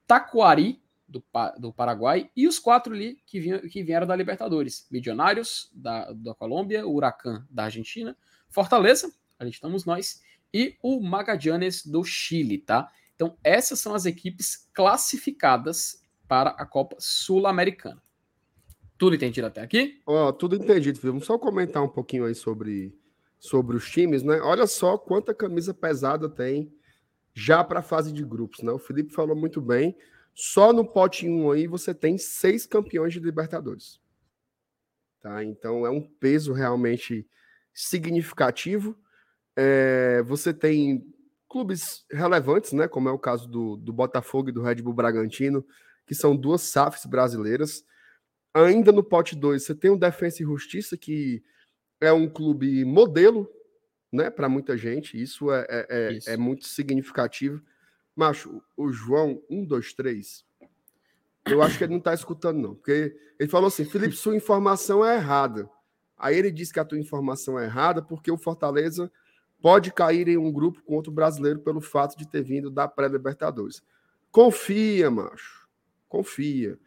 [0.07, 1.23] Taquari do,
[1.59, 4.87] do Paraguai e os quatro ali que, vinham, que vieram da Libertadores.
[4.91, 8.17] Milionários da, da Colômbia, o Huracan da Argentina,
[8.49, 10.23] Fortaleza, ali estamos nós,
[10.53, 12.91] e o Magallanes do Chile, tá?
[13.15, 16.02] Então essas são as equipes classificadas
[16.33, 18.03] para a Copa Sul-Americana.
[18.97, 20.01] Tudo entendido até aqui?
[20.07, 20.99] Ó, oh, tudo entendido.
[21.03, 22.99] Vamos só comentar um pouquinho aí sobre,
[23.39, 24.41] sobre os times, né?
[24.41, 26.73] Olha só quanta camisa pesada tem
[27.35, 28.73] já para a fase de grupos, né?
[28.73, 29.95] O Felipe falou muito bem.
[30.35, 34.01] Só no pote 1 aí você tem seis campeões de Libertadores.
[35.21, 35.45] Tá?
[35.45, 37.29] Então é um peso realmente
[37.75, 38.97] significativo.
[39.55, 41.07] É, você tem
[41.47, 42.89] clubes relevantes, né?
[42.89, 45.63] Como é o caso do, do Botafogo e do Red Bull Bragantino,
[46.07, 47.85] que são duas SAFs brasileiras.
[48.55, 51.43] Ainda no pote 2, você tem o Defensa e Justiça, que
[52.01, 53.49] é um clube modelo
[54.13, 55.21] né, para muita gente.
[55.21, 57.63] Isso é, é, é, Isso é, muito significativo.
[58.15, 60.45] Macho, o João, um, dois, três,
[61.47, 62.75] eu acho que ele não está escutando, não.
[62.75, 65.69] Porque ele falou assim: Felipe, sua informação é errada.
[66.19, 69.11] Aí ele disse que a tua informação é errada porque o Fortaleza
[69.63, 73.83] pode cair em um grupo com outro brasileiro pelo fato de ter vindo da pré-Libertadores.
[74.31, 75.62] Confia, macho
[76.13, 76.79] confia.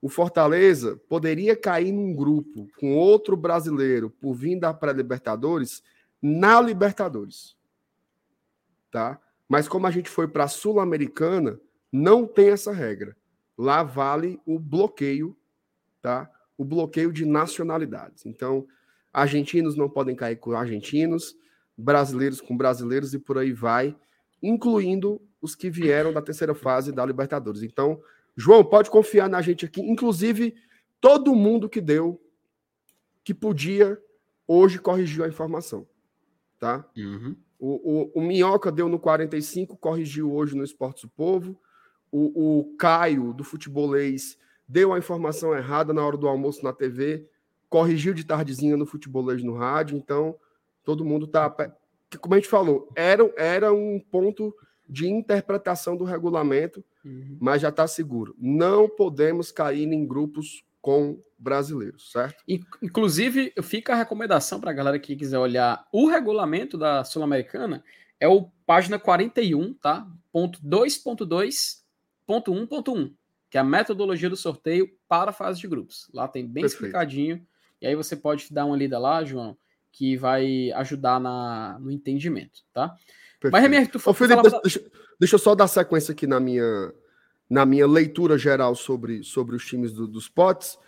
[0.00, 5.80] O Fortaleza poderia cair num grupo com outro brasileiro por vir da pré-Libertadores
[6.20, 7.56] na Libertadores.
[8.90, 9.20] Tá?
[9.48, 11.60] Mas como a gente foi para a Sul-Americana,
[11.92, 13.16] não tem essa regra.
[13.56, 15.36] Lá vale o bloqueio,
[16.00, 16.28] tá?
[16.58, 18.26] O bloqueio de nacionalidades.
[18.26, 18.66] Então,
[19.12, 21.36] argentinos não podem cair com argentinos,
[21.76, 23.96] brasileiros com brasileiros e por aí vai,
[24.42, 27.62] incluindo os que vieram da terceira fase da Libertadores.
[27.62, 28.00] Então,
[28.36, 29.80] João, pode confiar na gente aqui.
[29.80, 30.54] Inclusive,
[31.00, 32.20] todo mundo que deu,
[33.24, 33.98] que podia,
[34.46, 35.86] hoje corrigiu a informação.
[36.58, 36.88] Tá?
[36.96, 37.36] Uhum.
[37.58, 41.60] O, o, o, Minhoca deu no 45, corrigiu hoje no Esportes do Povo.
[42.10, 44.36] O, o Caio, do Futebolês,
[44.66, 47.28] deu a informação errada na hora do almoço na TV,
[47.68, 49.96] corrigiu de tardezinha no Futebolês no rádio.
[49.96, 50.36] Então,
[50.84, 51.50] todo mundo tá.
[52.20, 54.54] Como a gente falou, era, era um ponto
[54.92, 57.38] de interpretação do regulamento, uhum.
[57.40, 58.36] mas já está seguro.
[58.38, 62.44] Não podemos cair em grupos com brasileiros, certo?
[62.82, 67.82] Inclusive, fica a recomendação para a galera que quiser olhar o regulamento da Sul-Americana,
[68.20, 70.06] é o página 41, tá?
[70.30, 73.14] Ponto 2.2.1.1,
[73.48, 76.10] que é a metodologia do sorteio para a fase de grupos.
[76.12, 76.84] Lá tem bem Perfeito.
[76.84, 77.46] explicadinho,
[77.80, 79.56] e aí você pode dar uma lida lá, João,
[79.90, 82.94] que vai ajudar na, no entendimento, tá?
[83.42, 83.70] Perfeito.
[83.70, 84.60] Mas, tu Ô, Felipe, falava...
[84.62, 84.80] deixa,
[85.18, 86.92] deixa, eu só dar sequência aqui na minha,
[87.50, 90.78] na minha leitura geral sobre, sobre os times do, dos potes.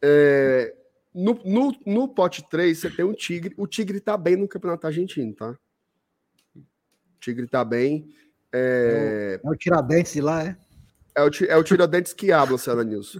[0.00, 0.74] É,
[1.12, 3.52] no, no, no pote 3, você tem um Tigre.
[3.56, 5.50] O Tigre tá bem no Campeonato Argentino, tá?
[6.54, 6.62] O
[7.18, 8.08] Tigre tá bem.
[8.52, 10.56] É, é o Tiradentes de lá, é?
[11.16, 13.18] É o, é o Tiradentes que habla, Cela Nilson.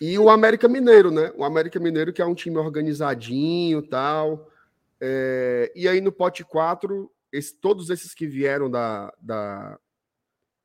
[0.00, 1.32] E o América Mineiro, né?
[1.36, 4.50] O América Mineiro, que é um time organizadinho tal.
[4.98, 9.78] É, e aí no pote 4, esse, todos esses que vieram da, da,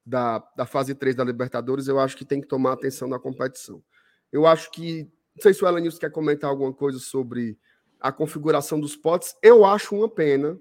[0.05, 3.83] da, da fase 3 da Libertadores, eu acho que tem que tomar atenção na competição.
[4.31, 5.03] Eu acho que.
[5.35, 7.57] Não sei se o Elenilson quer comentar alguma coisa sobre
[7.99, 9.35] a configuração dos potes.
[9.41, 10.59] Eu acho uma pena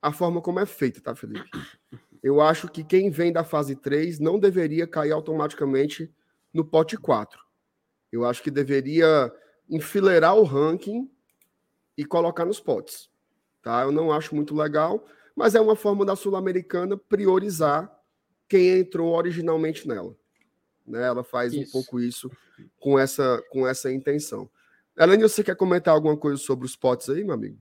[0.00, 1.50] a forma como é feita, tá, Felipe?
[2.22, 6.12] Eu acho que quem vem da fase 3 não deveria cair automaticamente
[6.52, 7.38] no pote 4.
[8.10, 9.32] Eu acho que deveria
[9.68, 11.10] enfileirar o ranking
[11.96, 13.10] e colocar nos potes.
[13.62, 13.82] Tá?
[13.82, 15.04] Eu não acho muito legal,
[15.38, 17.88] mas é uma forma da Sul-Americana priorizar
[18.48, 20.16] quem entrou originalmente nela.
[20.84, 21.00] Né?
[21.00, 21.68] Ela faz isso.
[21.68, 22.28] um pouco isso
[22.80, 24.50] com essa, com essa intenção.
[24.98, 27.56] Elane, você quer comentar alguma coisa sobre os potes aí, meu amigo?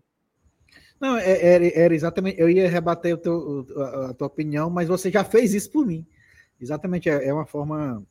[0.99, 2.41] Não, é, era, era, exatamente.
[2.41, 3.67] Eu ia rebater o teu,
[4.09, 6.03] a, tua opinião, mas você já fez isso por mim.
[6.59, 8.03] Exatamente, é, é, uma forma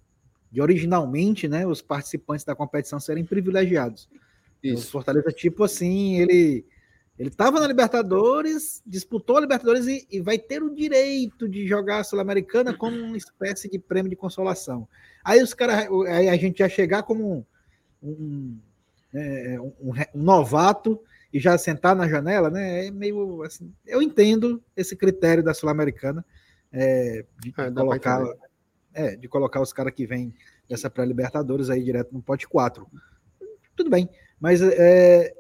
[0.49, 4.09] de originalmente, né, os participantes da competição serem privilegiados.
[4.63, 4.87] Isso.
[4.87, 6.65] O Fortaleza, tipo assim, ele
[7.19, 12.01] ele estava na Libertadores, disputou a Libertadores e, e, vai ter o direito de jogar
[12.01, 14.87] a Sul-Americana como uma espécie de prêmio de consolação.
[15.25, 17.47] Aí os caras, aí a gente já chegar como
[18.03, 18.59] um, um,
[19.15, 21.01] é, um, um novato
[21.33, 22.87] e já sentar na janela, né?
[22.87, 23.73] É meio assim.
[23.87, 26.25] Eu entendo esse critério da Sul-Americana
[26.71, 28.25] é, de, é, colocar,
[28.93, 30.35] é, de colocar os caras que vêm
[30.69, 32.87] dessa pré-Libertadores aí direto no pote 4.
[33.75, 35.35] Tudo bem, mas é,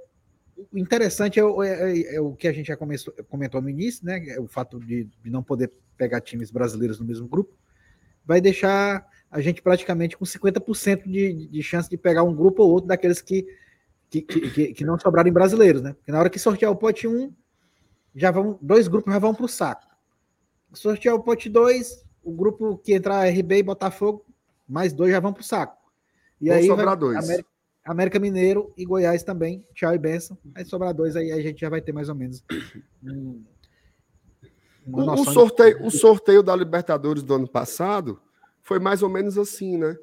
[0.72, 4.38] o interessante é, é, é, o que a gente já começou, comentou no início, né?
[4.38, 7.56] O fato de, de não poder pegar times brasileiros no mesmo grupo
[8.24, 12.70] vai deixar a gente praticamente com 50% de, de chance de pegar um grupo ou
[12.70, 13.46] outro daqueles que
[14.08, 15.92] que, que, que, não sobrarem brasileiros, né?
[15.92, 17.32] Porque na hora que sortear o pote 1,
[18.14, 19.84] já vão, dois grupos já vão para o saco.
[20.72, 24.24] Sortear o pote 2, o grupo que entrar RB e Botafogo,
[24.68, 25.76] mais dois já vão para o saco.
[26.40, 27.24] E vão aí sobrar vai, dois.
[27.24, 27.48] América,
[27.86, 30.36] América, Mineiro e Goiás também, tchau e benção.
[30.54, 32.42] Aí sobrar dois, aí a gente já vai ter mais ou menos.
[33.02, 33.44] Um,
[34.92, 35.86] o, sorteio, de...
[35.86, 38.20] o sorteio da Libertadores do ano passado
[38.62, 39.96] foi mais ou menos assim, né?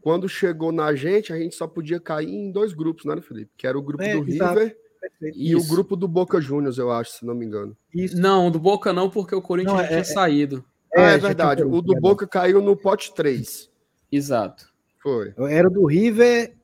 [0.00, 3.50] Quando chegou na gente, a gente só podia cair em dois grupos, né, Felipe?
[3.56, 4.60] Que era o grupo é, do exato.
[4.60, 4.76] River
[5.34, 5.66] e Isso.
[5.66, 7.76] o grupo do Boca Juniors, eu acho, se não me engano.
[7.94, 8.16] Isso.
[8.18, 10.64] Não, do Boca não, porque o Corinthians não, já é, tinha é, saído.
[10.94, 11.62] É, ah, é verdade.
[11.62, 13.70] O do Boca caiu no pote 3.
[14.10, 14.72] Exato.
[15.02, 15.34] Foi.
[15.50, 16.54] Era o do River.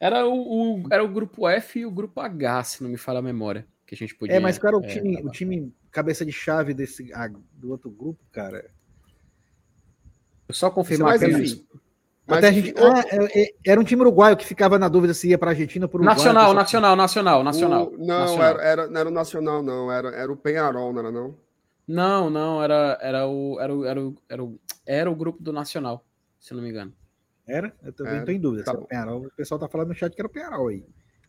[0.00, 3.18] Era o, o, era o grupo F e o grupo H, se não me falha
[3.18, 3.66] a memória.
[3.86, 4.36] Que a gente podia.
[4.36, 7.90] É, mas qual era o time, o time cabeça de chave desse, ah, do outro
[7.90, 8.70] grupo, cara?
[10.50, 11.66] Só confirmar mas, enfim,
[12.26, 15.28] Até a gente, ah, é, é, era um time uruguaio que ficava na dúvida se
[15.28, 17.92] ia para a Argentina ou para o Nacional, Nacional, Nacional, Nacional.
[17.92, 18.48] O, não, nacional.
[18.48, 19.92] Era, era, não era o Nacional, não.
[19.92, 21.36] Era, era o Penharol, não era não?
[21.86, 25.52] Não, não, era, era, o, era, o, era, o, era, o, era o grupo do
[25.52, 26.04] Nacional,
[26.38, 26.92] se não me engano.
[27.50, 27.74] Era?
[27.82, 28.64] Eu também estou em dúvida.
[28.64, 30.84] Tá o, Penharol, o pessoal tá falando no chat que era o Penharol aí.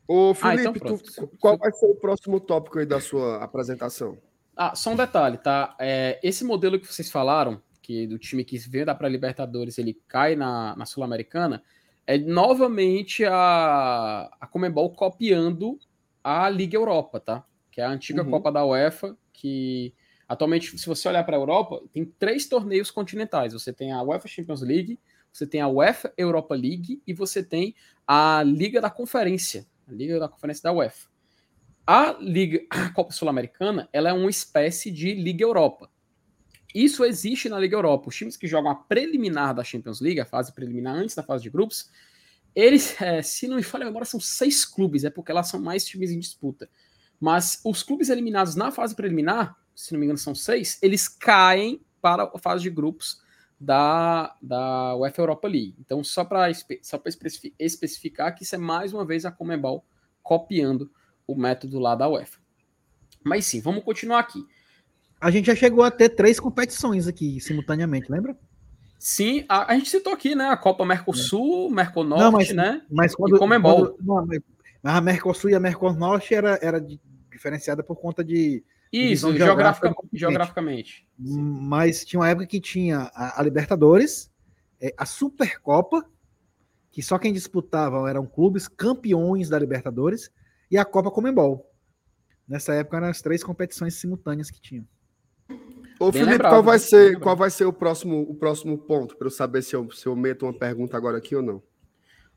[0.07, 4.17] Ô, Felipe, ah, então tu, qual vai ser o próximo tópico aí da sua apresentação?
[4.55, 5.75] Ah, só um detalhe, tá?
[5.79, 10.35] É, esse modelo que vocês falaram, que do time que vem da pré-Libertadores ele cai
[10.35, 11.63] na, na Sul-Americana,
[12.05, 15.79] é novamente a, a Comebol copiando
[16.23, 17.45] a Liga Europa, tá?
[17.71, 18.31] Que é a antiga uhum.
[18.31, 19.93] Copa da UEFA, que
[20.27, 23.53] atualmente, se você olhar para a Europa, tem três torneios continentais.
[23.53, 24.99] Você tem a UEFA Champions League,
[25.31, 27.75] você tem a UEFA Europa League e você tem
[28.05, 31.09] a Liga da Conferência, a Liga da Conferência da UEFA.
[31.85, 35.89] A Liga a Copa Sul-Americana, ela é uma espécie de Liga Europa.
[36.73, 38.09] Isso existe na Liga Europa.
[38.09, 41.43] Os times que jogam a preliminar da Champions League, a fase preliminar antes da fase
[41.43, 41.89] de grupos,
[42.55, 45.59] eles, é, se não me falha a memória, são seis clubes, é porque lá são
[45.59, 46.69] mais times em disputa.
[47.19, 51.81] Mas os clubes eliminados na fase preliminar, se não me engano são seis, eles caem
[52.01, 53.21] para a fase de grupos
[53.61, 55.75] da, da UEFA Europa League.
[55.79, 56.51] Então, só para
[56.81, 56.99] só
[57.59, 59.85] especificar que isso é mais uma vez a Comebol
[60.23, 60.91] copiando
[61.27, 62.39] o método lá da UEFA.
[63.23, 64.43] Mas sim, vamos continuar aqui.
[65.19, 68.35] A gente já chegou a ter três competições aqui simultaneamente, lembra?
[68.97, 70.45] Sim, a, a gente citou aqui, né?
[70.45, 71.75] A Copa Mercosul, é.
[71.75, 72.81] Merconorte, não, mas, né?
[72.89, 73.89] Mas quando, e Comembol.
[73.89, 74.41] Quando, não, mas
[74.83, 76.83] a Mercosul e a Merconorte era, era
[77.31, 78.63] diferenciada por conta de.
[78.91, 81.07] Isso, geográfica, geograficamente.
[81.17, 84.29] Mas tinha uma época que tinha a, a Libertadores,
[84.81, 86.05] é, a Supercopa,
[86.91, 90.29] que só quem disputavam eram clubes campeões da Libertadores,
[90.69, 91.69] e a Copa Comembol.
[92.47, 94.85] Nessa época eram as três competições simultâneas que tinham.
[95.99, 99.27] Ô, Felipe, lembrado, qual vai ser, qual vai ser o próximo, o próximo ponto para
[99.27, 101.61] eu saber se eu, se eu meto uma pergunta agora aqui ou não?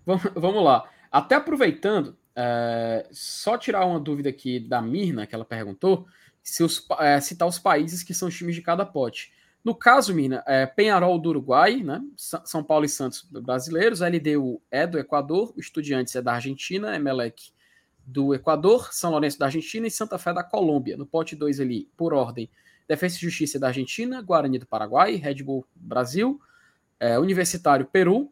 [0.05, 0.89] Vamos lá.
[1.10, 6.06] Até aproveitando, é, só tirar uma dúvida aqui da Mirna, que ela perguntou,
[6.45, 9.33] se os, é, citar os países que são os times de cada pote.
[9.65, 12.03] No caso, Mina, é Penharol do Uruguai, né?
[12.16, 17.51] São Paulo e Santos brasileiros, LDU é do Equador, o Estudiantes é da Argentina, Emelec
[18.07, 20.99] do Equador, São Lourenço da Argentina e Santa Fé da Colômbia.
[20.99, 22.51] No pote 2 ali, por ordem,
[22.87, 26.39] Defesa e Justiça da Argentina, Guarani do Paraguai, Red Bull Brasil,
[27.01, 28.31] é, Universitário Peru,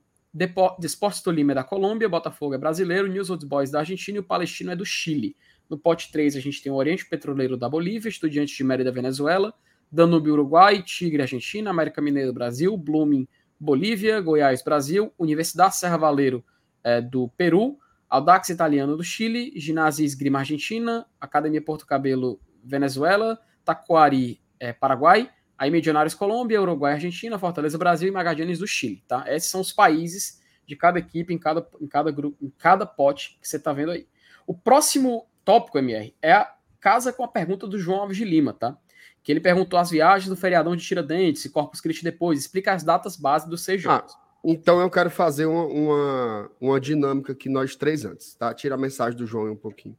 [0.79, 4.25] Desportes Tolima é da Colômbia, Botafogo é brasileiro, News Old Boys da Argentina e o
[4.25, 5.37] Palestino é do Chile.
[5.73, 9.55] No pote 3 a gente tem o Oriente Petroleiro da Bolívia, Estudiantes de Mérida Venezuela,
[9.91, 13.27] Danúbio Uruguai, Tigre Argentina, América Mineiro Brasil, Blooming
[13.59, 16.45] Bolívia, Goiás Brasil, Universidade Serra Valeiro
[16.85, 24.43] é, do Peru, Audax Italiano do Chile, Ginásio Esgrima Argentina, Academia Porto Cabelo Venezuela, Taquari
[24.61, 29.25] é, Paraguai, aí Medionários Colômbia, Uruguai Argentina, Fortaleza Brasil e Magadianes do Chile, tá?
[29.27, 33.39] Esses são os países de cada equipe em cada, em cada grupo, em cada pote
[33.41, 34.07] que você está vendo aí.
[34.47, 38.53] O próximo tópico, MR, é a casa com a pergunta do João Alves de Lima,
[38.53, 38.77] tá?
[39.23, 42.83] que ele perguntou as viagens do feriadão de Tiradentes e Corpus Christi depois, explica as
[42.83, 44.13] datas base dos seis jogos.
[44.15, 48.53] Ah, então eu quero fazer uma, uma, uma, dinâmica aqui nós três antes, tá?
[48.53, 49.97] Tira a mensagem do João um pouquinho.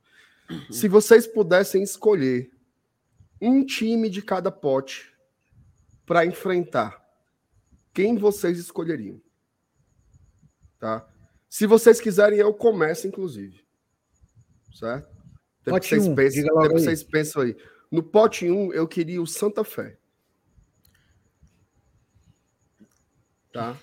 [0.50, 0.66] Uhum.
[0.70, 2.52] Se vocês pudessem escolher
[3.42, 5.14] um time de cada pote
[6.06, 7.02] para enfrentar,
[7.94, 9.22] quem vocês escolheriam?
[10.80, 11.08] Tá?
[11.50, 13.64] Se vocês quiserem, eu começo, inclusive.
[14.74, 15.13] Certo?
[15.64, 17.56] Tem que vocês, um, pensam, vocês pensam aí.
[17.90, 19.98] No pote 1, eu queria o Santa Fé.
[23.52, 23.78] Tá?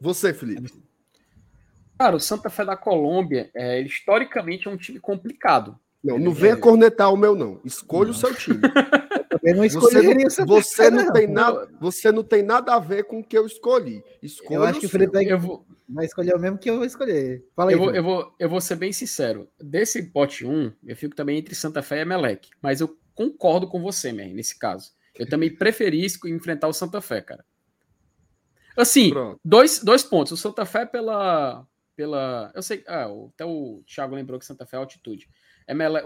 [0.00, 0.72] Você, Felipe.
[1.98, 5.78] Cara, o Santa Fé da Colômbia, é, historicamente, é um time complicado.
[6.02, 7.60] Não, não venha cornetar o meu, não.
[7.64, 8.10] Escolha não.
[8.10, 8.60] o seu time.
[9.42, 13.04] Eu não escolheria você, não, você não tem nada, você não tem nada a ver
[13.04, 14.02] com o que eu escolhi.
[14.22, 15.66] Escolha eu acho que o Felipe vai, vou...
[15.88, 17.44] vai escolher o mesmo que eu vou escolher.
[17.56, 19.48] Fala aí, eu, vou, eu, vou, eu vou ser bem sincero.
[19.60, 22.50] Desse pote 1, eu fico também entre Santa Fé e Emelec.
[22.62, 24.92] Mas eu concordo com você, man, nesse caso.
[25.18, 27.44] Eu também preferi enfrentar o Santa Fé, cara.
[28.76, 29.12] Assim,
[29.44, 30.32] dois, dois pontos.
[30.32, 31.66] O Santa Fé pela.
[31.94, 32.82] pela eu sei.
[32.86, 35.28] Ah, até o Thiago lembrou que Santa Fé é altitude.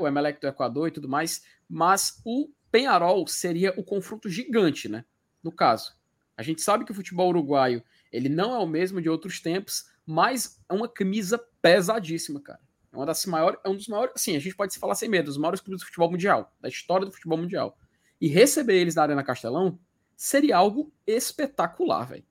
[0.01, 1.43] o Emelec do Equador e tudo mais.
[1.69, 5.03] Mas o Penharol seria o confronto gigante, né?
[5.43, 5.97] No caso.
[6.37, 7.83] A gente sabe que o futebol uruguaio
[8.13, 12.61] ele não é o mesmo de outros tempos, mas é uma camisa pesadíssima, cara.
[12.93, 15.09] É uma das maiores, é um dos maiores, assim, a gente pode se falar sem
[15.09, 17.79] medo, dos maiores clubes do futebol mundial, da história do futebol mundial.
[18.21, 19.81] E receber eles na Arena Castelão
[20.15, 22.25] seria algo espetacular, velho.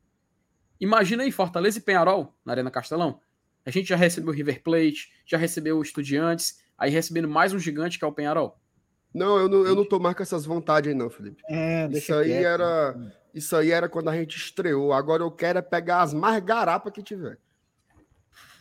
[0.79, 3.19] Imagina aí Fortaleza e Penharol na Arena Castelão.
[3.65, 7.57] A gente já recebeu o River Plate, já recebeu o Estudiantes, aí recebendo mais um
[7.57, 8.59] gigante que é o Penharol.
[9.15, 11.41] Não, eu não, eu não tô mais com essas vontades aí, não, Felipe.
[11.49, 12.91] É, isso aí quieto, era.
[12.91, 13.11] Né?
[13.33, 14.91] Isso aí era quando a gente estreou.
[14.91, 17.37] Agora eu quero é pegar as mais garapas que tiver.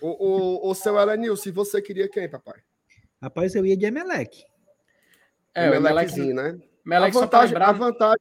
[0.01, 2.61] O, o, o seu Elenil, se você queria quem, papai?
[3.21, 4.45] Rapaz, eu ia de Emelec.
[5.53, 6.57] É, o Emeleczinho, né?
[6.87, 8.21] Emelec a vantagem, a vantagem.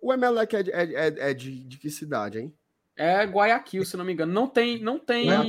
[0.00, 2.54] O Emelec é, de, é, é, é de, de que cidade, hein?
[2.96, 4.32] É Guayaquil, se não me engano.
[4.32, 5.42] Não tem, não tem, né?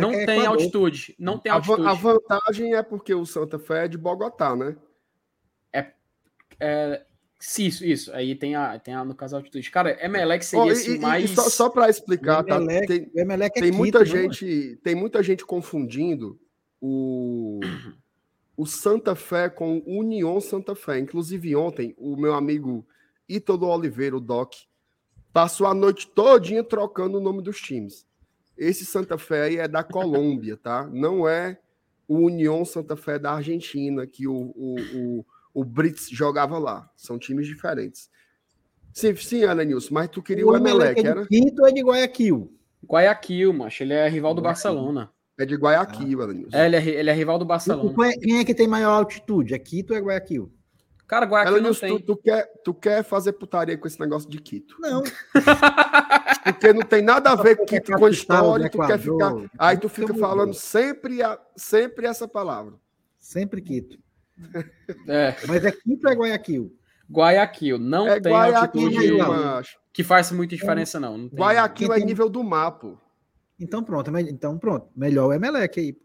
[0.00, 1.16] não é tem altitude.
[1.18, 1.86] Não tem altitude.
[1.86, 4.76] A, a, vantagem é porque o Santa Fé é de Bogotá, né?
[6.58, 7.02] É,
[7.38, 8.12] sim, isso, isso.
[8.12, 9.70] Aí tem a, tem a no caso altitude.
[9.70, 11.30] Cara, Emelec seria oh, assim, mais.
[11.30, 12.58] só, só para explicar, tá?
[12.86, 16.38] Tem, Emelec é tem muita gente, tem muita gente confundindo
[16.80, 17.60] o,
[18.56, 20.98] o Santa Fé com o União Santa Fé.
[20.98, 22.86] Inclusive, ontem, o meu amigo
[23.28, 24.54] Ítalo Oliveira, o Doc,
[25.32, 28.06] passou a noite todinha trocando o nome dos times.
[28.56, 30.86] Esse Santa Fé aí é da Colômbia, tá?
[30.92, 31.58] Não é
[32.06, 36.90] o União Santa Fé da Argentina, que o, o, o o Brits jogava lá.
[36.96, 38.08] São times diferentes.
[38.92, 41.26] Sim, sim, Alanilson, mas tu queria o, o Emelec, é era?
[41.26, 42.52] Quinto é de Guayaquil.
[42.84, 43.82] Guayaquil, macho.
[43.82, 45.10] Ele é rival do Barcelona.
[45.38, 46.24] É de Guayaquil, ah.
[46.24, 46.56] Alanilson.
[46.56, 48.12] É, ele é, ele é rival do Barcelona.
[48.20, 49.54] Quem é que tem maior altitude?
[49.54, 50.52] É Quito ou é Guayaquil?
[51.06, 52.06] Cara, Guayaquil Alanilson, não tem.
[52.06, 54.76] Tu, tu, quer, tu quer fazer putaria com esse negócio de Quito?
[54.80, 55.02] Não.
[56.44, 59.32] Porque não tem nada a ver com Quito com a história, tu quer ficar...
[59.58, 62.74] Aí tu fica falando sempre, a, sempre essa palavra.
[63.18, 63.98] Sempre Quito.
[65.06, 65.36] É.
[65.46, 66.76] Mas é Quito ou é Guayaquil?
[67.10, 71.18] Guayaquil, não é tem Guayaquil, altitude que faz muita diferença, não.
[71.18, 72.96] não Guayaquil é nível do mapa.
[73.58, 74.88] Então pronto, então pronto.
[74.96, 75.96] Melhor o Emelec aí.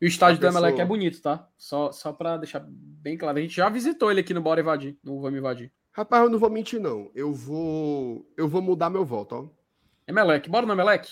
[0.00, 1.48] E o estádio do Emelec é bonito, tá?
[1.58, 3.38] Só, só pra deixar bem claro.
[3.38, 5.72] A gente já visitou ele aqui no Bora Invadir, no Vamos Invadir.
[5.92, 7.10] Rapaz, eu não vou mentir, não.
[7.14, 8.26] Eu vou.
[8.36, 9.48] Eu vou mudar meu voto, ó.
[10.06, 11.10] Emelec, bora no Emelec?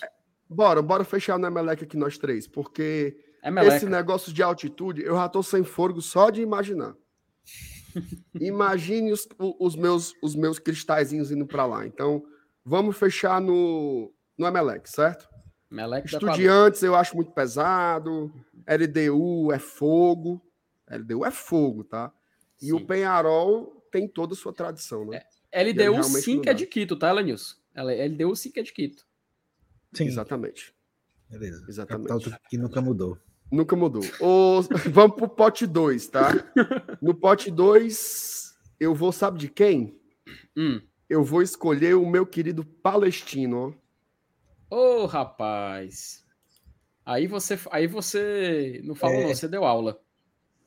[0.49, 5.15] Bora, bora fechar no Emelec aqui nós três, porque é Esse negócio de altitude, eu
[5.15, 6.95] já tô sem fôlego só de imaginar.
[8.39, 9.27] Imagine os,
[9.59, 11.85] os, meus, os meus cristalzinhos indo para lá.
[11.85, 12.23] Então,
[12.63, 15.27] vamos fechar no, no Emelec, certo?
[15.71, 18.31] Emelec Estudiantes eu acho muito pesado.
[18.67, 20.41] LDU é fogo.
[20.89, 22.11] LDU é fogo, tá?
[22.61, 22.73] E Sim.
[22.73, 25.21] o Penharol tem toda a sua tradição, né?
[25.53, 26.57] LDU sim não que é dá.
[26.57, 27.55] de Quito, tá, Elenilson?
[27.73, 29.07] Ela- LDU sim que é de Quito.
[29.93, 30.73] Sim, Exatamente.
[31.29, 31.65] beleza.
[31.67, 32.07] Exatamente.
[32.09, 33.17] Capital que nunca mudou.
[33.51, 34.03] Nunca mudou.
[34.19, 34.61] Ô,
[34.91, 36.29] vamos pro pote 2, tá?
[37.01, 39.99] No pote 2, eu vou, sabe de quem?
[40.55, 40.81] Hum.
[41.09, 43.75] Eu vou escolher o meu querido Palestino.
[44.69, 44.75] ó.
[44.75, 46.23] Ô, rapaz.
[47.03, 49.21] Aí você, aí você não falou, É.
[49.23, 49.99] não, você deu aula.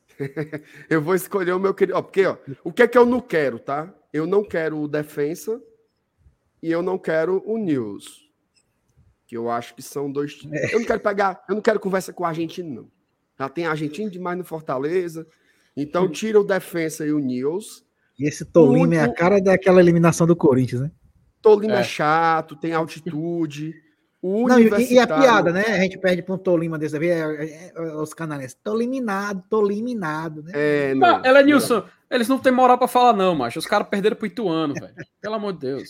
[0.89, 1.97] Eu vou escolher o meu querido.
[1.97, 3.91] Ó, porque, ó, o que é que eu não quero, tá?
[4.11, 5.59] Eu não quero o Defensa
[6.61, 8.22] e eu não quero o News.
[9.33, 10.35] Que eu acho que são dois.
[10.35, 10.71] times.
[10.71, 12.87] Eu não quero pegar, eu não quero conversa com o argentino, não.
[13.39, 15.25] Já tem argentino demais no Fortaleza.
[15.75, 17.83] Então tira o Defensa e o News.
[18.19, 20.91] E esse Tolima é a cara daquela eliminação do Corinthians, né?
[21.41, 21.79] Tolima é.
[21.79, 21.83] É.
[21.83, 23.73] chato, tem altitude.
[24.21, 25.63] O Não, e, e a piada, né?
[25.65, 28.55] A gente perde para um Tolima dessa vez, é, é, é, os canalenses.
[28.63, 30.51] Tô eliminado, tô eliminado, né?
[30.53, 31.07] É, não.
[31.07, 33.57] Não, Elenilson, eles não têm moral pra falar, não, macho.
[33.57, 34.93] Os caras perderam pro Ituano, velho.
[35.19, 35.89] Pelo amor de Deus.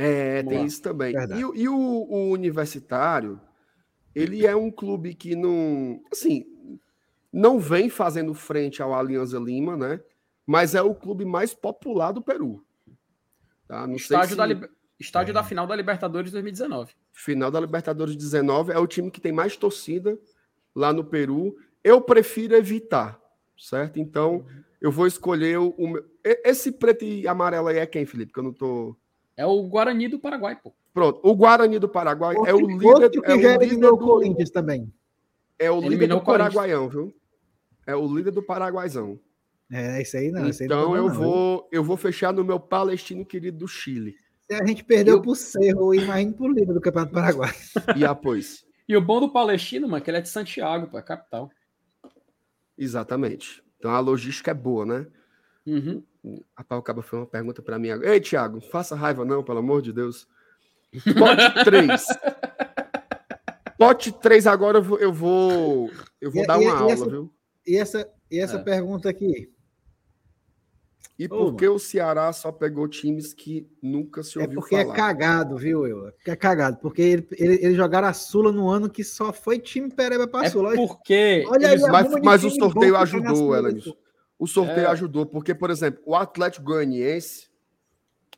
[0.00, 0.66] É, Vamos tem lá.
[0.66, 1.12] isso também.
[1.12, 1.40] Verdade.
[1.40, 3.40] E, o- e o, o universitário,
[4.14, 6.46] ele é um clube que não, assim,
[7.32, 10.00] não vem fazendo frente ao Alianza Lima, né?
[10.46, 12.64] Mas é o clube mais popular do Peru.
[13.68, 13.86] Tá?
[13.86, 15.34] Não sei Estádio, se da, Liber- Estádio É.
[15.34, 16.92] da final da Libertadores 2019.
[17.12, 20.18] final da Libertadores 19 é o time que tem mais torcida
[20.74, 21.56] lá no Peru.
[21.84, 23.20] Eu prefiro evitar,
[23.58, 23.98] certo?
[24.00, 24.44] Então,
[24.80, 28.32] eu vou escolher o, meu- esse preto e amarelo aí é quem, Felipe?
[28.32, 28.96] Que eu não tô
[29.40, 30.72] É o Guarani do Paraguai, pô.
[30.92, 33.64] Pronto, o Guarani do Paraguai é o Outro- líder, outro que é o já líder
[33.64, 34.92] eliminou o do, Corinthians também.
[35.58, 36.54] é o líder Eliminou do o Corinthians.
[36.54, 37.14] Paraguaião, viu?
[37.86, 39.18] É o líder do Paraguaizão.
[39.72, 40.46] É, isso aí não.
[40.48, 41.14] isso aí não então eu não.
[41.14, 44.14] vou, eu vou fechar no meu palestino querido do Chile.
[44.50, 47.50] A gente perdeu Eu- pro Cerro, imagina pro líder do Campeonato Paraguai.
[47.96, 48.64] E após.
[48.88, 51.48] E o bom do Palestino, mano, é que ele é de Santiago, pô, é capital.
[52.76, 53.62] Exatamente.
[53.78, 55.06] Então a logística é boa, né?
[55.66, 56.02] Uhum.
[56.56, 58.12] Rapaz, o Cabo foi uma pergunta para mim agora.
[58.14, 60.26] Ei, Thiago, faça raiva não, pelo amor de Deus.
[61.18, 62.04] Pote 3.
[63.78, 66.92] Pote 3 agora eu vou, eu vou, eu vou E- dar e- uma e aula,
[66.92, 67.32] essa- viu?
[67.66, 68.62] E essa, e essa É.
[68.62, 69.50] pergunta aqui?
[71.18, 74.74] E Ô, por que o Ceará só pegou times que nunca se É ouviu porque
[74.82, 74.94] falar?
[74.94, 76.08] é cagado, viu, eu?
[76.08, 76.78] É porque é cagado.
[76.78, 80.46] Porque ele, ele- eles jogaram a Sula no ano que só foi time Pereba pra
[80.46, 80.70] É Sula.
[80.70, 83.84] Olha- porque Olha eles- aí, Mas, mas o sorteio ajudou, Elanis.
[84.40, 84.90] O sorteio É.
[84.90, 87.48] ajudou, porque, por exemplo, o Atlético Goianiense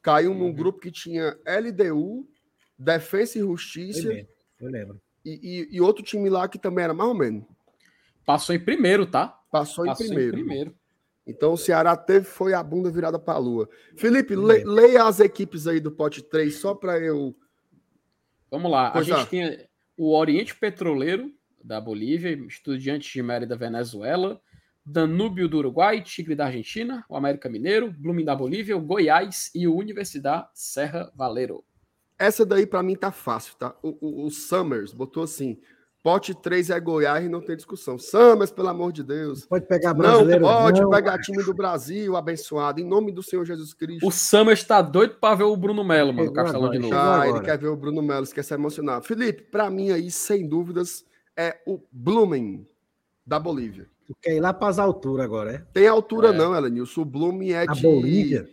[0.03, 0.53] caiu num Uhum.
[0.53, 2.29] grupo que tinha LDU,
[2.77, 5.01] Defensa e Eu Justiça lembro, eu lembro.
[5.25, 5.31] e,
[5.71, 7.45] e- e outro time lá que também era mais ou menos.
[8.27, 9.29] passou em primeiro, tá?
[9.51, 10.37] Passou, Passou em primeiro.
[10.37, 10.75] em primeiro.
[11.27, 13.69] Então o Ceará teve, foi a bunda virada para a lua.
[13.97, 17.35] Felipe, le- leia as equipes aí do pote 3, só para eu.
[18.51, 18.91] Vamos lá.
[18.91, 24.41] Pois a gente tinha o Oriente Petroleiro da Bolívia, Estudiantes de Mérida, Venezuela,
[24.85, 29.67] Danúbio do Uruguai, Tigre da Argentina, o América Mineiro, Blooming da Bolívia, o Goiás e
[29.69, 31.63] o Universidade Serra Valero.
[32.19, 33.75] Essa daí para mim tá fácil, tá?
[33.83, 35.59] O, o- o Summers botou assim:
[36.03, 37.97] pote 3 é Goiás e não tem discussão.
[37.99, 39.47] Summers, pelo amor de Deus.
[39.47, 40.45] Pode pegar Não brasileiro?
[40.45, 40.91] pode não.
[40.91, 44.07] pegar time do Brasil, abençoado, em nome do Senhor Jesus Cristo.
[44.07, 46.95] O Summer está doido para ver o Bruno Melo, mano, no Chegou Castelão de novo.
[46.95, 49.03] Ah, ele quer ver o Bruno Melo, esquece emocionar.
[49.03, 51.05] Felipe, para mim aí, sem dúvidas,
[51.37, 52.67] é o Blumen
[53.27, 53.89] da Bolívia.
[54.13, 55.59] Tu quer ir lá para as alturas agora, é?
[55.73, 56.33] Tem altura É.
[56.33, 57.01] não, Elenilson.
[57.01, 57.83] O Blumen é A de.
[57.83, 58.49] Bolívia?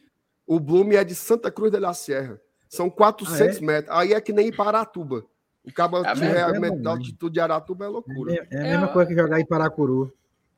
[0.48, 2.40] O Blumen é de Santa Cruz de la Sierra.
[2.68, 3.94] São 400 metros.
[3.96, 5.26] Aí é que nem Iparatuba.
[5.64, 6.98] O cabo É é realmente da né?
[6.98, 8.34] altitude de Aratuba é loucura.
[8.34, 10.12] É, é a É, mesma coisa que jogar em Paracuru.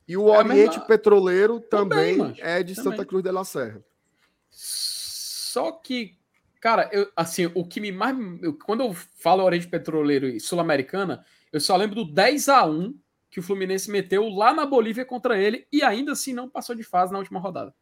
[0.07, 2.91] E o É Oriente mesma- Petroleiro Também, também, é de também.
[2.91, 3.82] Santa Cruz de la Serra.
[4.49, 6.15] Só que,
[6.60, 8.15] cara, eu, assim, o que me mais.
[8.41, 12.94] eu- quando eu falo Oriente Petroleiro e Sul-Americana, eu só lembro do 10 a 1
[13.32, 16.84] que o Fluminense meteu lá na Bolívia contra ele e ainda assim não passou de
[16.84, 17.74] fase na última rodada.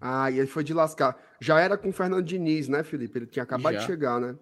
[0.00, 1.16] Ah, e ele foi de lascar.
[1.40, 3.18] Já era com o Fernando Diniz, né, Felipe?
[3.18, 3.80] Ele tinha acabado Já.
[3.80, 4.36] de chegar, né?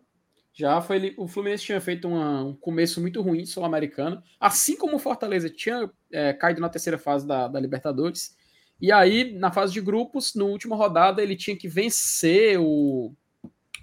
[0.52, 4.96] Já foi ele, o Fluminense tinha feito uma- um começo muito ruim sul-americano, assim como
[4.96, 8.36] o Fortaleza tinha é, caído na terceira fase da, da Libertadores.
[8.80, 13.12] E aí, na fase de grupos, na última rodada, ele tinha que vencer o,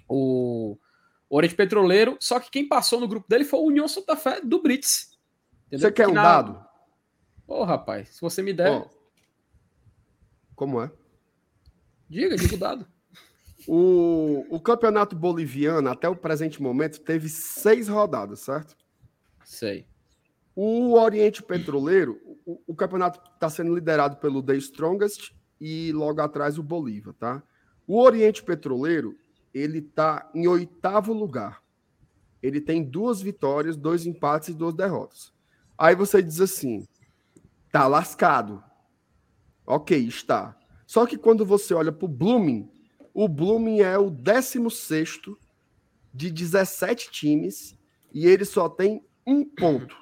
[0.08, 0.76] o
[1.30, 2.16] Oriente Petroleiro.
[2.20, 5.15] Só que quem passou no grupo dele foi o União Santa Fé do Brits.
[5.66, 5.88] Entendeu?
[5.88, 6.66] Você quer Que um na- dado?
[7.46, 8.88] Ô, rapaz, se você me der, Ó,
[10.54, 10.90] como é?
[12.08, 12.86] diga, diga o dado.
[13.68, 18.76] O, o campeonato boliviano, até o presente momento, teve seis rodadas, certo?
[19.44, 19.86] Sei.
[20.54, 26.58] O Oriente Petroleiro, o, o campeonato está sendo liderado pelo The Strongest e logo atrás
[26.58, 27.42] o Bolívar, tá?
[27.86, 29.16] O Oriente Petroleiro,
[29.52, 31.62] ele está em oitavo lugar.
[32.42, 35.32] Ele tem duas vitórias, dois empates e duas derrotas.
[35.78, 36.86] Aí você diz assim:
[37.70, 38.62] tá lascado.
[39.66, 40.56] Ok, está.
[40.86, 42.70] Só que quando você olha para o Blooming,
[43.12, 45.20] o Blooming é o 16
[46.14, 47.76] de 17 times
[48.12, 49.96] e ele só tem um ponto.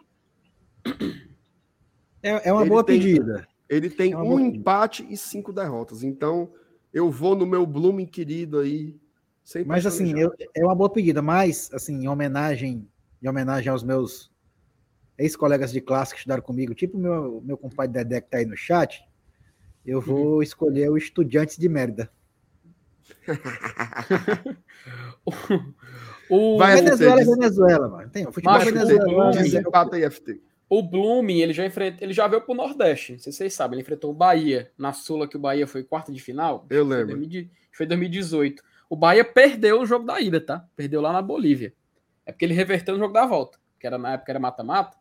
[2.23, 3.49] É, é uma ele boa tem, pedida.
[3.69, 6.03] Ele tem é um empate e cinco derrotas.
[6.03, 6.53] Então,
[6.93, 8.97] eu vou no meu Blooming querido aí.
[9.67, 12.89] Mas assim, eu, é uma boa pedida, mas assim, em homenagem,
[13.23, 14.34] em homenagem aos meus
[15.19, 18.57] ex-colegas de classe que estudaram comigo, tipo meu meu compadre Dedé que tá aí no
[18.57, 19.05] chat,
[19.85, 20.43] eu vou uhum.
[20.43, 22.11] escolher o Estudiantes de Merda.
[26.31, 28.09] o, Vai, Venezuela é Venezuela, mano.
[28.11, 29.31] Tem, futebol Macho, Venezuela.
[29.33, 30.41] Desempata aí, FT.
[30.69, 33.77] O Blooming, ele já enfrenta, ele já veio pro Nordeste, não sei se vocês sabem,
[33.77, 36.67] ele enfrentou o Bahia na Sula, que o Bahia foi quarta de final.
[36.71, 37.21] Eu lembro.
[37.71, 38.63] Foi 2018.
[38.89, 40.67] O Bahia perdeu o jogo da ida, tá?
[40.75, 41.75] Perdeu lá na Bolívia.
[42.25, 44.97] É porque ele reverteu no jogo da volta, que era na época era mata-mata.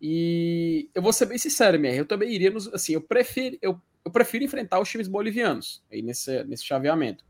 [0.00, 3.80] E eu vou ser bem sincero, minha, eu também iria nos, assim, eu prefiro eu,
[4.04, 7.24] eu prefiro enfrentar os times bolivianos aí nesse nesse chaveamento.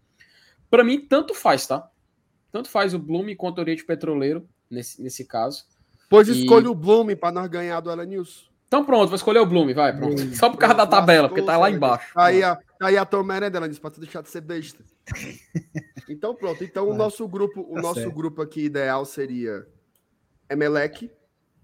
[0.70, 1.90] Para mim tanto faz, tá?
[2.52, 5.64] Tanto faz o Blooming quanto o Oriente Petroleiro nesse, nesse caso.
[6.08, 6.40] Pois e...
[6.42, 8.48] escolhe o Bloom para nós ganhar do News.
[8.66, 10.36] Então pronto, vou escolher o Bloom, vai, pronto.
[10.36, 12.12] Só por causa da tabela, porque tá lá embaixo.
[12.12, 14.84] Tá aí a, tá aí a tua merenda, Alanis, para tu deixar de ser besta.
[16.06, 18.14] então pronto, então o nosso grupo, o tá nosso certo.
[18.14, 19.66] grupo aqui ideal seria
[20.50, 21.10] Emelec,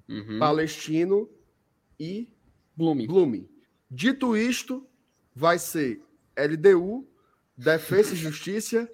[0.09, 0.39] uhum.
[0.39, 1.29] Palestino
[1.99, 2.29] e
[2.77, 3.07] Bloom.
[3.07, 3.45] Bloom.
[3.91, 4.87] Dito isto,
[5.35, 6.01] vai ser
[6.37, 7.07] LDU,
[7.57, 8.89] Defesa e Justiça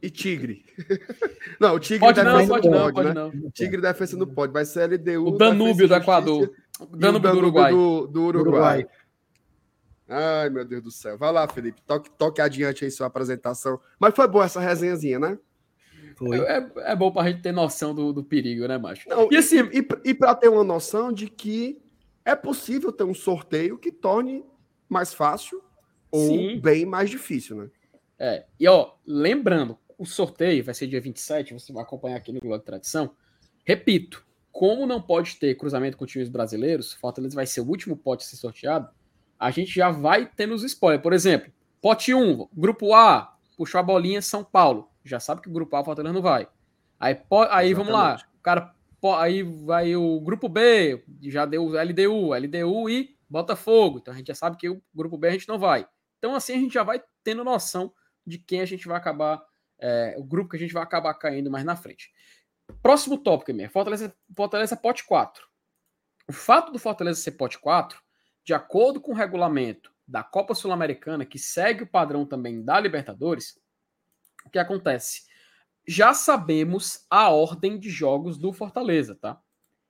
[0.00, 0.64] e Tigre.
[1.60, 3.14] Não, o Tigre pode Defesa não, pode não, pode, pode né?
[3.14, 3.50] não.
[3.50, 5.28] Tigre Defesa não pode, vai ser LDU.
[5.28, 6.50] O Danúbio do Equador.
[6.80, 7.70] O Danúbio, do Uruguai.
[7.70, 8.78] Do, do Uruguai.
[8.78, 8.86] Uruguai.
[10.08, 11.16] Ai, meu Deus do céu.
[11.16, 11.80] Vai lá, Felipe.
[11.82, 13.78] Toque, toque adiante aí sua apresentação.
[13.98, 15.38] Mas foi boa essa resenhazinha, né?
[16.14, 16.38] Foi.
[16.38, 19.08] É, é bom pra gente ter noção do, do perigo, né, macho?
[19.08, 21.80] Não, e, assim, e, e, e para ter uma noção de que
[22.24, 24.44] é possível ter um sorteio que torne
[24.88, 25.62] mais fácil
[26.10, 26.60] ou Sim.
[26.60, 27.70] bem mais difícil, né?
[28.18, 32.40] É, e ó, lembrando, o sorteio vai ser dia 27, você vai acompanhar aqui no
[32.40, 33.14] Globo de Tradição.
[33.64, 38.24] Repito, como não pode ter cruzamento com times brasileiros, Fortaleza vai ser o último pote
[38.24, 38.88] a ser sorteado,
[39.38, 41.02] a gente já vai tendo os spoilers.
[41.02, 44.88] Por exemplo, pote 1, grupo A, puxou a bolinha São Paulo.
[45.04, 46.48] Já sabe que o grupo A Fortaleza não vai.
[46.98, 47.20] Aí,
[47.50, 48.74] aí vamos lá, o cara,
[49.18, 53.98] aí vai o grupo B, já deu LDU, LDU e Botafogo.
[53.98, 55.86] Então a gente já sabe que o grupo B a gente não vai.
[56.18, 57.92] Então, assim, a gente já vai tendo noção
[58.26, 59.44] de quem a gente vai acabar,
[59.78, 62.10] é, o grupo que a gente vai acabar caindo mais na frente.
[62.82, 65.46] Próximo tópico, minha Fortaleza, Fortaleza pote 4.
[66.26, 68.00] O fato do Fortaleza ser pote 4,
[68.42, 73.58] de acordo com o regulamento da Copa Sul-Americana, que segue o padrão também da Libertadores,
[74.44, 75.24] o que acontece?
[75.86, 79.40] Já sabemos a ordem de jogos do Fortaleza, tá?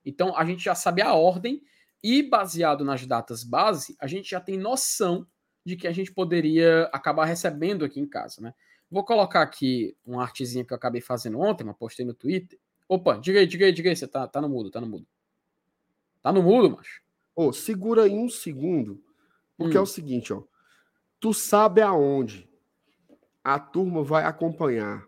[0.05, 1.63] Então a gente já sabe a ordem
[2.03, 5.27] e baseado nas datas base, a gente já tem noção
[5.65, 8.55] de que a gente poderia acabar recebendo aqui em casa, né?
[8.91, 12.59] Vou colocar aqui uma artezinha que eu acabei fazendo ontem, mas postei no Twitter.
[12.87, 15.07] Opa, diga aí, diga aí, diga aí, você tá, tá no mudo, tá no mudo.
[16.23, 17.03] Tá no mudo, macho.
[17.35, 19.03] Ô, segura aí um segundo,
[19.57, 19.81] porque hum.
[19.81, 20.43] é o seguinte, ó.
[21.19, 22.49] Tu sabe aonde
[23.45, 25.07] a turma vai acompanhar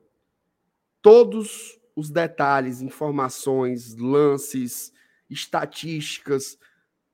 [1.01, 4.93] todos os detalhes, informações, lances,
[5.31, 6.59] estatísticas,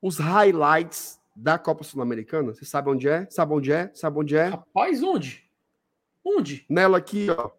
[0.01, 2.53] os highlights da Copa Sul-Americana?
[2.53, 3.28] Você sabe onde é?
[3.31, 3.90] Sabe onde é?
[3.94, 4.47] Sabe onde é?
[4.47, 5.49] Rapaz, onde?
[6.24, 6.66] Onde?
[6.69, 7.51] Nela aqui, ó.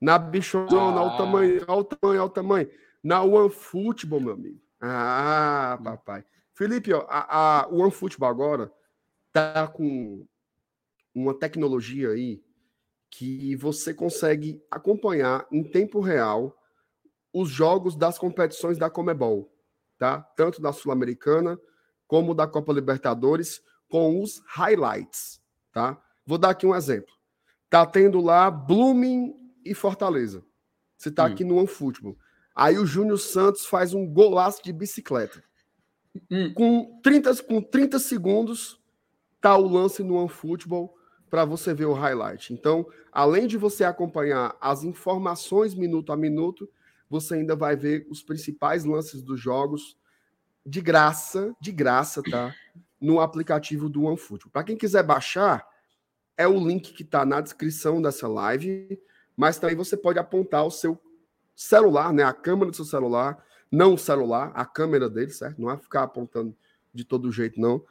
[0.00, 1.02] Na bichozona, ah.
[1.02, 2.70] olha o tamanho, olha o tamanho, olha o tamanho.
[3.02, 4.60] Na OneFootball, meu amigo.
[4.80, 5.84] Ah, hum.
[5.84, 6.24] papai.
[6.54, 8.72] Felipe, ó, a, a OneFootball agora
[9.32, 10.26] tá com
[11.14, 12.42] uma tecnologia aí
[13.10, 16.56] que você consegue acompanhar em tempo real
[17.32, 19.52] os jogos das competições da Comebol,
[19.98, 20.20] tá?
[20.36, 21.58] Tanto da Sul-Americana
[22.06, 25.40] como da Copa Libertadores, com os highlights,
[25.72, 26.00] tá?
[26.24, 27.12] Vou dar aqui um exemplo.
[27.68, 29.34] Tá tendo lá Blooming
[29.64, 30.44] e Fortaleza.
[30.96, 31.26] Você tá hum.
[31.26, 32.16] aqui no OneFootball.
[32.54, 35.42] Aí o Júnior Santos faz um golaço de bicicleta.
[36.30, 36.52] Hum.
[36.54, 38.80] Com, 30, com 30 segundos,
[39.40, 40.94] tá o lance no OneFootball
[41.30, 42.52] para você ver o highlight.
[42.52, 46.68] Então, além de você acompanhar as informações minuto a minuto,
[47.08, 49.96] você ainda vai ver os principais lances dos jogos
[50.66, 52.54] de graça, de graça, tá?
[53.00, 54.52] No aplicativo do OneFootball.
[54.52, 55.66] Para quem quiser baixar,
[56.36, 59.00] é o link que está na descrição dessa live,
[59.36, 61.00] mas também você pode apontar o seu
[61.54, 62.24] celular, né?
[62.24, 65.60] A câmera do seu celular, não o celular, a câmera dele, certo?
[65.60, 66.56] Não é ficar apontando
[66.92, 67.84] de todo jeito, não.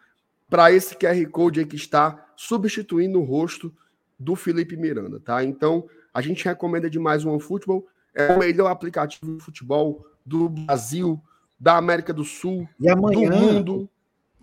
[0.49, 3.69] Para esse QR Code aí que está substituindo o rosto
[4.17, 5.43] do Felipe Miranda, tá?
[5.43, 7.85] Então, a gente recomenda demais o OneFootball.
[8.15, 11.21] É o melhor aplicativo de futebol do Brasil,
[11.59, 13.89] da América do Sul, e amanhã, do mundo.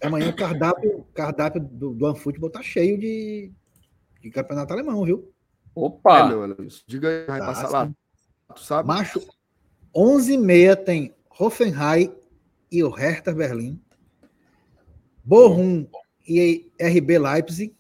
[0.05, 3.51] amanhã o cardápio, cardápio do, do OneFootball tá cheio de,
[4.21, 5.33] de campeonato alemão, viu?
[5.75, 6.19] Opa!
[6.19, 7.91] É, Alex, diga aí, vai Tá, passar lá.
[8.55, 8.87] Tu sabe?
[8.89, 9.27] Macho,
[9.95, 12.13] 11h30 tem Hoffenheim
[12.71, 13.81] e o Hertha Berlim.
[15.25, 15.87] Bochum
[16.29, 17.76] e RB Leipzig.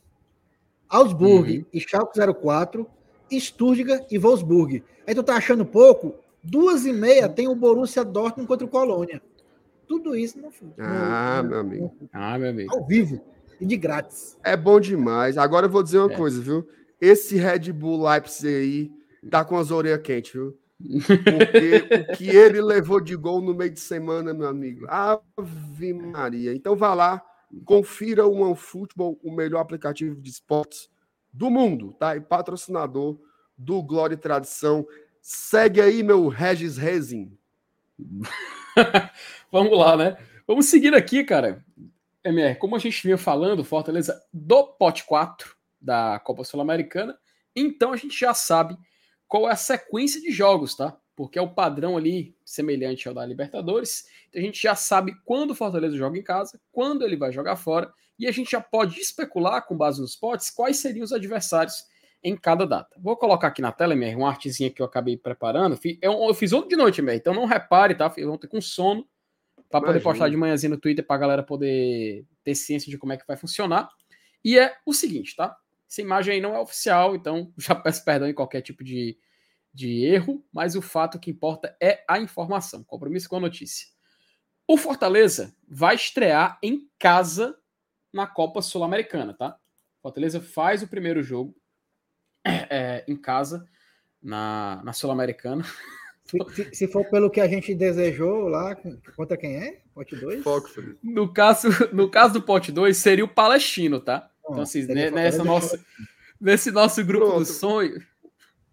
[0.89, 1.65] Augsburg Uhum.
[1.73, 2.87] e Schalke 04.
[3.41, 4.85] Stuttgart e Wolfsburg.
[5.07, 6.15] Aí tu tá achando pouco?
[6.43, 9.21] Duas e meia tem o Borussia Dortmund contra o Colônia.
[9.89, 11.95] Tudo isso no, no- Ah, no- meu amigo.
[12.13, 12.73] Ah, meu amigo.
[12.75, 13.21] ao vivo
[13.61, 14.37] e de grátis.
[14.45, 15.37] É bom demais.
[15.37, 16.17] Agora eu vou dizer uma É.
[16.17, 16.67] coisa, viu?
[17.01, 18.93] Esse Red Bull Leipzig aí
[19.29, 20.57] tá com as orelhas quentes, viu?
[20.79, 21.83] Porque
[22.13, 24.87] o que ele levou de gol no meio de semana, meu amigo.
[24.89, 26.55] Ave Maria.
[26.55, 27.23] Então vá lá,
[27.65, 30.89] confira o OneFootball, o melhor aplicativo de esportes
[31.33, 32.17] do mundo, tá?
[32.17, 33.19] E patrocinador
[33.57, 34.87] do Glória e Tradição.
[35.21, 37.37] Segue aí, meu Regis Rezin.
[39.51, 40.17] Vamos lá, né?
[40.47, 41.65] Vamos seguir aqui, cara.
[42.23, 47.17] MR, como a gente vinha falando, Fortaleza do pote 4 da Copa Sul-Americana,
[47.55, 48.77] então a gente já sabe
[49.29, 50.97] qual é a sequência de jogos, tá?
[51.17, 54.07] Porque é o padrão ali semelhante ao da Libertadores.
[54.29, 57.57] Então a gente já sabe quando o Fortaleza joga em casa, quando ele vai jogar
[57.57, 61.85] fora, e a gente já pode especular com base nos potes quais seriam os adversários
[62.23, 62.97] em cada data.
[63.01, 65.77] Vou colocar aqui na tela, MR, uma artezinha que eu acabei preparando.
[65.77, 68.13] Fi- Eu, fiz ontem de noite, MR, então não repare, tá?
[68.17, 69.07] Eu ontem com sono,
[69.71, 73.13] para poder postar de manhãzinho no Twitter para a galera poder ter ciência de como
[73.13, 73.89] é que vai funcionar.
[74.45, 75.57] E é o seguinte, tá?
[75.89, 79.17] Essa imagem aí não é oficial, então já peço perdão em qualquer tipo de,
[79.77, 82.83] de erro, mas o fato que importa é a informação.
[82.83, 83.87] Compromisso com a notícia.
[84.67, 87.57] O Fortaleza vai estrear em casa
[88.13, 89.59] na Copa Sul-Americana, tá?
[90.03, 91.55] Fortaleza faz o primeiro jogo
[92.47, 93.69] é, em casa
[94.23, 95.63] na, na Sul-Americana.
[96.25, 98.75] Se, se- se for pelo que a gente desejou lá,
[99.15, 99.83] contra quem é?
[99.95, 100.43] Pote 2?
[100.43, 100.99] Foco, Felipe.
[101.03, 104.31] No caso, no caso do pote 2, seria o Palestino, tá?
[104.41, 105.85] Então, assim, nessa nossa,
[106.41, 107.39] nesse nosso grupo Pronto.
[107.41, 108.03] do sonho.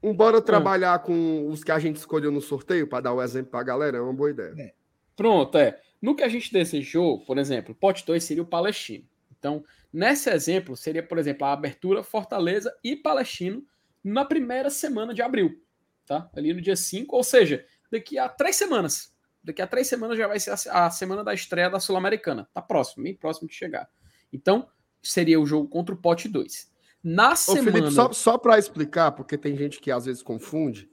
[0.04, 3.52] Um, bora trabalhar com os que a gente escolheu no sorteio para dar o exemplo
[3.52, 3.98] para a galera.
[3.98, 4.74] É uma boa ideia.
[5.16, 5.80] Pronto, é.
[6.02, 9.08] No que a gente desejou, por exemplo, pote 2 seria o Palestino.
[9.40, 13.66] Então, nesse exemplo, seria, por exemplo, a abertura Fortaleza e Palestino
[14.04, 15.62] na primeira semana de abril,
[16.06, 16.30] tá?
[16.36, 19.14] Ali no dia 5, ou seja, daqui a três semanas.
[19.42, 22.50] Daqui a três semanas já vai ser a, a semana da estreia da Sul-Americana.
[22.54, 23.90] Tá próximo, bem próximo de chegar.
[24.32, 24.68] Então,
[25.02, 26.73] seria o jogo contra o pote 2.
[27.04, 27.72] Na Ô, semana.
[27.72, 30.90] Felipe, só, só para explicar, porque tem gente que às vezes confunde,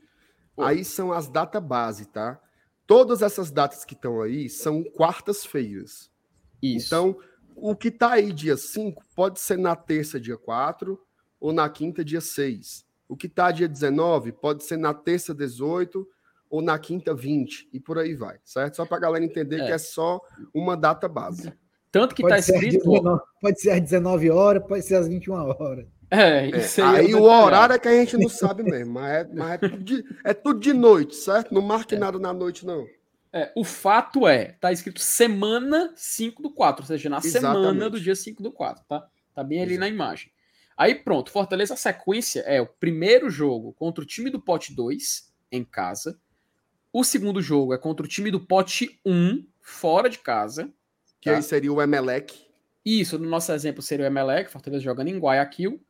[0.56, 0.66] Oi.
[0.66, 2.40] aí são as datas base, tá?
[2.86, 6.10] Todas essas datas que estão aí são quartas-feiras.
[6.60, 6.86] Isso.
[6.86, 7.16] Então,
[7.54, 10.98] o que tá aí dia 5 pode ser na terça, dia 4,
[11.38, 12.84] ou na quinta, dia 6.
[13.08, 16.06] O que tá dia 19 pode ser na terça, 18,
[16.50, 18.74] ou na quinta, 20, e por aí vai, certo?
[18.76, 19.66] Só para a galera entender É.
[19.66, 20.20] que é só
[20.52, 21.52] uma data base.
[21.92, 22.84] Tanto que tá Pode ser, às escrito.
[22.90, 25.86] 19, pode ser às 19 horas, pode ser às 21 horas.
[26.12, 27.14] É, É, isso aí aí.
[27.14, 30.04] o horário é que a gente não sabe mesmo, mas é, mas é tudo, de,
[30.24, 31.54] é tudo de noite, certo?
[31.54, 32.84] Não marque nada na noite, não.
[33.32, 37.90] É, o fato é, tá escrito semana 5 do 4, ou seja, na semana Exatamente.
[37.92, 39.06] do dia 5 do 4, tá?
[39.32, 40.32] Tá bem ali na imagem.
[40.76, 45.32] Aí pronto, Fortaleza, a sequência é o primeiro jogo contra o time do pote 2,
[45.52, 46.18] em casa.
[46.92, 50.72] O segundo jogo é contra o time do pote 1, fora de casa.
[51.20, 51.36] Que Tá.
[51.36, 52.34] aí seria o Emelec.
[52.84, 55.80] Isso, no nosso exemplo seria o Emelec, Fortaleza jogando em Guayaquil.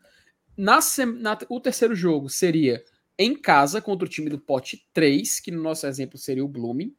[0.61, 0.79] Na,
[1.19, 2.85] na- o terceiro jogo seria
[3.19, 6.95] em casa contra o time do pote 3, que no nosso exemplo seria o Blooming.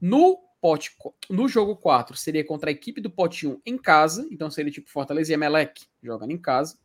[0.00, 0.92] No, pote,
[1.28, 4.88] no jogo 4 seria contra a equipe do pote 1 em casa, então seria tipo
[4.90, 6.78] Fortaleza e Emelec jogando em casa.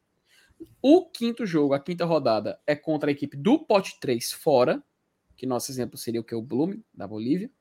[0.82, 4.84] O quinto jogo, a quinta rodada, é contra a equipe do pote 3 fora,
[5.36, 6.34] que nosso exemplo seria o que?
[6.34, 7.52] O Blooming, da Bolívia.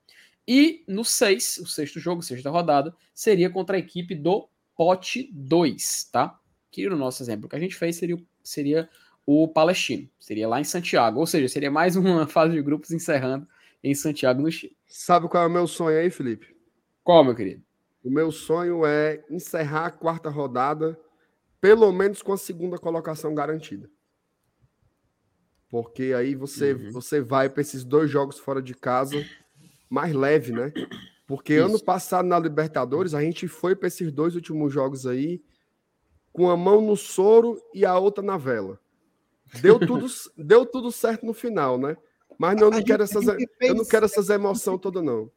[0.46, 6.04] E no 6, o sexto jogo, sexta rodada, seria contra a equipe do pote 2,
[6.12, 6.38] tá?
[6.70, 8.88] Que no nosso exemplo que a gente fez seria, o- seria
[9.26, 13.48] o Palestino, seria lá em Santiago, ou seja, seria mais uma fase de grupos encerrando
[13.82, 14.76] em Santiago, no Chile.
[14.86, 16.54] Sabe qual é o meu sonho aí, Felipe?
[17.02, 17.62] Qual, meu querido?
[18.02, 20.98] O meu sonho é encerrar a quarta rodada,
[21.60, 23.90] pelo menos com a segunda colocação garantida.
[25.68, 26.90] Porque aí você, Uhum.
[26.92, 29.24] você vai para esses dois jogos fora de casa
[29.90, 30.72] mais leve, né?
[31.26, 31.64] Porque Isso.
[31.64, 35.42] ano passado na Libertadores a gente foi para esses dois últimos jogos aí
[36.34, 38.78] com a mão no soro e a outra na vela.
[39.62, 40.06] Deu tudo,
[40.36, 41.96] deu tudo certo no final, né?
[42.36, 44.28] Mas não, eu A não gente- quero a essas, gente eu não fez- quero essas
[44.28, 45.30] emoções todas, não.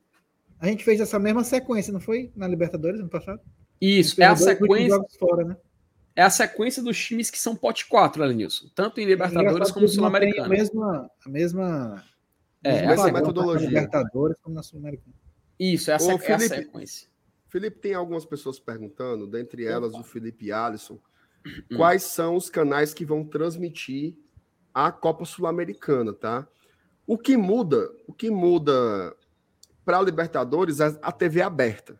[0.59, 2.31] A gente fez essa mesma sequência, não foi?
[2.35, 3.39] Na Libertadores ano passado?
[3.79, 5.57] Isso, Fez é a sequência, fora, né?
[6.15, 8.65] é a sequência dos times que são pote 4, Lenilson.
[8.73, 10.45] Tanto em Libertadores Engraçado como Sul-Americana.
[10.47, 12.03] A mesma, a mesma,
[12.63, 13.67] É, essa padrão, metodologia.
[13.67, 15.13] Libertadores como na Sul-Americana.
[15.59, 17.07] Isso, é a, Ô, sequ- é a Felipe, sequência.
[17.47, 20.99] Felipe, tem algumas pessoas perguntando, dentre elas o Felipe Alisson,
[21.45, 21.77] hum.
[21.77, 24.15] quais são os canais que vão transmitir
[24.73, 26.47] a Copa Sul-Americana, tá?
[27.05, 29.15] O que muda, o que muda
[29.85, 31.99] para a Libertadores é a TV aberta,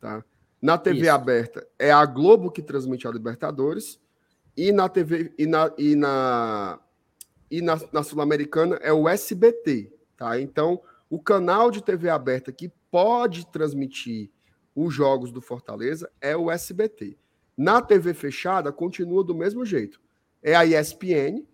[0.00, 0.24] tá?
[0.60, 1.10] Na TV Isso.
[1.12, 4.00] aberta é a Globo que transmite a Libertadores
[4.56, 6.80] e na TV e na, e na,
[7.50, 10.40] e na, na Sul-Americana é o SBT, tá?
[10.40, 14.30] Então, o canal de TV aberta que pode transmitir
[14.74, 17.16] os jogos do Fortaleza é o SBT.
[17.56, 20.00] Na TV fechada, continua do mesmo jeito.
[20.42, 21.46] É a ESPN,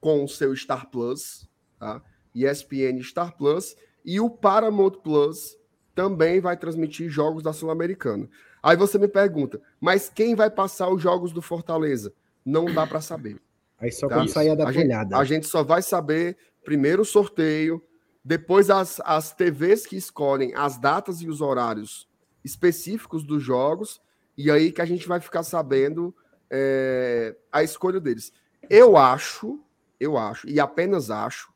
[0.00, 2.02] com o seu Star Plus, tá?
[2.34, 5.56] ESPN Star Plus, e o Paramount Plus
[5.94, 8.28] também vai transmitir jogos da Sul-Americana.
[8.62, 12.12] Aí você me pergunta, mas quem vai passar os jogos do Fortaleza?
[12.44, 13.40] Não dá para saber.
[13.78, 14.16] Aí só tá?
[14.16, 17.82] quando sair da a gente, a gente só vai saber primeiro o sorteio,
[18.24, 22.05] depois as, as TVs que escolhem as datas e os horários
[22.46, 24.00] específicos dos jogos,
[24.38, 26.14] e aí que a gente vai ficar sabendo
[26.48, 28.32] é, a escolha deles.
[28.70, 29.60] Eu acho,
[29.98, 31.52] eu acho, e apenas acho,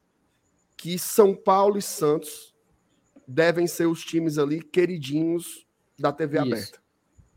[0.76, 2.54] que São Paulo e Santos
[3.26, 5.66] devem ser os times ali queridinhos
[5.98, 6.46] da TV Isso.
[6.46, 6.80] aberta.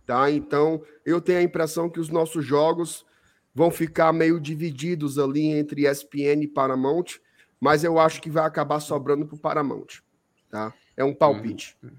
[0.06, 0.32] Tá?
[0.32, 3.06] Então, eu tenho a impressão que os nossos jogos
[3.54, 7.20] vão ficar meio divididos ali entre ESPN e Paramount,
[7.60, 10.02] mas eu acho que vai acabar sobrando para o Paramount.
[10.50, 10.74] Tá?
[10.98, 11.78] É um palpite.
[11.84, 11.92] Uhum.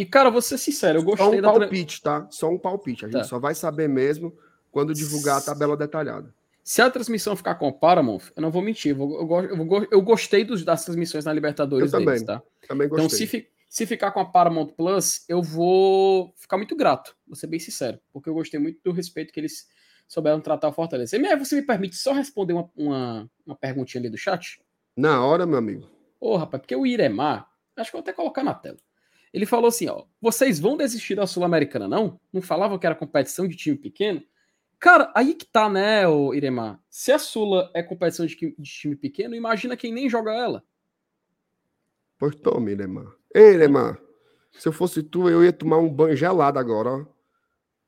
[0.00, 1.52] E, cara, vou ser sincero, eu gostei Só um da...
[1.52, 2.26] palpite, tá?
[2.30, 3.04] Só um palpite.
[3.04, 3.24] A gente tá.
[3.24, 4.34] só vai saber mesmo
[4.72, 6.34] quando divulgar a tabela detalhada.
[6.64, 10.64] Se a transmissão ficar com Paramount, eu não vou mentir, eu, eu, eu, gostei dos,
[10.64, 12.42] das transmissões na Libertadores eu também, deles, tá?
[12.66, 13.04] Também gostei.
[13.04, 17.48] Então, se, se ficar com a Paramount Plus, eu vou ficar muito grato, vou ser
[17.48, 19.68] bem sincero, porque eu gostei muito do respeito que eles
[20.08, 21.14] souberam tratar o Fortaleza.
[21.14, 24.62] E você me permite só responder uma, uma, uma perguntinha ali do chat?
[24.96, 25.90] Na hora, meu amigo.
[26.18, 28.78] Ô, oh, rapaz, porque o Iremar, acho que eu vou até colocar na tela.
[29.32, 32.20] Ele falou assim: ó, vocês vão desistir da Sul-Americana, não?
[32.32, 34.22] Não falavam que era competição de time pequeno?
[34.78, 36.80] Cara, aí que tá, né, o Iremar?
[36.88, 40.64] Se a Sula é competição de, de time pequeno, imagina quem nem joga ela.
[42.18, 43.14] Pois tome, Iremar.
[43.34, 44.00] Ei, Iremar,
[44.52, 47.06] se eu fosse tu, eu ia tomar um banho gelado agora, ó.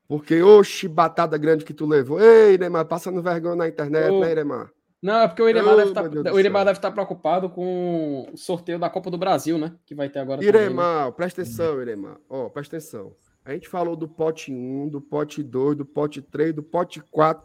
[0.06, 2.20] Porque, oxe, batada grande que tu levou.
[2.20, 4.70] Ei, Iremar, passando vergonha na internet, Ô, né, Iremar?
[5.02, 8.30] Não, é porque o Iremar, oh, deve, tá, o Iremar deve estar tá preocupado com
[8.32, 9.74] o sorteio da Copa do Brasil, né?
[9.84, 10.44] Que vai ter agora.
[10.44, 11.12] Iremar, também, né?
[11.16, 12.20] presta atenção, Iremar.
[12.30, 13.12] Ó, oh, presta atenção.
[13.44, 17.44] A gente falou do pote 1, do pote 2, do pote 3, do pote 4.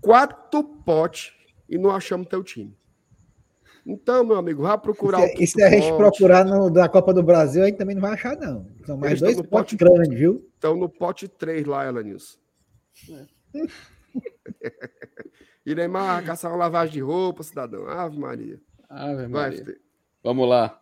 [0.00, 1.32] Quatro potes
[1.68, 2.76] e não achamos teu time.
[3.84, 6.88] Então, meu amigo, vá procurar e se, o E se a gente procurar no, da
[6.88, 8.66] Copa do Brasil, aí também não vai achar, não.
[8.86, 10.48] São mais dois potes grandes, viu?
[10.54, 12.38] Estão no pote 3 lá, Elanilson.
[13.10, 13.26] É.
[15.64, 17.88] Iremar, caçar uma lavagem de roupa, cidadão.
[17.88, 18.60] Ave Maria.
[18.88, 19.64] Ave Maria.
[19.64, 19.74] Vai,
[20.22, 20.80] Vamos lá.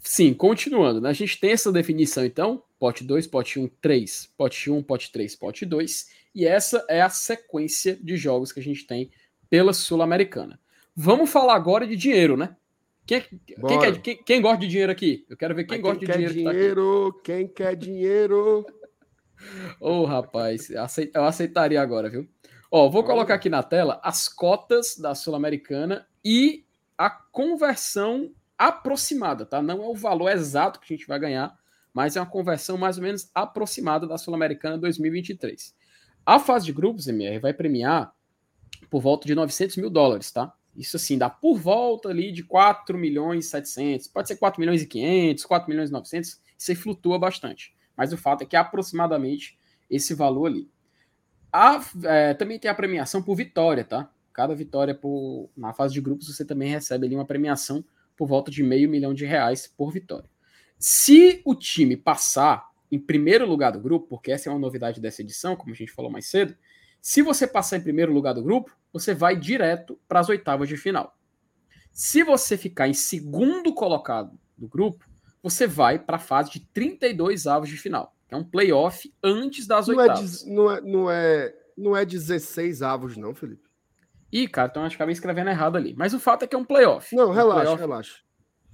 [0.00, 1.00] Sim, continuando.
[1.00, 1.10] Né?
[1.10, 2.62] A gente tem essa definição, então.
[2.78, 4.32] Pote 2, pote 1, um, 3.
[4.36, 6.10] Pote 1, um, pote 3, pote 2.
[6.34, 9.10] E essa é a sequência de jogos que a gente tem
[9.50, 10.60] pela Sul-Americana.
[10.94, 12.56] Vamos falar agora de dinheiro, né?
[13.04, 15.24] Quem, quem, quer, quem, quem, gosta de dinheiro aqui?
[15.30, 16.34] Eu quero ver quem, gosta de dinheiro.
[16.34, 18.66] dinheiro tá quem quer dinheiro?
[19.80, 22.28] Ô, oh, rapaz, eu aceitaria agora, viu?
[22.70, 26.66] Ó, vou colocar aqui na tela as cotas da Sul-Americana e
[26.98, 29.62] a conversão aproximada, tá?
[29.62, 31.58] Não é o valor exato que a gente vai ganhar,
[31.94, 35.74] mas é uma conversão mais ou menos aproximada da Sul-Americana 2023.
[36.26, 38.12] A fase de grupos, MR, vai premiar
[38.90, 40.52] por volta de 900 mil dólares, tá?
[40.76, 44.82] Isso assim, dá por volta ali de 4 milhões e 700, pode ser 4 milhões
[44.82, 47.74] e 500, 4 milhões e 900, isso aí flutua bastante.
[47.96, 49.58] Mas o fato é que é aproximadamente
[49.88, 50.68] esse valor ali.
[51.52, 54.10] A, é, também tem a premiação por vitória, tá?
[54.32, 57.84] Cada vitória por, na fase de grupos você também recebe ali uma premiação
[58.16, 60.28] por volta de meio milhão de reais por vitória.
[60.78, 65.22] Se o time passar em primeiro lugar do grupo, porque essa é uma novidade dessa
[65.22, 66.56] edição, como a gente falou mais cedo,
[67.00, 70.76] se você passar em primeiro lugar do grupo, você vai direto para as oitavas de
[70.76, 71.16] final.
[71.92, 75.08] Se você ficar em segundo colocado do grupo,
[75.42, 78.14] você vai para a fase de 32 avos de final.
[78.30, 80.46] É um playoff antes das não é oitavas.
[80.46, 83.68] É, não, é, não, é, não é 16 avos, não, Felipe.
[84.30, 85.94] Ih, cara, então acho que acabei escrevendo errado ali.
[85.96, 87.14] Mas o fato é que é um playoff.
[87.16, 87.80] Não, um relaxa, playoff.
[87.80, 88.14] relaxa.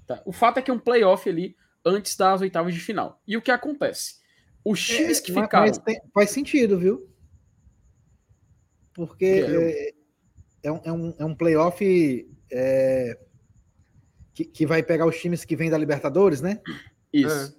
[0.06, 0.22] Tá.
[0.24, 3.22] O fato é que é um playoff ali antes das oitavas de final.
[3.26, 4.16] E o que acontece?
[4.64, 5.72] Os é, times é, que ficaram.
[5.72, 7.08] Tem, faz sentido, viu?
[8.92, 9.92] Porque é,
[10.62, 13.18] é, um, é, um, é um playoff é,
[14.32, 16.60] que, que vai pegar os times que vêm da Libertadores, né?
[17.12, 17.56] Isso.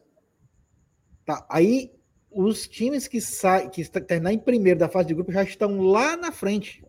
[1.26, 1.92] Tá, aí
[2.32, 6.18] os times que saem, que terminar em primeiro da fase de grupo já estão lá
[6.18, 6.86] na frente.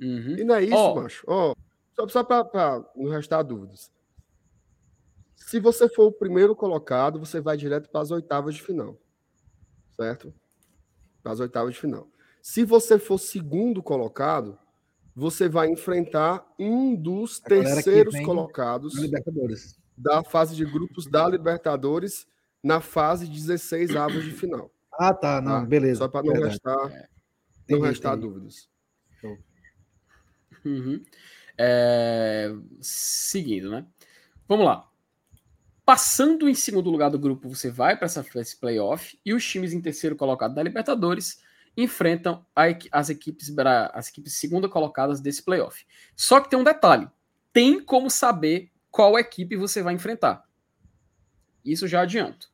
[0.00, 0.38] Uhum.
[0.38, 0.94] E não é isso, oh.
[0.96, 1.24] macho.
[1.28, 1.54] Oh,
[1.94, 3.90] só só para não restar dúvidas.
[5.36, 8.98] Se você for o primeiro colocado, você vai direto para as oitavas de final.
[10.00, 10.34] Certo?
[11.22, 12.08] Para as oitavas de final.
[12.40, 14.58] Se você for segundo colocado,
[15.14, 18.94] você vai enfrentar um dos terceiros colocados
[19.96, 22.26] da fase de grupos da Libertadores
[22.62, 24.70] na fase 16 avos de final.
[24.92, 25.66] Ah, tá, não, tá?
[25.66, 25.98] beleza.
[25.98, 26.52] Só para não Verdade.
[26.52, 27.08] restar, é.
[27.68, 28.68] não restar dúvidas.
[30.64, 31.02] Uhum.
[31.58, 32.54] É...
[32.80, 33.86] Seguindo, né?
[34.46, 34.88] Vamos lá.
[35.84, 39.80] Passando em segundo lugar do grupo, você vai para esse playoff e os times em
[39.80, 41.42] terceiro colocado da Libertadores
[41.76, 43.52] enfrentam as equipes
[43.92, 45.84] as equipes segunda colocadas desse playoff.
[46.14, 47.08] Só que tem um detalhe:
[47.52, 50.44] tem como saber qual equipe você vai enfrentar.
[51.64, 52.51] Isso já adianto.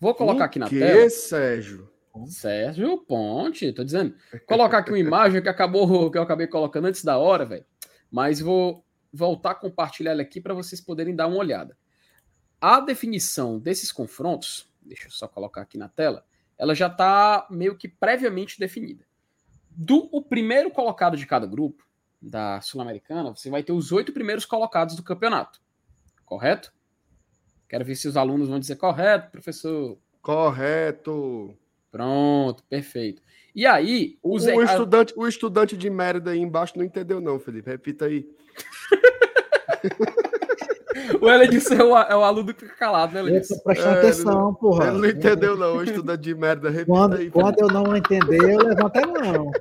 [0.00, 1.10] Vou colocar aqui na que, tela.
[1.10, 1.90] Sérgio?
[2.26, 4.14] Sérgio Ponte, tô dizendo.
[4.46, 7.64] Colocar aqui uma imagem que acabou que eu acabei colocando antes da hora, velho.
[8.10, 11.76] Mas vou voltar a compartilhar ela aqui para vocês poderem dar uma olhada.
[12.60, 16.24] A definição desses confrontos, deixa eu só colocar aqui na tela,
[16.58, 19.04] ela já está meio que previamente definida.
[19.70, 21.86] Do o primeiro colocado de cada grupo
[22.20, 25.60] da Sul-Americana, você vai ter os oito primeiros colocados do campeonato.
[26.24, 26.72] Correto?
[27.70, 29.96] Quero ver se os alunos vão dizer correto, professor.
[30.20, 31.56] Correto.
[31.88, 33.22] Pronto, perfeito.
[33.54, 34.44] E aí, os...
[34.44, 37.70] o, estudante, o estudante de merda aí embaixo não entendeu, não, Felipe.
[37.70, 38.28] Repita aí.
[41.22, 43.56] o Eledson é o, é o aluno que fica calado, né, Eledson?
[43.60, 44.88] Prestando é, atenção, ele, porra.
[44.88, 46.70] Ele não entendeu, não, o estudante de merda.
[46.70, 47.30] Repita quando, aí.
[47.30, 49.52] Quando eu não entender, eu levanto a mão.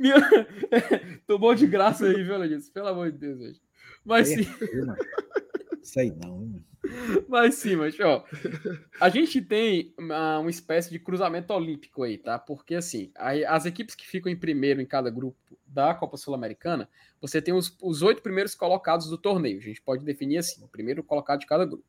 [0.00, 0.16] Minha...
[1.28, 2.72] Tomou de graça aí, viu, Eledson?
[2.72, 3.60] Pelo amor de Deus, gente.
[4.02, 4.46] Mas sim.
[5.86, 6.60] Sei não.
[7.28, 8.24] Mas sim, mas ó,
[9.00, 12.40] a gente tem uma, uma, espécie de cruzamento olímpico aí, tá?
[12.40, 13.12] Porque assim,
[13.46, 16.88] as equipes que ficam em primeiro em cada grupo da Copa Sul-Americana,
[17.20, 19.58] você tem os, os oito primeiros colocados do torneio.
[19.58, 21.84] A gente pode definir assim, o primeiro colocado de cada grupo.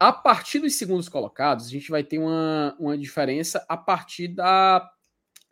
[0.00, 4.90] A partir dos segundos colocados, a gente vai ter uma, uma diferença a partir da,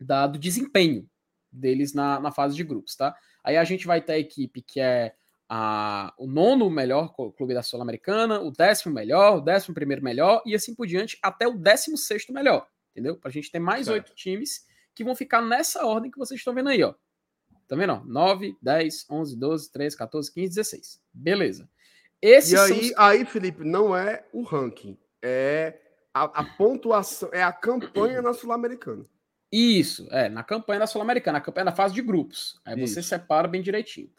[0.01, 1.07] da do desempenho
[1.53, 3.15] deles na, na fase de grupos, tá?
[3.45, 5.15] Aí a gente vai ter a equipe que é
[5.49, 10.55] a, o nono melhor clube da Sul-Americana, o décimo melhor, o décimo primeiro melhor e
[10.55, 13.17] assim por diante até o décimo sexto melhor, entendeu?
[13.17, 16.55] Para a gente ter mais oito times que vão ficar nessa ordem que vocês estão
[16.55, 16.95] vendo aí, ó.
[17.69, 18.03] Tá vendo?
[18.05, 21.03] 9, 10, 11, 12, 13, 14, 15, 16.
[21.13, 21.69] Beleza.
[22.23, 22.97] Esses e aí, os...
[22.97, 25.79] aí, Felipe, não é o ranking, é
[26.15, 29.05] a, a pontuação, é a campanha na Sul-Americana.
[29.53, 32.61] Isso, é, na campanha da Sul-Americana, a campanha na fase de grupos.
[32.65, 32.95] Aí Isso.
[32.95, 34.11] você separa bem direitinho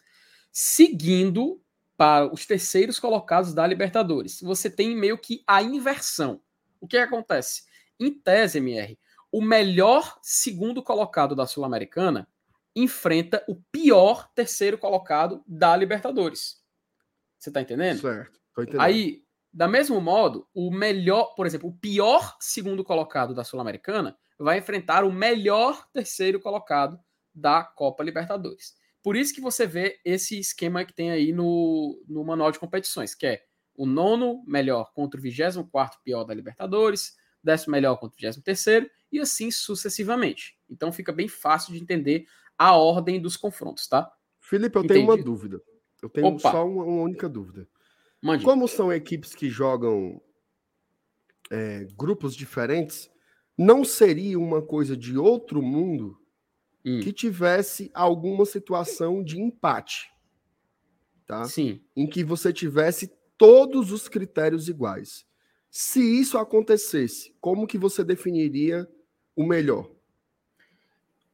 [0.59, 1.61] seguindo
[1.95, 4.41] para os terceiros colocados da Libertadores.
[4.41, 6.41] Você tem meio que a inversão.
[6.81, 7.65] O que, acontece?
[7.99, 8.97] Em tese, MR,
[9.31, 12.27] o melhor segundo colocado da Sul-Americana
[12.75, 16.59] enfrenta o pior terceiro colocado da Libertadores.
[17.37, 18.01] Você tá entendendo?
[18.01, 18.39] Certo.
[18.55, 18.81] Tô entendendo.
[18.81, 19.23] Aí,
[19.53, 25.03] da mesmo modo, o melhor, por exemplo, o pior segundo colocado da Sul-Americana vai enfrentar
[25.03, 26.99] o melhor terceiro colocado
[27.31, 28.75] da Copa Libertadores.
[29.03, 33.15] Por isso que você vê esse esquema que tem aí no, no manual de competições,
[33.15, 33.43] que é
[33.75, 38.89] o nono melhor contra o 24 pior da Libertadores, décimo melhor contra o 23 terceiro,
[39.11, 40.57] e assim sucessivamente.
[40.69, 42.25] Então fica bem fácil de entender
[42.57, 44.11] a ordem dos confrontos, tá?
[44.39, 45.01] Felipe, eu Entendi.
[45.01, 45.61] tenho uma dúvida.
[46.01, 46.51] Eu tenho Opa.
[46.51, 47.67] só uma, uma, única dúvida.
[48.21, 48.43] Mande.
[48.43, 50.21] Como são equipes que jogam
[51.51, 53.09] é, grupos diferentes,
[53.57, 56.19] não seria uma coisa de outro mundo
[56.87, 56.99] hum.
[57.01, 60.09] que tivesse alguma situação de empate.
[61.25, 61.43] Tá?
[61.43, 61.81] Sim.
[61.95, 65.25] Em que você tivesse todos os critérios iguais.
[65.69, 68.87] Se isso acontecesse, como que você definiria
[69.35, 69.91] o melhor?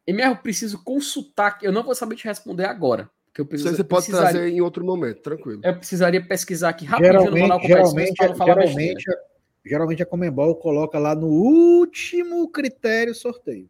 [0.05, 3.09] MR, eu preciso consultar, eu não vou saber te responder agora.
[3.33, 5.61] Que eu preciso, você pode trazer em outro momento, tranquilo.
[5.63, 9.05] Eu precisaria pesquisar aqui rapidinho geralmente, no canal geralmente, geralmente,
[9.65, 13.69] geralmente a Comembol coloca lá no último critério sorteio.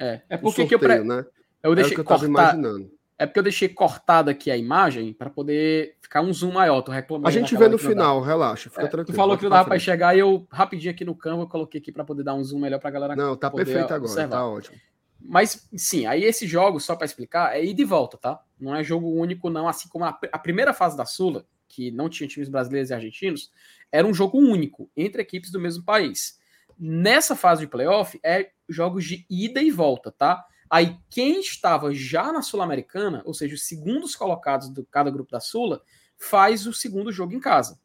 [0.00, 1.04] É, é porque sorteio, eu, pre...
[1.04, 1.26] né?
[1.62, 2.26] eu deixei é que eu cortar...
[2.26, 2.90] imaginando.
[3.18, 6.80] É porque eu deixei cortada aqui a imagem para poder ficar um zoom maior.
[6.80, 7.28] Tô reclamando.
[7.28, 9.14] A gente vê no final, relaxa, fica é, tranquilo.
[9.14, 11.92] Tu falou que não dava para enxergar e eu rapidinho aqui no Canva coloquei aqui
[11.92, 13.14] para poder dar um zoom melhor para a galera.
[13.14, 14.36] Não, tá perfeito agora, observar.
[14.38, 14.78] tá ótimo.
[15.20, 18.40] Mas sim, aí esse jogo, só para explicar, é ir de volta, tá?
[18.58, 19.68] Não é jogo único, não.
[19.68, 23.52] Assim como a, a primeira fase da Sula, que não tinha times brasileiros e argentinos,
[23.92, 26.39] era um jogo único entre equipes do mesmo país.
[26.82, 30.46] Nessa fase de playoff, é jogos de ida e volta, tá?
[30.70, 35.40] Aí quem estava já na Sul-Americana, ou seja, os segundos colocados de cada grupo da
[35.40, 35.82] Sula,
[36.16, 37.78] faz o segundo jogo em casa.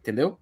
[0.00, 0.40] Entendeu?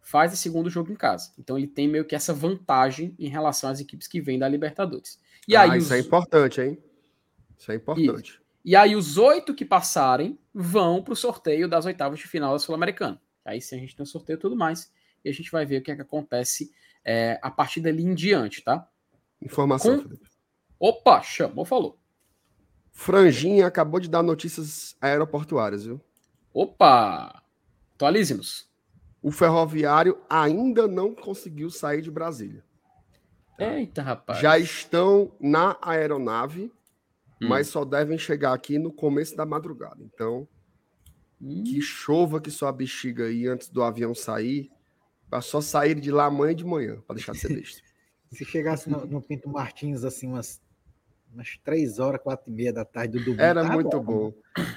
[0.00, 1.32] Faz o segundo jogo em casa.
[1.38, 5.20] Então ele tem meio que essa vantagem em relação às equipes que vêm da Libertadores.
[5.46, 5.92] E ah, aí isso os...
[5.92, 6.82] é importante, hein?
[7.56, 8.40] Isso é importante.
[8.64, 12.58] E aí os oito que passarem vão para o sorteio das oitavas de final da
[12.58, 13.20] Sul-Americana.
[13.44, 14.90] Aí sim a gente tem o sorteio e tudo mais.
[15.24, 16.72] E a gente vai ver o que é que acontece
[17.10, 18.86] é, a partir dali em diante, tá?
[19.40, 20.02] Informação, Com...
[20.02, 20.28] Felipe.
[20.78, 21.98] Opa, chamou, falou.
[22.92, 25.98] Franjinha acabou de dar notícias aeroportuárias, viu?
[26.52, 27.42] Opa!
[27.94, 28.68] Atualize-nos.
[29.22, 32.62] O ferroviário ainda não conseguiu sair de Brasília.
[33.56, 33.78] Tá?
[33.78, 34.40] Eita, rapaz.
[34.40, 36.70] Já estão na aeronave,
[37.40, 37.48] hum.
[37.48, 40.04] mas só devem chegar aqui no começo da madrugada.
[40.04, 40.46] Então,
[41.40, 41.64] hum.
[41.64, 44.70] que chova que sua bexiga aí antes do avião sair,
[45.28, 47.82] para só sair de lá amanhã de manhã, para deixar de ser besta.
[48.30, 50.60] Se chegasse no, no, Pinto Martins, assim, umas,
[51.32, 53.40] umas 3 horas, 4 e meia da tarde do domingo.
[53.40, 54.34] Era tá muito bom.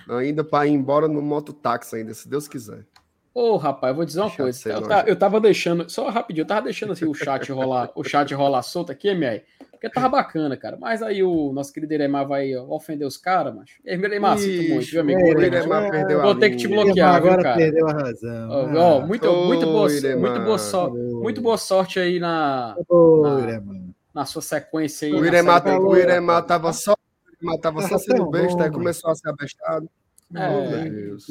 [0.08, 0.16] bom.
[0.16, 2.86] Ainda para ir embora no mototáxi ainda, se Deus quiser.
[3.34, 4.70] Ô, oh, rapaz, eu vou dizer uma Deixa coisa.
[4.70, 8.04] Eu, tá, eu tava deixando, só rapidinho, eu tava deixando assim o chat rolar, o
[8.04, 9.42] chat rolar solto aqui, MR,
[9.72, 10.78] porque tava bacana, cara.
[10.78, 13.70] Mas aí o nosso querido Iremar vai ofender os caras, mas.
[13.86, 15.22] Iremar, sinto muito, viu, amigo?
[15.22, 17.56] O Iremar perdeu Vou ter que te bloquear, viu, cara?
[17.56, 18.50] perdeu a razão.
[18.50, 23.72] Ó, oh, oh, muito, muito, boa, muito, boa so, muito boa sorte aí na, na,
[24.14, 25.14] na, sua sequência aí.
[25.14, 29.16] O Iremar, o Iremar tava só, o Iremar tava só sendo besta, aí começou a
[29.16, 29.90] ser abestado.
[30.36, 31.26] É, oh, meu Deus.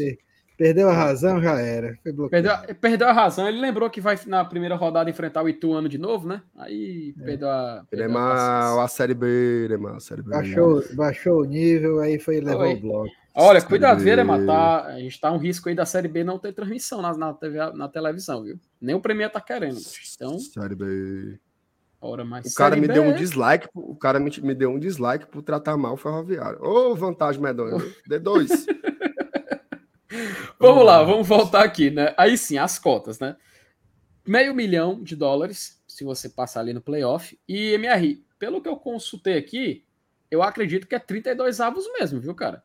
[0.61, 1.99] Perdeu a razão, já era.
[2.05, 2.29] Perdeu,
[2.79, 3.49] perdeu, a razão.
[3.49, 6.43] Ele lembrou que vai na primeira rodada enfrentar o Ituano de novo, né?
[6.55, 7.25] Aí é.
[7.25, 7.83] perdeu a.
[7.89, 9.27] Perdeu a, a, Série B,
[9.65, 10.29] Iremar, a Série B.
[10.29, 13.11] Baixou, baixou o nível, aí foi levar o bloco.
[13.35, 14.45] Olha, cuidado, viu, Iremar?
[14.45, 17.33] Tá, a gente tá um risco aí da Série B não ter transmissão na, na,
[17.33, 18.61] TV, na televisão, viu?
[18.79, 19.79] Nem o Premier tá querendo.
[20.15, 20.39] Então.
[20.39, 21.39] Série B.
[22.03, 22.93] Ora, mas o cara me B...
[22.93, 26.63] deu um dislike, o cara me, me deu um dislike por tratar mal o ferroviário.
[26.63, 27.79] Ô, oh, vantagem medonha.
[28.07, 28.51] D2.
[30.59, 32.15] vamos lá, vamos voltar aqui, né?
[32.17, 33.37] Aí sim, as cotas, né?
[34.27, 37.39] Meio milhão de dólares, se você passar ali no playoff.
[37.49, 39.85] E MR, pelo que eu consultei aqui,
[40.31, 42.63] eu acredito que é 32 avos mesmo, viu, cara?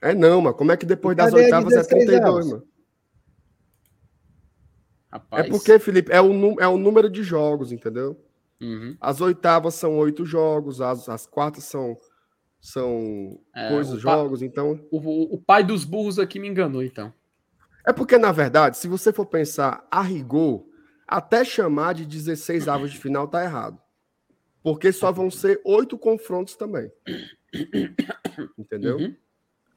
[0.00, 2.50] É não, mas como é que depois das oitavas é 32, avos?
[2.50, 2.68] mano?
[5.10, 5.46] Rapaz.
[5.46, 8.22] É porque, Felipe, é o, é o número de jogos, entendeu?
[8.60, 8.96] Uhum.
[9.00, 11.96] As oitavas são oito jogos, as, as quartas são
[12.60, 14.80] são é, coisas, jogos, então.
[14.90, 17.12] O, o, pai dos burros aqui me enganou, então.
[17.86, 20.66] É porque, na verdade, se você for pensar a rigor,
[21.06, 23.80] até chamar de 16 avos de final tá errado.
[24.62, 26.90] Porque só vão ser oito confrontos também.
[28.58, 28.96] Entendeu?
[28.96, 29.16] Uhum.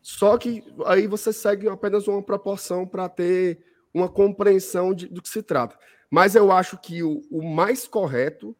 [0.01, 5.29] Só que aí você segue apenas uma proporção para ter uma compreensão de, do que
[5.29, 5.77] se trata.
[6.09, 8.55] Mas eu acho que o, o mais correto,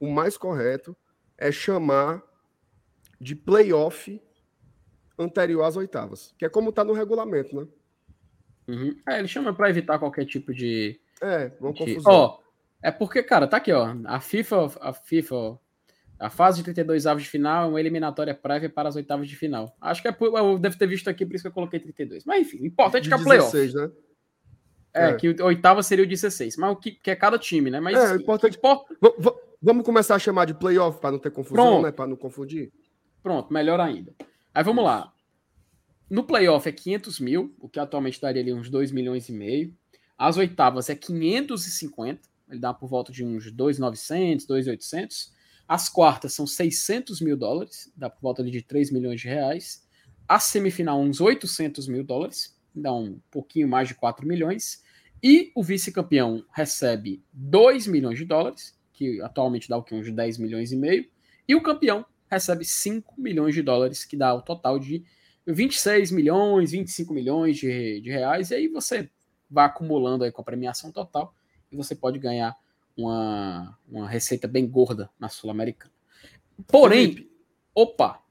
[0.00, 0.96] o mais correto
[1.38, 2.22] é chamar
[3.20, 4.20] de playoff
[5.18, 7.66] anterior às oitavas, que é como está no regulamento, né?
[8.66, 8.96] Uhum.
[9.06, 10.98] É, ele chama para evitar qualquer tipo de.
[11.20, 12.12] É, uma confusão.
[12.12, 12.38] Ó,
[12.82, 13.94] é porque, cara, tá aqui, ó.
[14.04, 15.58] A FIFA, a FIFA,
[16.18, 19.36] a fase de 32 avos de final é uma eliminatória prévia para as oitavas de
[19.36, 19.76] final.
[19.80, 22.24] Acho que é eu devo ter visto aqui, por isso que eu coloquei 32.
[22.24, 23.52] Mas enfim, importante que é playoff.
[23.52, 23.90] 16, né?
[24.92, 27.70] É, é, que o oitava seria o 16, mas o que, que é cada time,
[27.70, 27.80] né?
[27.80, 28.56] Mas é, importante.
[28.56, 28.94] Importa...
[29.62, 31.82] Vamos começar a chamar de playoff para não ter confusão, Pronto.
[31.84, 31.92] né?
[31.92, 32.72] Para não confundir.
[33.22, 34.14] Pronto, melhor ainda.
[34.54, 35.12] Aí vamos lá.
[36.08, 39.76] No playoff é 500 mil, o que atualmente daria ali uns 2 milhões e meio.
[40.18, 45.32] As oitavas é 550, ele dá por volta de uns 2,900, 2,800.
[45.68, 49.86] As quartas são 600 mil dólares, dá por volta ali de 3 milhões de reais.
[50.26, 54.82] A semifinal, uns 800 mil dólares, dá um pouquinho mais de 4 milhões.
[55.22, 59.94] E o vice-campeão recebe 2 milhões de dólares, que atualmente dá o que?
[59.94, 61.08] Uns 10 milhões e meio.
[61.46, 65.04] E o campeão recebe 5 milhões de dólares, que dá o total de
[65.46, 69.10] 26 milhões, 25 milhões de, de reais, e aí você
[69.50, 71.34] vai acumulando aí com a premiação total
[71.72, 72.56] e você pode ganhar
[72.96, 75.92] uma, uma receita bem gorda na Sul-Americana.
[76.68, 77.32] Porém, Felipe,
[77.74, 78.22] opa!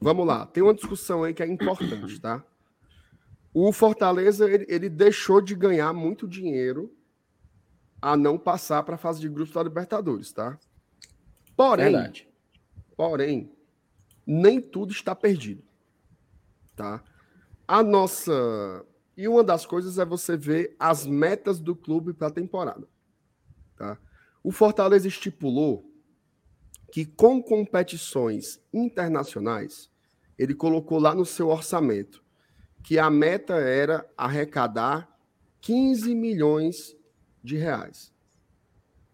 [0.00, 2.44] Vamos lá, tem uma discussão aí que é importante, tá?
[3.52, 6.94] O Fortaleza ele, ele deixou de ganhar muito dinheiro
[8.00, 10.56] a não passar para a fase de grupos da Libertadores, tá?
[11.56, 12.27] Porém, Verdade.
[12.98, 13.52] Porém,
[14.26, 15.62] nem tudo está perdido.
[16.74, 17.00] Tá?
[17.66, 18.84] A nossa.
[19.16, 22.88] E uma das coisas é você ver as metas do clube para a temporada.
[23.76, 23.96] Tá?
[24.42, 25.88] O Fortaleza estipulou
[26.90, 29.88] que com competições internacionais,
[30.36, 32.20] ele colocou lá no seu orçamento
[32.82, 35.08] que a meta era arrecadar
[35.60, 36.96] 15 milhões
[37.44, 38.12] de reais.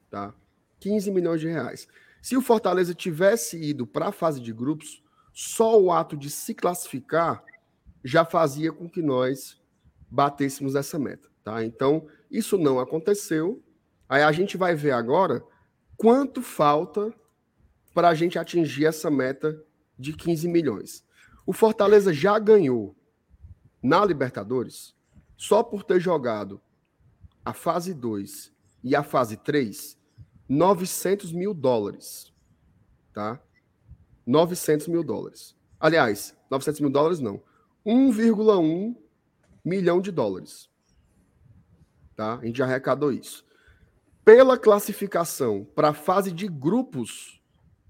[0.08, 0.34] Tá?
[0.80, 1.86] 15 milhões de reais.
[2.24, 6.54] Se o Fortaleza tivesse ido para a fase de grupos, só o ato de se
[6.54, 7.44] classificar
[8.02, 9.60] já fazia com que nós
[10.10, 11.62] batêssemos essa meta, tá?
[11.62, 13.62] Então, isso não aconteceu.
[14.08, 15.44] Aí a gente vai ver agora
[15.98, 17.12] quanto falta
[17.92, 19.62] para a gente atingir essa meta
[19.98, 21.04] de 15 milhões.
[21.44, 22.96] O Fortaleza já ganhou
[23.82, 24.96] na Libertadores
[25.36, 26.58] só por ter jogado
[27.44, 28.50] a fase 2
[28.82, 30.02] e a fase 3
[30.48, 32.32] 900 mil dólares.
[33.12, 33.40] Tá?
[34.26, 35.56] 900 mil dólares.
[35.78, 37.42] Aliás, 900 mil dólares não.
[37.86, 38.96] 1,1
[39.64, 40.68] milhão de dólares.
[42.16, 42.38] Tá?
[42.38, 43.44] A gente já arrecadou isso.
[44.24, 47.42] Pela classificação para a fase de grupos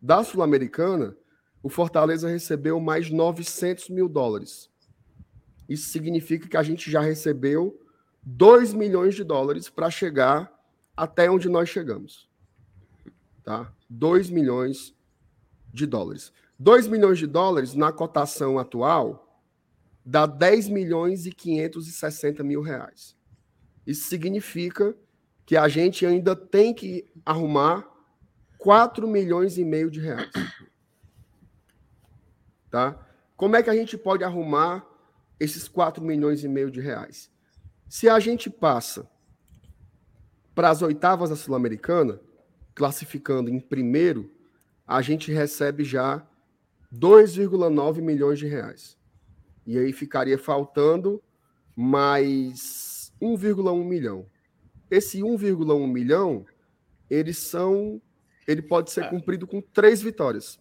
[0.02, 1.16] da Sul-Americana,
[1.62, 4.68] o Fortaleza recebeu mais 900 mil dólares.
[5.68, 7.81] Isso significa que a gente já recebeu
[8.22, 10.52] 2 milhões de dólares para chegar
[10.97, 12.28] até onde nós chegamos.
[13.44, 13.72] Tá?
[13.90, 14.94] 2 milhões
[15.72, 16.32] de dólares.
[16.58, 19.42] 2 milhões de dólares na cotação atual
[20.04, 23.16] dá 10 milhões e 560 mil reais.
[23.86, 24.96] Isso significa
[25.46, 27.86] que a gente ainda tem que arrumar
[28.58, 30.30] 4 milhões e meio de reais.
[32.70, 32.98] Tá?
[33.36, 34.86] Como é que a gente pode arrumar
[35.38, 37.30] esses 4 milhões e meio de reais?
[37.88, 39.08] Se a gente passa
[40.54, 42.20] para as oitavas da Sul-Americana,
[42.74, 44.30] classificando em primeiro,
[44.86, 46.26] a gente recebe já
[46.92, 48.98] 2,9 milhões de reais.
[49.66, 51.22] E aí ficaria faltando
[51.74, 54.26] mais 1,1 milhão.
[54.90, 56.44] Esse 1,1 milhão,
[57.09, 58.01] eles são.
[58.46, 59.09] Ele pode ser é.
[59.09, 60.60] cumprido com três vitórias.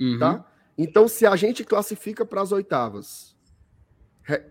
[0.00, 0.18] Uhum.
[0.18, 0.52] Tá?
[0.76, 3.36] Então, se a gente classifica para as oitavas,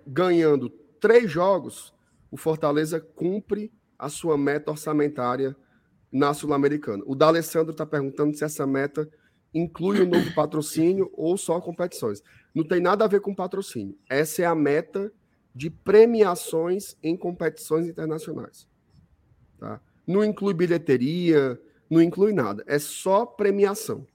[0.08, 0.70] ganhando
[1.00, 1.94] três jogos,
[2.32, 5.56] o Fortaleza cumpre a sua meta orçamentária
[6.16, 7.04] na Sul-Americana.
[7.06, 9.06] O D'Alessandro está perguntando se essa meta
[9.54, 12.24] inclui um novo patrocínio ou só competições.
[12.54, 13.98] Não tem nada a ver com patrocínio.
[14.10, 15.12] Essa é a meta
[15.54, 18.66] de premiações em competições internacionais.
[19.60, 19.82] Tá?
[20.08, 22.64] Não inclui bilheteria, não inclui nada.
[22.66, 24.08] É só premiação.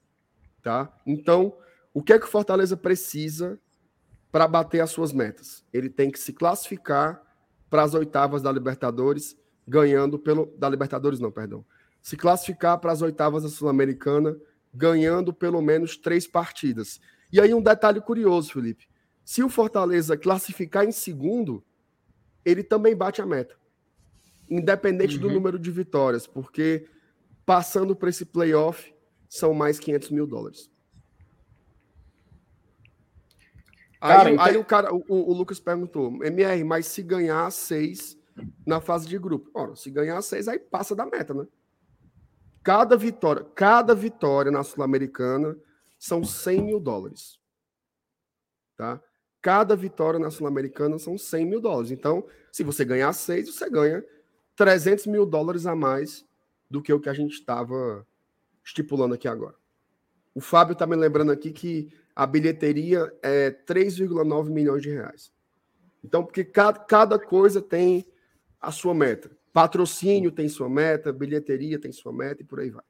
[0.63, 0.91] Tá?
[1.07, 1.55] Então,
[1.93, 3.61] o que é que o Fortaleza precisa
[4.33, 5.67] para bater as suas metas?
[5.71, 7.21] Ele tem que se classificar
[7.69, 9.37] para as oitavas da Libertadores,
[9.69, 10.47] ganhando pelo.
[10.57, 11.63] Da Libertadores, não, perdão.
[12.03, 14.37] Se classificar para as oitavas da Sul-Americana,
[14.73, 17.01] ganhando pelo menos três partidas.
[17.33, 18.89] E aí, um detalhe curioso, Felipe.
[19.25, 21.65] Se o Fortaleza classificar em segundo,
[22.45, 23.55] ele também bate a meta.
[24.49, 25.23] Independente uhum.
[25.23, 26.89] do número de vitórias, porque
[27.47, 28.93] passando para esse playoff
[29.29, 30.71] são mais 500 mil dólares.
[34.01, 34.45] Cara, aí, então...
[34.47, 38.19] aí, o cara, o, o, Lucas perguntou, MR, mas se ganhar seis
[38.67, 39.51] na fase de grupo?
[39.53, 41.47] Ora, se ganhar seis, aí passa da meta, né?
[42.63, 45.57] Cada vitória, cada vitória na Sul-Americana
[45.99, 47.39] são 100 mil dólares.
[48.77, 49.01] Tá?
[49.41, 51.91] Cada vitória na Sul-Americana são 100 mil dólares.
[51.91, 54.05] Então, se você ganhar seis, você ganha
[54.57, 56.27] 300 mil dólares a mais
[56.71, 58.07] do que o que a gente estava
[58.65, 59.55] estipulando aqui agora.
[60.35, 65.33] O Fábio está me lembrando aqui que a bilheteria é 3,9 milhões de reais.
[66.05, 68.07] Então, porque cada, cada coisa tem
[68.61, 69.31] a sua meta.
[69.53, 72.85] Patrocínio tem sua meta, bilheteria tem sua meta e por aí vai.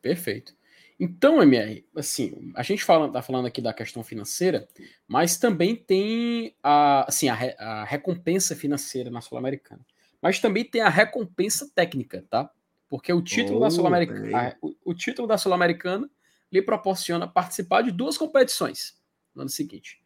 [0.00, 0.54] Perfeito.
[0.98, 4.68] Então, MR, assim, a gente fala, tá falando aqui da questão financeira,
[5.08, 9.84] mas também tem a, assim, a, a recompensa financeira na Sul-Americana.
[10.20, 12.48] Mas também tem a recompensa técnica, tá?
[12.88, 16.08] Porque o título oh, da Sul-Americana, o, o, título da Sul-Americana
[16.52, 18.96] lhe proporciona participar de duas competições
[19.34, 20.00] no ano seguinte.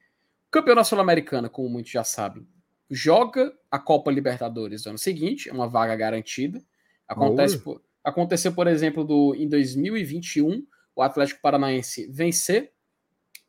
[0.49, 2.47] O campeão da Sul-Americana, como muitos já sabem,
[2.91, 6.63] joga a Copa Libertadores no ano seguinte, é uma vaga garantida.
[7.07, 12.73] Acontece, por, aconteceu, por exemplo, do, em 2021, o Atlético Paranaense vencer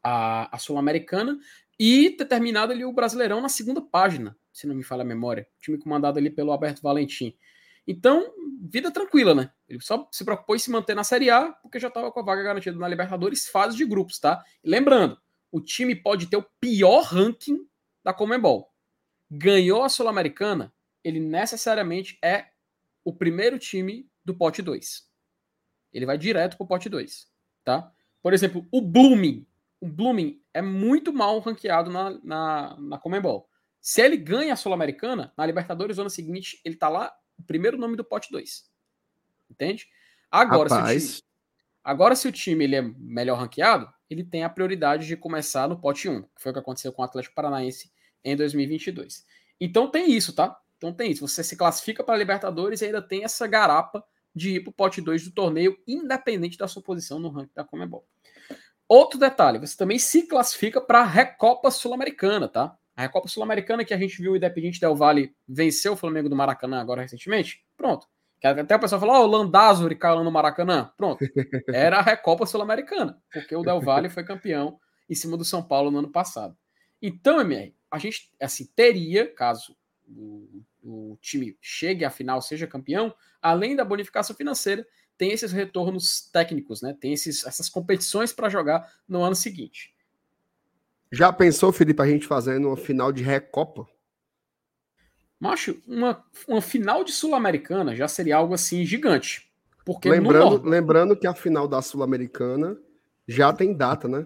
[0.03, 1.37] a, a Sul-Americana
[1.79, 5.47] e ter terminado ali o Brasileirão na segunda página, se não me falha a memória.
[5.59, 7.35] Time comandado ali pelo Alberto Valentim.
[7.87, 9.51] Então, vida tranquila, né?
[9.69, 12.23] Ele só se preocupou em se manter na Série A, porque já estava com a
[12.23, 14.43] vaga garantida na Libertadores, fase de grupos, tá?
[14.63, 15.17] E lembrando,
[15.51, 17.59] o time pode ter o pior ranking
[18.03, 18.69] da Comembol.
[19.29, 20.73] Ganhou a Sul-Americana,
[21.03, 22.47] ele necessariamente é
[23.03, 25.07] o primeiro time do pote 2.
[25.93, 27.27] Ele vai direto para o pote 2
[27.67, 27.91] tá?
[28.23, 29.45] Por exemplo, o Blooming.
[29.81, 33.49] O Blooming é muito mal ranqueado na, na, na Comembol.
[33.81, 37.77] Se ele ganha a Sul-Americana, na Libertadores, no ano seguinte, ele tá lá, o primeiro
[37.77, 38.71] nome do pote 2.
[39.51, 39.87] Entende?
[40.31, 41.21] Agora, se o time,
[41.83, 45.79] agora, se o time ele é melhor ranqueado, ele tem a prioridade de começar no
[45.79, 47.91] pote 1, que foi o que aconteceu com o Atlético Paranaense
[48.23, 49.25] em 2022.
[49.59, 50.57] Então tem isso, tá?
[50.77, 51.27] Então tem isso.
[51.27, 54.03] Você se classifica para a Libertadores e ainda tem essa garapa
[54.33, 57.63] de ir para o pote 2 do torneio, independente da sua posição no ranking da
[57.63, 58.05] Comebol.
[58.87, 62.77] Outro detalhe, você também se classifica para a Recopa Sul-Americana, tá?
[62.95, 66.35] A Recopa Sul-Americana que a gente viu o Independiente Del Valle venceu o Flamengo do
[66.35, 68.07] Maracanã agora recentemente, pronto.
[68.43, 70.91] Até o pessoal falou, ó, oh, o Landázuri caiu no Maracanã.
[70.95, 71.25] Pronto.
[71.73, 74.79] Era a Recopa Sul-Americana, porque o Del Valle foi campeão
[75.09, 76.55] em cima do São Paulo no ano passado.
[77.01, 79.75] Então, MR, a gente assim teria, caso
[80.07, 84.85] o, o time chegue à final, seja campeão, além da bonificação financeira,
[85.17, 86.95] tem esses retornos técnicos, né?
[86.99, 89.95] Tem esses, essas competições para jogar no ano seguinte.
[91.11, 93.87] Já pensou, Felipe, a gente fazendo uma final de Recopa?
[95.39, 99.49] Macho, uma, uma final de Sul-Americana já seria algo assim gigante.
[99.85, 102.77] Porque lembrando, lembrando que a final da Sul-Americana
[103.27, 104.25] já tem data, né?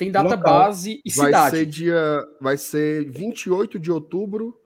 [0.00, 0.42] Tem data Local.
[0.42, 1.56] base e vai cidade.
[1.58, 4.58] Ser dia, vai ser 28 de outubro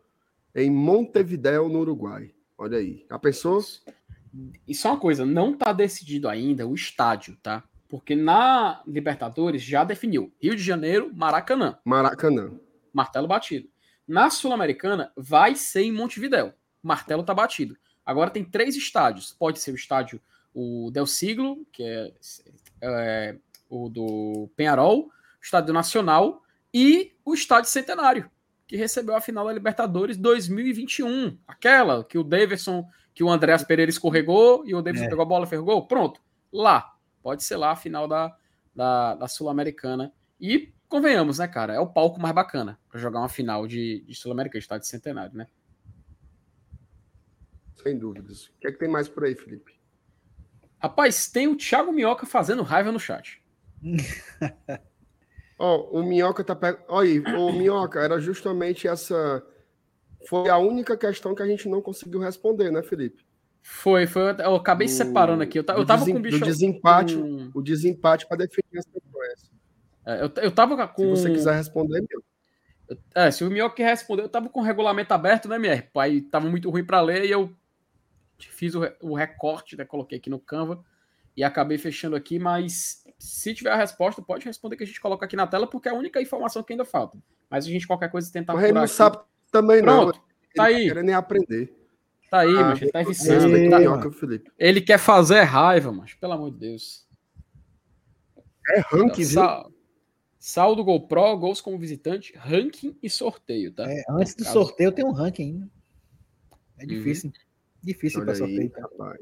[0.54, 2.30] em Montevideo, no Uruguai.
[2.56, 3.04] Olha aí.
[3.10, 3.60] A pessoa?
[4.64, 7.64] E só uma coisa, não está decidido ainda o estádio, tá?
[7.88, 11.78] Porque na Libertadores já definiu Rio de Janeiro, Maracanã.
[11.84, 12.52] Maracanã.
[12.92, 13.68] Martelo batido.
[14.06, 16.54] Na Sul-Americana, vai ser em Montevidéu.
[16.80, 17.76] Martelo tá batido.
[18.06, 19.34] Agora tem três estádios.
[19.36, 20.20] Pode ser o estádio
[20.54, 22.12] o Del Siglo, que é,
[22.80, 23.36] é
[23.68, 25.10] o do Penharol,
[25.44, 26.42] Estádio Nacional
[26.72, 28.30] e o Estádio Centenário,
[28.66, 31.38] que recebeu a final da Libertadores 2021.
[31.46, 35.08] Aquela que o Davidson, que o Andréas Pereira escorregou e o Davidson é.
[35.10, 35.86] pegou a bola e fez gol.
[35.86, 36.20] Pronto.
[36.50, 36.96] Lá.
[37.22, 38.34] Pode ser lá a final da,
[38.74, 40.12] da, da Sul-Americana.
[40.40, 41.74] E convenhamos, né, cara?
[41.74, 45.46] É o palco mais bacana para jogar uma final de, de Sul-Americana, estádio centenário, né?
[47.82, 48.46] Sem dúvidas.
[48.46, 49.78] O que é que tem mais por aí, Felipe?
[50.78, 53.42] Rapaz, tem o Thiago Minhoca fazendo raiva no chat.
[55.58, 56.82] Ó, oh, o Minhoca tá pegando.
[56.88, 59.44] Olha aí, o Minhoca, era justamente essa.
[60.28, 63.24] Foi a única questão que a gente não conseguiu responder, né, Felipe?
[63.62, 64.22] Foi, foi.
[64.40, 65.58] Eu acabei separando aqui.
[65.58, 66.40] Eu, eu tava com o bicho.
[66.40, 67.50] Desempate, um...
[67.54, 69.50] o desempate para definir essa sequência.
[70.06, 71.14] É, eu, eu tava com.
[71.14, 72.98] Se você quiser responder, meu.
[73.14, 75.88] É, se o Minhoca responder, eu tava com o regulamento aberto, né, MR?
[75.96, 77.50] Aí tava muito ruim para ler e eu
[78.38, 80.84] fiz o, o recorte, né, coloquei aqui no Canva
[81.36, 85.24] e acabei fechando aqui, mas se tiver a resposta, pode responder que a gente coloca
[85.24, 87.18] aqui na tela, porque é a única informação que ainda falta.
[87.50, 88.54] Mas a gente, qualquer coisa, tentar.
[88.54, 88.92] Mas ele não aqui.
[88.92, 89.18] sabe
[89.50, 90.24] também, Pronto, não.
[90.54, 90.92] Tá aí.
[90.92, 91.74] Não nem aprender.
[92.30, 93.56] Tá aí, ah, mas ele tá viciando.
[93.56, 94.48] Ele, tá...
[94.58, 97.06] ele quer fazer raiva, mas pelo amor de Deus.
[98.70, 99.74] É ranking, então, viu?
[100.38, 103.90] Saldo GoPro, gols como visitante, ranking e sorteio, tá?
[103.90, 105.70] É, antes do sorteio tem um ranking ainda.
[106.78, 107.30] É difícil.
[107.30, 107.44] Uhum.
[107.82, 108.70] Difícil para sorteio.
[108.70, 108.82] Tá?
[108.82, 109.20] Rapaz.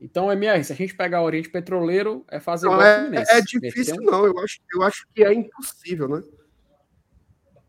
[0.00, 3.96] Então, MR, se a gente pegar o Oriente Petroleiro, é fazer não, é, é, difícil,
[4.00, 4.04] um...
[4.04, 4.24] não.
[4.24, 6.22] Eu acho, eu acho que é impossível, né?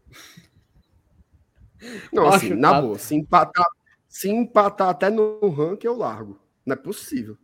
[2.14, 3.68] Não, assim, acho na boa, se empatar,
[4.08, 6.40] se empatar até no ranking, eu largo.
[6.66, 7.38] Não é possível.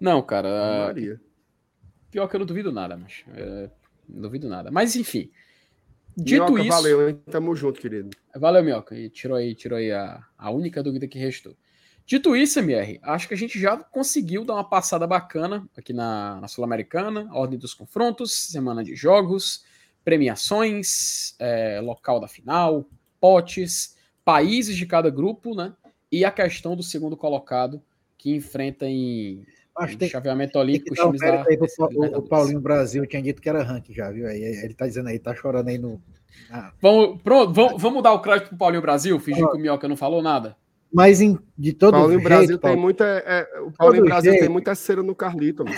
[0.00, 0.86] Não, cara.
[0.86, 1.20] Maria.
[2.08, 3.24] Pior que eu não duvido nada, mas.
[3.34, 3.68] É,
[4.08, 4.70] não duvido nada.
[4.70, 5.30] Mas enfim.
[6.16, 6.70] Dito Minhoca, isso.
[6.70, 7.20] Valeu, hein?
[7.30, 8.10] Tamo junto, querido.
[8.36, 8.96] Valeu, Minhoca.
[8.96, 11.56] E tirou aí, tirou aí a, a única dúvida que restou.
[12.08, 16.40] Dito isso, MR, acho que a gente já conseguiu dar uma passada bacana aqui na,
[16.40, 19.62] na Sul-Americana, ordem dos confrontos, semana de jogos,
[20.02, 22.88] premiações, é, local da final,
[23.20, 23.94] potes,
[24.24, 25.74] países de cada grupo, né?
[26.10, 27.82] E a questão do segundo colocado
[28.16, 29.44] que enfrenta em
[29.76, 31.58] Acho tem, chaveamento olímpico tem um aí
[31.94, 34.26] o, o, Paulinho Brasil tinha dito que era ranking já, viu?
[34.26, 36.00] Aí ele tá dizendo aí, tá chorando aí no.
[36.50, 36.72] Ah.
[36.80, 39.94] Vamos, pronto, vamos, vamos dar o crédito pro Paulinho Brasil, fingir que o Minhoca não
[39.94, 40.56] falou nada.
[40.92, 42.28] Mas em, de todo Paulinho jeito.
[42.28, 45.64] Brasil Paulo, tem muita, é, o Paulinho Brasil jeito, tem muita cera no Carlito.
[45.64, 45.76] Mano.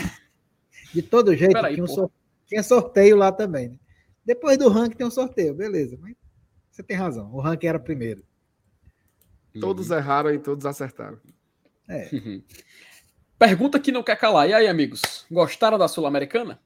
[0.95, 2.11] De todo jeito, aí, tinha, um sor,
[2.47, 3.71] tinha, sorteio lá também.
[3.71, 3.77] Né?
[4.25, 5.99] Depois do ranking tem um sorteio, beleza.
[6.01, 6.15] Mas
[6.71, 8.23] você tem razão, o ranking era primeiro.
[9.61, 9.97] Todos uhum.
[9.97, 11.19] erraram e todos acertaram.
[11.89, 12.09] É.
[13.39, 14.49] Pergunta que não quer calar.
[14.49, 15.27] E aí, amigos?
[15.31, 16.61] Gostaram da Sul-Americana?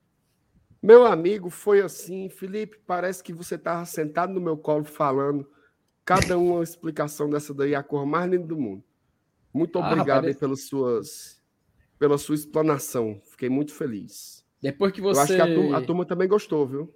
[0.83, 2.29] Meu amigo, foi assim.
[2.29, 5.49] Felipe, parece que você estava sentado no meu colo falando.
[6.05, 8.85] Cada uma explicação dessa daí, a cor mais linda do mundo.
[9.53, 11.43] Muito ah, obrigado rapaz, pelas suas,
[11.99, 13.21] pela sua explanação.
[13.25, 14.45] Fiquei muito feliz.
[14.61, 15.19] Depois que você.
[15.19, 16.95] Eu acho que a turma, a turma também gostou, viu?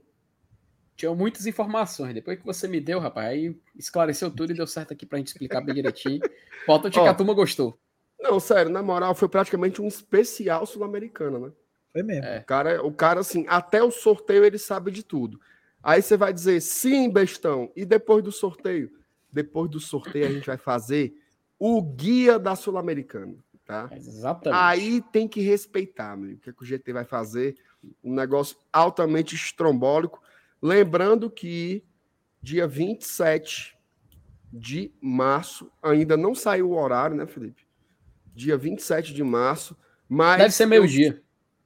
[0.97, 2.13] Tinha muitas informações.
[2.13, 5.29] Depois que você me deu, rapaz, aí esclareceu tudo e deu certo aqui pra gente
[5.29, 6.21] explicar bem direitinho.
[6.67, 7.79] Falta que a turma gostou.
[8.21, 11.53] Não, sério, na moral, foi praticamente um especial sul-americano, né?
[11.93, 12.25] Foi mesmo.
[12.25, 12.41] É.
[12.41, 15.41] O, cara, o cara, assim, até o sorteio ele sabe de tudo.
[15.89, 17.73] Aí você vai dizer, sim, bestão.
[17.75, 18.91] E depois do sorteio?
[19.33, 21.15] Depois do sorteio a gente vai fazer
[21.59, 23.35] o guia da Sul-Americana,
[23.65, 23.89] tá?
[23.93, 24.61] Exatamente.
[24.61, 26.35] Aí tem que respeitar, meu.
[26.35, 27.57] O que, é que o GT vai fazer?
[28.05, 30.21] Um negócio altamente estrombólico.
[30.61, 31.83] Lembrando que
[32.43, 33.79] dia 27
[34.53, 37.69] de março, ainda não saiu o horário, né, Felipe?
[38.39, 39.77] dia 27 de março.
[40.09, 41.23] Mas Deve ser meio-dia.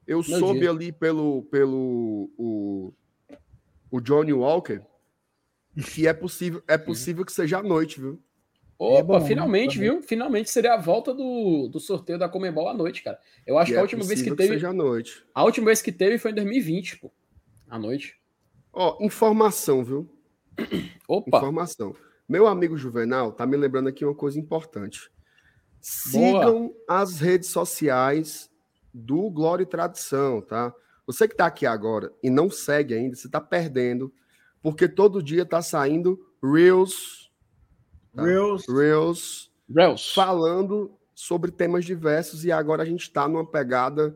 [0.07, 0.69] Eu, eu soube dia.
[0.69, 2.93] ali pelo, pelo o,
[3.93, 4.81] o Johnny Walker
[5.93, 8.19] que é possível, é possível que seja à noite, viu?
[8.77, 9.27] Opa, é bom, né?
[9.27, 10.01] finalmente, viu?
[10.01, 13.19] Finalmente seria a volta do, do sorteio da Comembol à noite, cara.
[13.45, 14.59] Eu acho e que a é última vez que teve.
[14.59, 15.23] Que noite.
[15.33, 17.11] A última vez que teve foi em 2020, pô.
[17.69, 18.19] À noite.
[18.71, 20.09] Ó, informação, viu?
[21.07, 21.37] Opa.
[21.37, 21.95] Informação.
[22.27, 25.11] Meu amigo Juvenal tá me lembrando aqui uma coisa importante.
[25.79, 26.73] Sigam Boa.
[26.87, 28.49] as redes sociais
[28.93, 30.73] do Glória e Tradição, tá?
[31.05, 34.13] Você que tá aqui agora e não segue ainda, você tá perdendo,
[34.61, 37.23] porque todo dia tá saindo Reels
[38.13, 38.23] Tá?
[38.23, 38.65] Reels.
[38.67, 39.51] Reels.
[39.69, 40.13] Reels.
[40.13, 44.15] Falando sobre temas diversos e agora a gente está numa pegada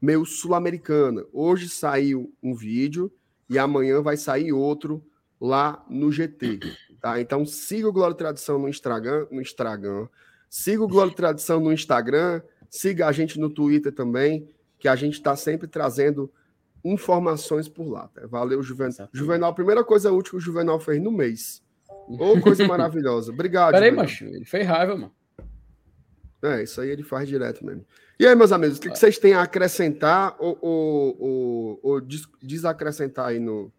[0.00, 1.24] meio sul-americana.
[1.32, 3.12] Hoje saiu um vídeo
[3.48, 5.04] e amanhã vai sair outro
[5.40, 6.60] lá no GT.
[7.00, 7.20] Tá?
[7.20, 10.08] Então siga o Glória Tradição no Instagram, no Instagram.
[10.48, 12.40] Siga o Glória Tradição no Instagram,
[12.70, 14.48] siga a gente no Twitter também,
[14.84, 16.30] que a gente está sempre trazendo
[16.84, 18.06] informações por lá.
[18.08, 18.26] Tá?
[18.26, 19.08] Valeu, Juvenal.
[19.14, 21.62] Juvenal, primeira coisa útil que o Juvenal fez no mês
[22.06, 23.32] Ô, coisa maravilhosa.
[23.32, 23.72] Obrigado.
[23.72, 24.26] Peraí, macho.
[24.26, 25.10] Ele fez raiva, mano.
[26.42, 27.86] É, isso aí ele faz direto mesmo.
[28.20, 32.00] E aí, meus amigos, o que, que vocês têm a acrescentar ou, ou, ou, ou
[32.42, 33.72] desacrescentar aí no,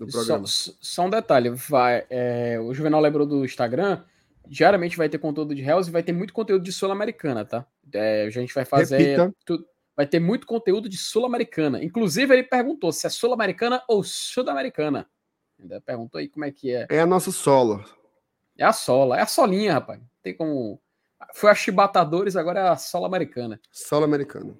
[0.00, 0.46] no programa?
[0.46, 1.50] Só, só, um detalhe.
[1.50, 4.02] Vai, é, o Juvenal lembrou do Instagram.
[4.48, 7.66] Diariamente vai ter conteúdo de Hells e vai ter muito conteúdo de Sul-Americana, tá?
[7.92, 9.30] É, a gente vai fazer.
[9.44, 9.62] Tu,
[9.96, 11.82] vai ter muito conteúdo de Sul-Americana.
[11.82, 15.08] Inclusive, ele perguntou se é Sul-Americana ou Sul-Americana.
[15.58, 16.86] Ainda perguntou aí como é que é.
[16.90, 17.84] É a nossa sola.
[18.58, 20.00] É a sola, é a solinha, rapaz.
[20.22, 20.80] Tem como.
[21.34, 23.60] Foi a Chibatadores, agora é a sola americana.
[23.70, 24.58] Sola americana.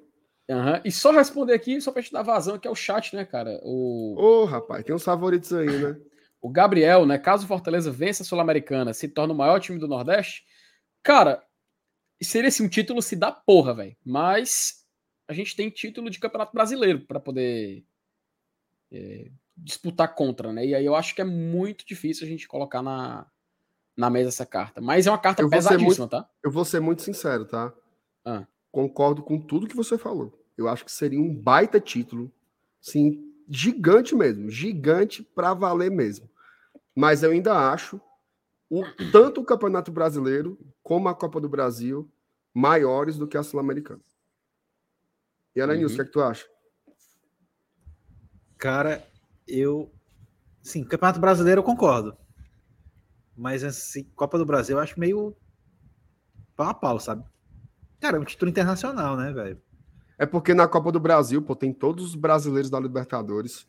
[0.49, 0.81] Uhum.
[0.85, 3.59] E só responder aqui, só pra te dar vazão, que é o chat, né, cara?
[3.63, 4.15] O...
[4.17, 5.97] Ô, oh, rapaz, tem uns favoritos aí, né?
[6.43, 7.17] o Gabriel, né?
[7.17, 10.45] Caso o Fortaleza vença a Sul-Americana, se torna o maior time do Nordeste,
[11.01, 11.41] cara,
[12.21, 13.97] seria assim, um título se dá porra, velho.
[14.05, 14.82] Mas
[15.33, 17.85] a gente tem título de Campeonato Brasileiro para poder
[18.91, 20.67] é, disputar contra, né?
[20.67, 23.27] E aí eu acho que é muito difícil a gente colocar na,
[23.97, 24.81] na mesa essa carta.
[24.81, 26.29] Mas é uma carta pesadíssima, muito, tá?
[26.43, 27.73] Eu vou ser muito sincero, tá?
[28.25, 28.47] Ah.
[28.71, 30.39] Concordo com tudo que você falou.
[30.57, 32.31] Eu acho que seria um baita título,
[32.81, 36.29] sim, gigante mesmo, gigante para valer mesmo.
[36.95, 38.01] Mas eu ainda acho
[38.69, 42.09] o, tanto o Campeonato Brasileiro como a Copa do Brasil
[42.55, 44.01] maiores do que a Sul-Americana.
[45.55, 45.95] E Alanils, uhum.
[45.95, 46.47] o que, é que tu acha?
[48.59, 49.07] Cara,
[49.47, 49.93] eu.
[50.63, 52.17] Sim, Campeonato Brasileiro eu concordo.
[53.37, 55.37] Mas assim, Copa do Brasil eu acho meio
[56.57, 57.25] pau a pau, sabe?
[58.01, 59.61] Cara, é um título internacional, né, velho?
[60.19, 63.67] É porque na Copa do Brasil, pô, tem todos os brasileiros da Libertadores.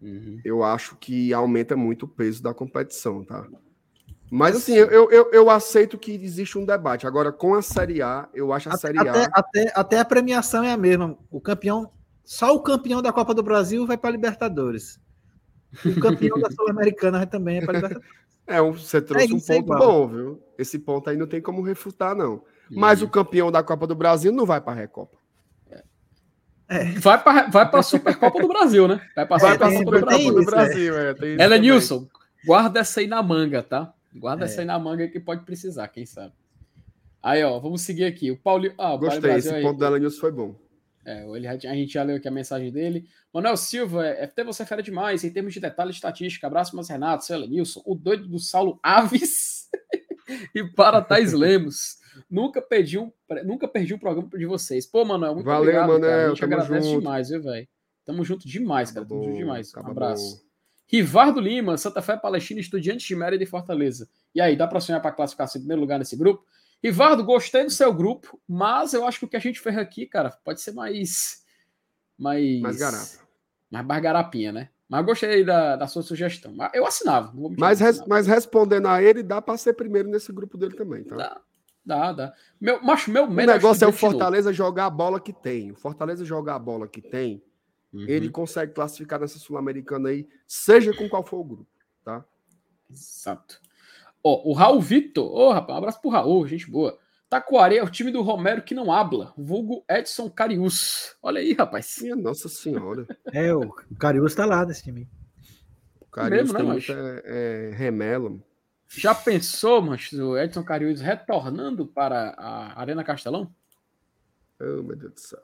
[0.00, 0.40] Uhum.
[0.44, 3.46] Eu acho que aumenta muito o peso da competição, tá?
[4.34, 7.06] Mas assim, eu, eu, eu aceito que existe um debate.
[7.06, 9.02] Agora, com a Série A, eu acho a até, Série A.
[9.02, 11.18] Até, até, até a premiação é a mesma.
[11.30, 11.92] O campeão
[12.24, 14.98] só o campeão da Copa do Brasil vai para a Libertadores.
[15.84, 18.08] O campeão da Sul-Americana também é para Libertadores.
[18.46, 20.42] É, você trouxe é, um ponto bom, viu?
[20.56, 22.42] Esse ponto aí não tem como refutar, não.
[22.70, 25.18] Mas o campeão da Copa do Brasil não vai para a Recopa.
[26.70, 26.84] É.
[26.98, 28.98] Vai para vai a Supercopa do Brasil, né?
[29.14, 30.34] Vai para a Supercopa do Brasil.
[30.34, 31.14] Do Brasil é.
[31.38, 32.08] Ela Nilson,
[32.46, 33.92] guarda essa aí na manga, tá?
[34.14, 34.46] Guarda é.
[34.46, 36.34] essa aí na manga que pode precisar, quem sabe.
[37.22, 38.30] Aí, ó, vamos seguir aqui.
[38.30, 38.74] O Paulinho.
[38.76, 40.56] Ah, Gostei, esse ponto da Nilson foi bom.
[41.04, 43.08] É, ele, a gente já leu aqui a mensagem dele.
[43.32, 46.46] Manuel Silva, FT você é fera demais em termos de detalhe estatística.
[46.46, 49.68] Abraço, mas Renato, Célia Nilson, o doido do Saulo Aves
[50.54, 51.96] e para Thais Lemos.
[52.30, 53.10] Nunca perdi um,
[53.44, 54.86] nunca perdi um programa de vocês.
[54.86, 56.24] Pô, Manuel, muito Valeu, obrigado, Manuel, cara.
[56.24, 56.98] A gente agradece junto.
[57.00, 57.68] demais, viu, velho?
[58.04, 59.06] Tamo junto demais, cara.
[59.06, 59.72] Tamo junto demais.
[59.74, 60.36] Um abraço.
[60.36, 60.51] Bom.
[60.92, 64.08] Rivardo Lima, Santa Fé Palestina, Estudiantes de Mérida e Fortaleza.
[64.34, 66.44] E aí, dá para sonhar para classificar em primeiro lugar nesse grupo?
[66.84, 70.04] Rivardo, gostei do seu grupo, mas eu acho que o que a gente fez aqui,
[70.04, 71.42] cara, pode ser mais
[72.22, 72.60] mais.
[72.60, 73.06] Mais garapa.
[73.70, 74.68] Mais bargarapinha, né?
[74.88, 76.54] Mas gostei da, da sua sugestão.
[76.74, 77.32] Eu assinava.
[77.56, 81.16] mas, res, mas respondendo a ele, dá para ser primeiro nesse grupo dele também, tá?
[81.16, 81.40] Dá,
[81.84, 82.12] dá.
[82.12, 82.34] dá.
[82.60, 85.72] Meu, macho, meu o negócio é o Fortaleza jogar a bola que tem.
[85.72, 87.42] O Fortaleza jogar a bola que tem,
[87.92, 88.04] uhum.
[88.08, 91.70] ele consegue classificar nessa Sul-Americana aí, seja com qual for o grupo,
[92.04, 92.24] tá?
[92.90, 93.60] Exato.
[94.22, 95.24] Ó, o Raul Vitor.
[95.24, 96.98] Ô, oh, rapaz, um abraço pro Raul, gente boa.
[97.28, 99.32] Taquari é o time do Romero que não habla.
[99.36, 101.16] Vulgo Edson Carius.
[101.22, 101.96] Olha aí, rapaz.
[102.02, 103.06] Minha Nossa Senhora.
[103.32, 105.08] É, o Carius tá lá nesse time.
[105.98, 106.92] O Carius Mesmo, né, muita
[107.24, 108.44] é, é, remelo.
[108.86, 113.50] Já pensou, mas o Edson Carius retornando para a Arena Castelão?
[114.60, 115.40] Oh, meu Deus do céu.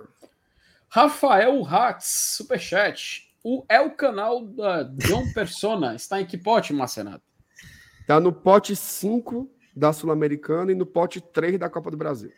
[0.89, 3.28] Rafael Hatz, superchat.
[3.44, 5.94] O é o canal da John Persona.
[5.94, 7.23] Está em que pote, Marcenato?
[8.06, 12.32] Tá no pote 5 da Sul-Americana e no pote 3 da Copa do Brasil.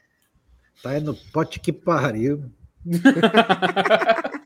[0.82, 2.50] Tá aí no pote que pariu.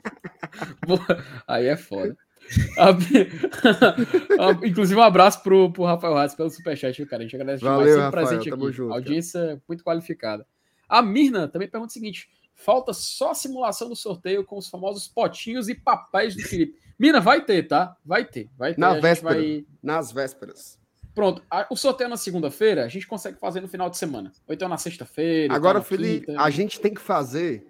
[1.47, 2.17] Aí é foda.
[4.65, 7.23] Inclusive, um abraço pro, pro Rafael Ratz pelo superchat, viu, cara?
[7.23, 8.73] A gente agradece Valeu, demais Rafael, presente aqui.
[8.73, 9.63] Junto, Audiência cara.
[9.67, 10.47] muito qualificada.
[10.89, 15.09] A Mirna também pergunta o seguinte: falta só a simulação do sorteio com os famosos
[15.09, 16.79] potinhos e papéis do Felipe.
[16.99, 17.97] Mirna, vai ter, tá?
[18.05, 18.81] Vai ter, vai ter.
[18.81, 19.67] Na véspera, vai...
[19.83, 20.79] Nas vésperas.
[21.15, 24.33] Pronto, o sorteio na segunda-feira a gente consegue fazer no final de semana.
[24.49, 25.55] Ou então na sexta-feira.
[25.55, 26.41] Agora, Felipe, quinta.
[26.41, 27.67] a gente tem que fazer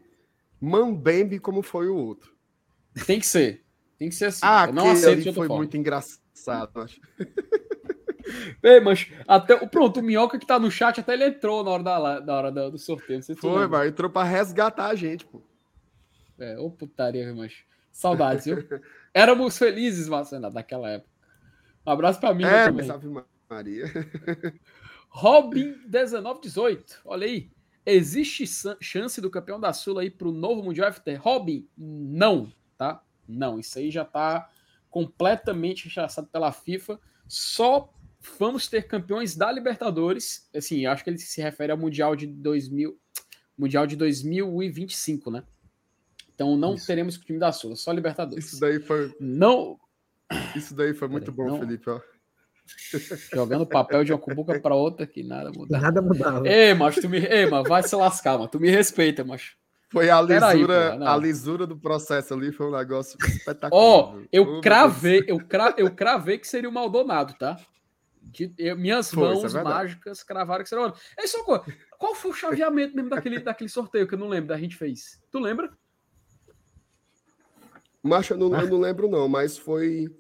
[0.61, 2.35] Mambembe como foi o outro.
[3.07, 3.63] Tem que ser.
[3.99, 4.41] Tem que ser assim.
[4.43, 7.01] Ah, não aceito foi muito engraçado, acho.
[8.63, 11.83] Ei, mas até pronto, o Minhoca que tá no chat até ele entrou na hora,
[11.83, 13.23] da, na hora do sorteio.
[13.23, 15.43] Se foi, mas entrou pra resgatar a gente, pô.
[16.39, 18.57] É, ô putaria, mas saudades, viu?
[19.15, 21.11] Éramos felizes, Marcelo, naquela época.
[21.87, 22.87] Um abraço pra mim é, também.
[22.87, 23.09] Salve
[23.49, 23.85] Maria.
[25.09, 27.51] Robin 1918, olha aí.
[27.87, 28.45] Existe
[28.81, 31.15] chance do campeão da Sula aí pro novo Mundial FT?
[31.17, 33.03] Robin, não, tá?
[33.29, 34.51] Não, isso aí já tá
[34.91, 36.99] completamente rechaçado pela FIFA.
[37.29, 37.93] Só
[38.39, 40.49] vamos ter campeões da Libertadores.
[40.55, 42.99] Assim, acho que ele se refere ao Mundial de 2000,
[43.57, 45.45] Mundial de 2025, né?
[46.35, 46.87] Então não Isso.
[46.87, 48.47] teremos o time da Sula, só Libertadores.
[48.47, 49.79] Isso daí foi Não
[50.57, 51.59] Isso daí foi muito bom, não...
[51.61, 52.01] Felipe, ó.
[53.33, 55.83] Jogando papel de uma cumbuca para outra que nada mudava.
[55.83, 56.49] Nada mudava.
[56.49, 59.55] Ei, mas tu me, ei, mas vai se lascar, mas tu me respeita, mas
[59.91, 63.81] foi a lisura, aí, a lisura do processo ali foi um negócio espetacular.
[63.81, 67.57] Ó, oh, eu cravei, eu, cra, eu cravei que seria o Maldonado, tá?
[68.35, 71.65] De, eu, minhas foi, é mãos é mágicas cravaram que seria o É só coisa.
[71.97, 75.23] Qual foi o chaveamento mesmo daquele, daquele sorteio que eu não lembro da gente fez?
[75.31, 75.73] Tu lembra?
[78.03, 80.15] Macho, eu não, eu não lembro, não, mas foi.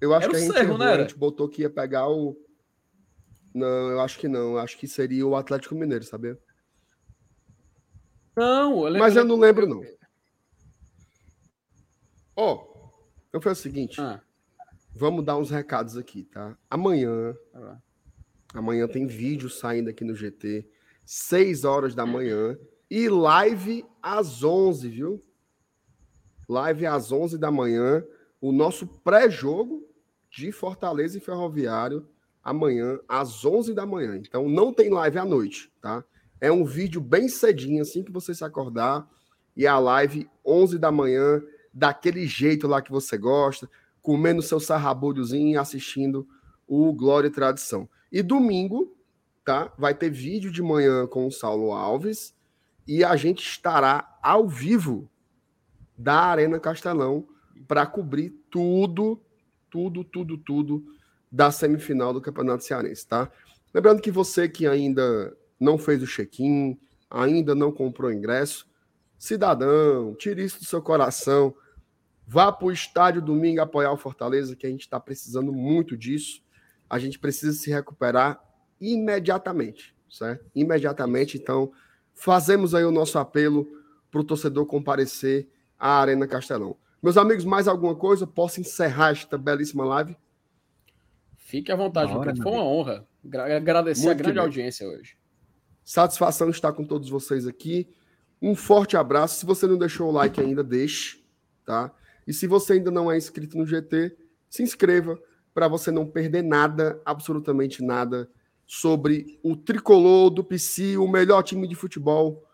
[0.00, 2.36] Eu acho que a gente, Cerro, errou, né, a gente botou que ia pegar o.
[3.54, 4.52] Não, eu acho que não.
[4.54, 6.38] Eu acho que seria o Atlético Mineiro, sabia?
[8.36, 9.82] Não, eu mas eu não lembro, não.
[12.34, 12.76] Ó, oh,
[13.28, 14.00] então foi o seguinte.
[14.00, 14.20] Ah.
[14.98, 16.56] Vamos dar uns recados aqui, tá?
[16.70, 17.36] Amanhã.
[18.54, 20.66] Amanhã tem vídeo saindo aqui no GT,
[21.04, 22.56] 6 horas da manhã.
[22.90, 25.22] E live às 11, viu?
[26.48, 28.02] Live às 11 da manhã.
[28.40, 29.86] O nosso pré-jogo
[30.30, 32.08] de Fortaleza e Ferroviário.
[32.42, 34.16] Amanhã, às 11 da manhã.
[34.16, 36.02] Então, não tem live à noite, tá?
[36.40, 39.06] É um vídeo bem cedinho, assim que você se acordar.
[39.54, 43.68] E a live 11 da manhã, daquele jeito lá que você gosta,
[44.06, 46.28] comendo seu sarrabulhozinho e assistindo
[46.64, 47.88] o Glória e Tradição.
[48.12, 48.96] E domingo,
[49.44, 49.72] tá?
[49.76, 52.32] Vai ter vídeo de manhã com o Saulo Alves
[52.86, 55.10] e a gente estará ao vivo
[55.98, 57.26] da Arena Castelão
[57.66, 59.20] para cobrir tudo,
[59.68, 60.84] tudo, tudo, tudo
[61.28, 63.28] da semifinal do Campeonato Cearense, tá?
[63.74, 66.78] Lembrando que você que ainda não fez o check-in,
[67.10, 68.68] ainda não comprou ingresso,
[69.18, 71.52] cidadão, tire isso do seu coração.
[72.26, 76.42] Vá para o estádio domingo apoiar o Fortaleza, que a gente está precisando muito disso.
[76.90, 78.42] A gente precisa se recuperar
[78.80, 80.44] imediatamente, certo?
[80.54, 81.36] Imediatamente.
[81.36, 81.70] Então,
[82.14, 83.66] fazemos aí o nosso apelo
[84.10, 85.48] para o torcedor comparecer
[85.78, 86.76] à Arena Castelão.
[87.00, 88.26] Meus amigos, mais alguma coisa?
[88.26, 90.16] Posso encerrar esta belíssima live?
[91.36, 93.06] Fique à vontade, hora, Foi uma honra.
[93.56, 95.16] Agradecer muito a grande audiência hoje.
[95.84, 97.88] Satisfação estar com todos vocês aqui.
[98.42, 99.38] Um forte abraço.
[99.38, 101.24] Se você não deixou o like ainda, deixe,
[101.64, 101.92] tá?
[102.26, 104.16] E se você ainda não é inscrito no GT,
[104.48, 105.18] se inscreva
[105.54, 108.28] para você não perder nada, absolutamente nada,
[108.66, 112.44] sobre o tricolor do PC, o melhor time de futebol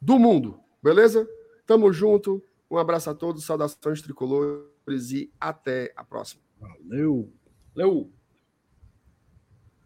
[0.00, 0.58] do mundo.
[0.82, 1.28] Beleza?
[1.66, 2.42] Tamo junto.
[2.70, 6.42] Um abraço a todos, saudações tricolores e até a próxima.
[6.58, 7.30] Valeu.
[7.74, 8.10] Valeu.